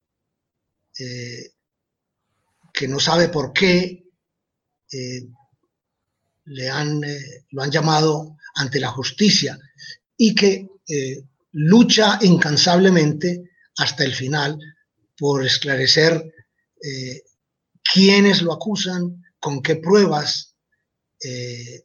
eh, 1.00 1.52
que 2.74 2.88
no 2.88 3.00
sabe 3.00 3.30
por 3.30 3.54
qué 3.54 4.03
eh, 4.94 5.28
le 6.46 6.70
han, 6.70 7.04
eh, 7.04 7.46
lo 7.52 7.64
han 7.64 7.72
llamado 7.72 8.38
ante 8.56 8.80
la 8.80 8.90
justicia 8.90 9.58
y 10.18 10.36
que 10.36 10.68
lucha 11.54 12.20
incansablemente 12.22 13.52
hasta 13.78 14.04
el 14.04 14.14
final 14.14 14.60
por 15.18 15.46
esclarecer 15.46 16.22
quiénes 17.94 18.42
lo 18.42 18.54
acusan, 18.54 19.24
con 19.40 19.62
qué 19.62 19.78
pruebas, 19.78 20.56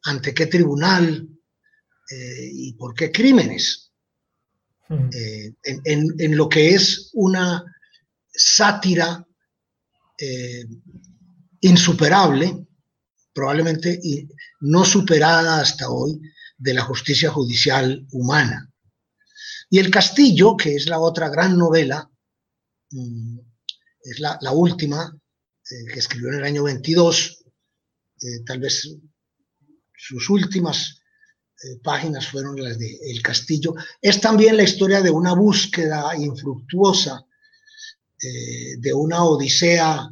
ante 0.02 0.34
qué 0.34 0.46
tribunal 0.46 1.28
y 2.10 2.72
por 2.72 2.94
qué 2.94 3.12
crímenes. 3.12 3.92
en, 4.90 6.36
lo 6.36 6.48
que 6.48 6.74
es 6.74 7.10
una 7.14 7.64
sátira 8.38 9.26
eh, 10.16 10.64
insuperable, 11.60 12.66
probablemente 13.38 14.00
no 14.62 14.84
superada 14.84 15.60
hasta 15.60 15.88
hoy, 15.88 16.20
de 16.56 16.74
la 16.74 16.82
justicia 16.82 17.30
judicial 17.30 18.04
humana. 18.10 18.68
Y 19.70 19.78
El 19.78 19.92
Castillo, 19.92 20.56
que 20.56 20.74
es 20.74 20.86
la 20.86 20.98
otra 20.98 21.28
gran 21.28 21.56
novela, 21.56 22.10
mm, 22.90 23.38
es 24.02 24.18
la, 24.18 24.50
última 24.50 25.16
eh, 25.70 25.92
que 25.92 26.00
escribió 26.00 26.30
en 26.30 26.38
el 26.38 26.44
año 26.44 26.64
22, 26.64 27.44
eh, 28.22 28.26
tal 28.44 28.58
vez 28.58 28.96
sus 29.96 30.30
últimas 30.30 30.96
páginas 31.82 32.26
fueron 32.26 32.60
las 32.60 32.78
de 32.78 32.98
El 33.02 33.22
Castillo, 33.22 33.74
es 34.00 34.20
también 34.20 34.56
la 34.56 34.62
historia 34.64 35.00
de 35.00 35.10
una 35.10 35.34
búsqueda 35.34 36.16
infructuosa 36.16 37.24
eh, 38.20 38.76
de 38.78 38.92
una 38.94 39.24
odisea 39.24 40.08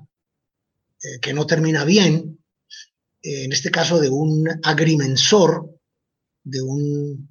eh, 1.03 1.20
que 1.20 1.33
no 1.33 1.47
termina 1.47 1.85
bien, 1.85 2.14
eh, 2.27 2.36
en 3.23 3.53
este 3.53 3.71
caso 3.71 4.01
de 4.01 4.09
un 4.09 4.49
agrimensor, 4.62 5.71
de 6.45 6.62
un 6.62 7.29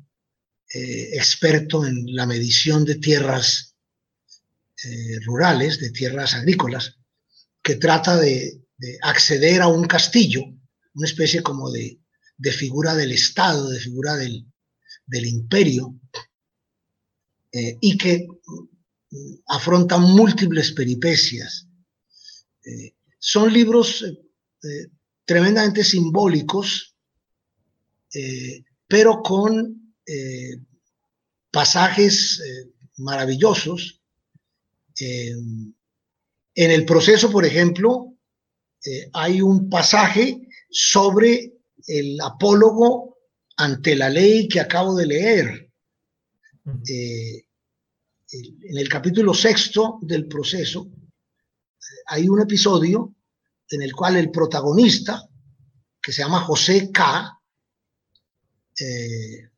experto 0.68 1.86
en 1.86 2.14
la 2.16 2.26
medición 2.26 2.84
de 2.84 2.96
tierras 2.96 3.76
rurales, 5.26 5.80
de 5.80 5.92
tierras 5.92 6.34
agrícolas, 6.34 6.98
que 7.64 7.76
trata 7.76 8.18
de, 8.18 8.62
acceder 9.04 9.62
a 9.62 9.68
un 9.68 9.86
castillo, 9.86 10.42
una 10.96 11.08
especie 11.08 11.42
como 11.42 11.72
de, 11.72 11.98
figura 12.52 12.94
del 12.94 13.14
Estado, 13.14 13.70
de 13.70 13.80
figura 13.80 14.16
del, 14.16 14.46
del 15.06 15.26
imperio, 15.28 15.98
y 17.52 17.98
que 17.98 18.28
afrontan 19.48 20.02
múltiples 20.02 20.72
peripecias. 20.72 21.68
Eh, 22.64 22.96
son 23.20 23.52
libros 23.54 24.04
eh, 24.04 24.18
eh, 24.64 24.88
tremendamente 25.26 25.84
simbólicos, 25.84 26.96
pero 28.88 29.22
con 29.22 29.94
pasajes 31.52 32.42
maravillosos. 32.98 34.02
en 34.98 35.76
el 36.56 36.86
proceso, 36.86 37.30
por 37.32 37.46
ejemplo, 37.46 38.14
hay 39.14 39.42
un 39.42 39.70
pasaje 39.70 40.48
sobre 40.70 41.54
el 41.88 42.20
apólogo 42.22 43.18
ante 43.58 43.96
la 43.96 44.10
ley 44.10 44.48
que 44.48 44.60
acabo 44.60 44.96
de 44.96 45.06
leer 45.06 45.70
en 48.32 48.78
el 48.78 48.90
capítulo 48.90 49.34
sexto 49.34 50.00
del 50.02 50.28
proceso 50.28 50.90
hay 52.08 52.28
un 52.28 52.42
episodio 52.42 53.14
en 53.70 53.82
el 53.82 53.94
cual 53.94 54.18
el 54.18 54.32
protagonista, 54.32 55.28
que 56.02 56.12
se 56.12 56.22
llama 56.22 56.42
José 56.42 56.92
K., 56.92 57.40
eh, 58.80 59.50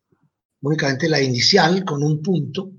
únicamente 0.61 1.09
la 1.09 1.21
inicial 1.21 1.83
con 1.83 2.03
un 2.03 2.21
punto, 2.21 2.71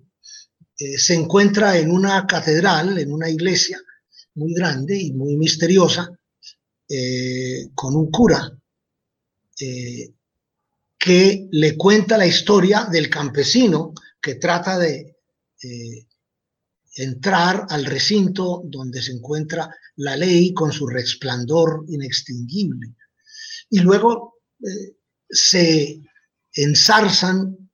eh, 0.78 0.98
se 0.98 1.14
encuentra 1.14 1.76
en 1.76 1.90
una 1.90 2.26
catedral, 2.26 2.98
en 2.98 3.12
una 3.12 3.28
iglesia 3.28 3.78
muy 4.34 4.54
grande 4.54 4.96
y 4.96 5.12
muy 5.12 5.36
misteriosa, 5.36 6.08
eh, 6.88 7.68
con 7.74 7.94
un 7.96 8.10
cura 8.10 8.50
que 10.96 11.48
le 11.50 11.76
cuenta 11.76 12.16
la 12.16 12.26
historia 12.26 12.84
del 12.84 13.10
campesino 13.10 13.92
que 14.20 14.36
trata 14.36 14.78
de 14.78 15.16
entrar 17.02 17.66
al 17.68 17.84
recinto 17.84 18.62
donde 18.64 19.02
se 19.02 19.12
encuentra 19.12 19.68
la 19.96 20.16
ley 20.16 20.52
con 20.52 20.72
su 20.72 20.86
resplandor 20.86 21.84
inextinguible. 21.88 22.94
Y 23.70 23.80
luego 23.80 24.40
eh, 24.60 24.96
se 25.28 26.00
ensarzan 26.52 27.70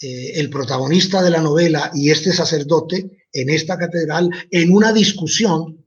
eh, 0.00 0.32
el 0.34 0.50
protagonista 0.50 1.22
de 1.22 1.30
la 1.30 1.40
novela 1.40 1.90
y 1.94 2.10
este 2.10 2.32
sacerdote 2.32 3.26
en 3.32 3.50
esta 3.50 3.78
catedral 3.78 4.30
en 4.50 4.72
una 4.72 4.92
discusión 4.92 5.84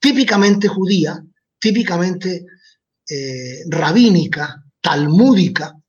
típicamente 0.00 0.66
judía, 0.66 1.24
típicamente 1.60 2.44
rabínica, 3.68 4.64
talmúdica, 4.80 5.80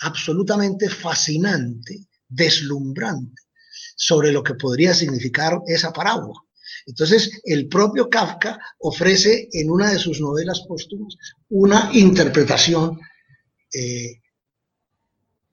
absolutamente 0.00 0.88
fascinante, 0.88 2.06
deslumbrante 2.28 3.42
sobre 3.96 4.32
lo 4.32 4.42
que 4.42 4.54
podría 4.54 4.94
significar 4.94 5.58
esa 5.66 5.92
parábola. 5.92 6.40
Entonces, 6.86 7.40
el 7.44 7.68
propio 7.68 8.08
Kafka 8.08 8.58
ofrece 8.78 9.48
en 9.52 9.70
una 9.70 9.90
de 9.90 9.98
sus 9.98 10.20
novelas 10.20 10.62
póstumas 10.66 11.16
una 11.50 11.90
interpretación, 11.92 12.98
eh, 13.72 14.20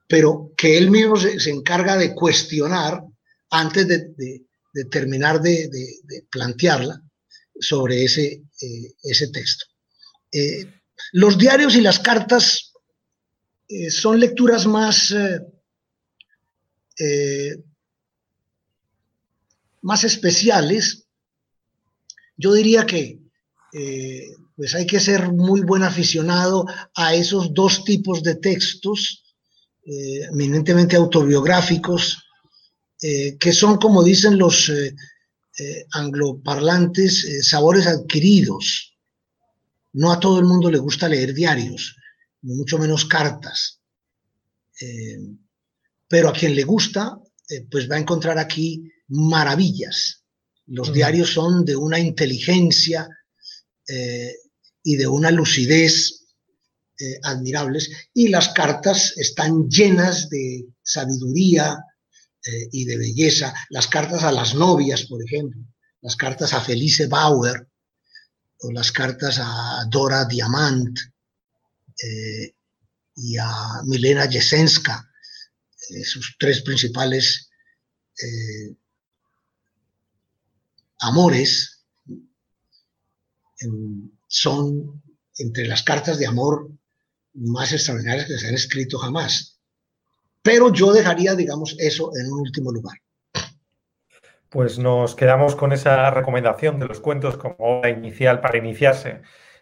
pero 0.08 0.52
que 0.56 0.78
él 0.78 0.90
mismo 0.90 1.18
se, 1.18 1.50
encarga 1.50 1.98
de 1.98 2.16
cuestionar 2.16 3.04
antes 3.50 3.88
de, 3.88 4.46
terminar 4.90 5.42
de, 5.42 5.70
plantearla 6.30 7.02
sobre 7.60 8.04
ese, 8.04 8.44
eh, 8.62 8.94
ese 9.04 9.28
texto. 9.30 9.66
Eh, 10.32 10.66
los 11.14 11.38
diarios 11.38 11.76
y 11.76 11.82
las 11.82 12.00
cartas 12.00 12.74
son 13.90 14.20
lecturas 14.20 14.66
más 14.66 15.14
más 19.82 20.04
especiales, 20.04 21.06
yo 22.38 22.54
diría 22.54 22.86
que 22.86 23.20
eh, 23.74 24.28
pues 24.56 24.76
hay 24.76 24.86
que 24.86 25.00
ser 25.00 25.32
muy 25.32 25.62
buen 25.62 25.84
aficionado 25.84 26.66
a 26.96 27.14
esos 27.14 27.54
dos 27.54 27.84
tipos 27.84 28.24
de 28.24 28.36
textos, 28.36 29.24
eh, 29.86 30.26
eminentemente 30.32 30.96
autobiográficos, 30.96 32.24
que 33.00 33.54
son, 33.54 33.78
como 33.78 34.04
dicen 34.04 34.40
los 34.40 34.72
angloparlantes, 35.92 37.48
sabores 37.48 37.86
adquiridos. 37.86 38.98
No 39.94 40.12
a 40.12 40.20
todo 40.20 40.40
el 40.40 40.46
mundo 40.46 40.72
le 40.72 40.80
gusta 40.80 41.08
leer 41.08 41.32
diarios, 41.32 41.96
mucho 42.42 42.80
menos 42.80 43.06
cartas 43.06 43.80
pero 46.08 46.30
a 46.30 46.34
quien 46.34 46.56
le 46.56 46.64
gusta, 46.64 47.20
eh, 47.50 47.66
pues 47.70 47.90
va 47.90 47.96
a 47.96 48.00
encontrar 48.00 48.38
aquí 48.38 48.92
maravillas. 49.08 50.24
Los 50.68 50.94
diarios 50.94 51.32
son 51.32 51.64
de 51.66 51.76
una 51.76 52.00
inteligencia 52.00 53.08
eh, 53.88 54.34
y 54.84 54.96
de 54.96 55.08
una 55.08 55.32
lucidez 55.32 56.26
eh, 57.00 57.20
admirables 57.24 57.90
y 58.14 58.28
las 58.30 58.50
cartas 58.50 59.14
están 59.18 59.70
llenas 59.70 60.30
de 60.30 60.66
sabiduría 60.82 61.78
y 62.72 62.86
de 62.86 62.98
belleza. 62.98 63.54
Las 63.72 63.88
cartas 63.88 64.24
a 64.24 64.32
las 64.32 64.56
novias, 64.56 65.04
por 65.08 65.22
ejemplo, 65.22 65.60
las 66.00 66.16
cartas 66.16 66.54
a 66.54 66.62
Felice 66.62 67.08
Bauer 67.08 67.68
o 68.60 68.72
las 68.72 68.90
cartas 68.94 69.38
a 69.42 69.84
Dora 69.90 70.24
Diamant 70.24 70.98
y 73.18 73.38
a 73.38 73.82
Milena 73.84 74.32
Jesenska 74.32 75.08
eh, 75.90 76.04
sus 76.04 76.36
tres 76.38 76.62
principales 76.62 77.50
amores 81.00 81.86
son 84.28 85.02
entre 85.38 85.68
las 85.68 85.84
cartas 85.84 86.20
de 86.20 86.28
amor 86.28 86.70
más 87.34 87.72
extraordinarias 87.72 88.26
que 88.26 88.38
se 88.38 88.48
han 88.48 88.56
escrito 88.56 88.98
jamás. 88.98 89.60
Pero 90.42 90.72
yo 90.72 90.94
dejaría, 90.94 91.36
digamos, 91.36 91.76
eso 91.80 92.12
en 92.16 92.32
un 92.32 92.40
último 92.40 92.72
lugar. 92.72 92.98
Pues 94.50 94.80
nos 94.80 95.14
quedamos 95.16 95.56
con 95.56 95.74
esa 95.74 96.10
recomendación 96.10 96.80
de 96.80 96.88
los 96.88 97.00
cuentos 97.00 97.38
como 97.38 97.56
obra 97.60 97.90
inicial 97.90 98.40
para 98.40 98.58
iniciarse 98.58 99.22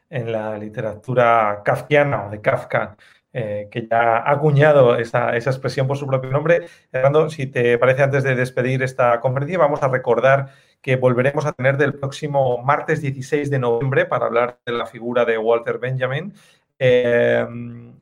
en 0.10 0.32
la 0.32 0.58
literatura 0.58 1.62
kafkiana 1.66 2.28
o 2.28 2.30
de 2.30 2.40
Kafka 2.40 2.96
eh, 3.38 3.68
que 3.70 3.86
ya 3.86 4.20
ha 4.20 4.32
acuñado 4.32 4.96
esa, 4.96 5.36
expresión 5.36 5.88
por 5.88 5.98
su 5.98 6.08
propio 6.08 6.30
nombre. 6.30 6.68
Fernando, 6.90 7.30
si 7.30 7.48
te 7.48 7.78
parece, 7.78 8.02
antes 8.02 8.24
de 8.24 8.34
despedir 8.34 8.82
esta 8.82 9.20
conferencia, 9.20 9.58
vamos 9.58 9.84
a 9.84 9.90
recordar 9.90 10.54
que 10.86 10.98
volveremos 10.98 11.48
a 11.48 11.52
tener 11.52 11.78
del 11.78 11.96
próximo 11.96 12.60
martes 12.60 13.02
16 13.02 13.50
de 13.50 13.58
noviembre 13.58 14.06
para 14.06 14.28
hablar 14.28 14.60
de 14.64 14.72
la 14.72 14.86
figura 14.86 15.26
de 15.26 15.36
Walter 15.36 15.80
Benjamin. 15.80 16.32
Eh, 16.78 17.44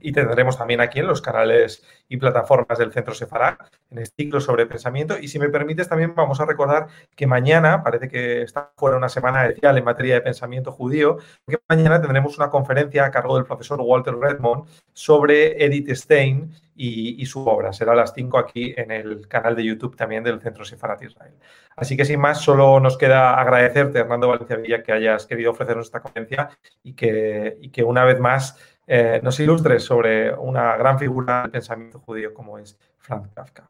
y 0.01 0.11
tendremos 0.11 0.57
también 0.57 0.81
aquí 0.81 0.99
en 0.99 1.07
los 1.07 1.21
canales 1.21 1.81
y 2.09 2.17
plataformas 2.17 2.77
del 2.77 2.91
Centro 2.91 3.13
Sefará, 3.13 3.57
en 3.89 3.99
el 3.99 4.07
ciclo 4.07 4.41
sobre 4.41 4.65
pensamiento. 4.65 5.17
Y 5.17 5.29
si 5.29 5.39
me 5.39 5.47
permites, 5.47 5.87
también 5.87 6.13
vamos 6.13 6.41
a 6.41 6.45
recordar 6.45 6.87
que 7.15 7.25
mañana, 7.25 7.83
parece 7.83 8.09
que 8.09 8.41
está 8.41 8.73
fuera 8.75 8.97
una 8.97 9.07
semana 9.07 9.45
especial 9.45 9.77
en 9.77 9.85
materia 9.85 10.15
de 10.15 10.21
pensamiento 10.21 10.73
judío, 10.73 11.19
que 11.47 11.59
mañana 11.69 12.01
tendremos 12.01 12.37
una 12.37 12.49
conferencia 12.49 13.05
a 13.05 13.11
cargo 13.11 13.37
del 13.37 13.45
profesor 13.45 13.79
Walter 13.79 14.15
Redmond 14.15 14.65
sobre 14.91 15.63
Edith 15.63 15.89
Stein 15.91 16.51
y, 16.75 17.25
su 17.25 17.45
obra. 17.45 17.73
Será 17.73 17.93
a 17.93 17.95
las 17.95 18.13
5 18.13 18.37
aquí 18.37 18.73
en 18.75 18.91
el 18.91 19.27
canal 19.27 19.55
de 19.55 19.63
YouTube 19.63 19.95
también 19.95 20.23
del 20.23 20.41
Centro 20.41 20.65
Sefarat 20.65 21.03
Israel. 21.03 21.33
Así 21.75 21.95
que 21.95 22.05
sin 22.05 22.19
más, 22.19 22.41
solo 22.41 22.79
nos 22.79 22.97
queda 22.97 23.39
agradecerte, 23.39 23.99
Hernando 23.99 24.27
Valencia 24.27 24.55
Villa, 24.57 24.83
que 24.83 24.91
hayas 24.91 25.25
querido 25.25 25.51
ofrecernos 25.51 25.87
esta 25.87 26.01
conferencia 26.01 26.49
y 26.83 26.93
que, 26.93 27.57
y 27.61 27.69
que 27.69 27.83
una 27.83 28.05
vez 28.05 28.19
más 28.19 28.57
eh, 28.87 29.21
nos 29.23 29.39
ilustres 29.39 29.83
sobre 29.83 30.33
una 30.33 30.75
gran 30.75 30.99
figura 30.99 31.43
del 31.43 31.51
pensamiento 31.51 31.99
judío 31.99 32.33
como 32.33 32.57
es 32.57 32.77
Franz 32.97 33.29
Kafka. 33.33 33.69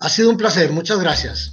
Ha 0.00 0.08
sido 0.08 0.30
un 0.30 0.36
placer, 0.36 0.70
muchas 0.70 1.00
gracias. 1.00 1.52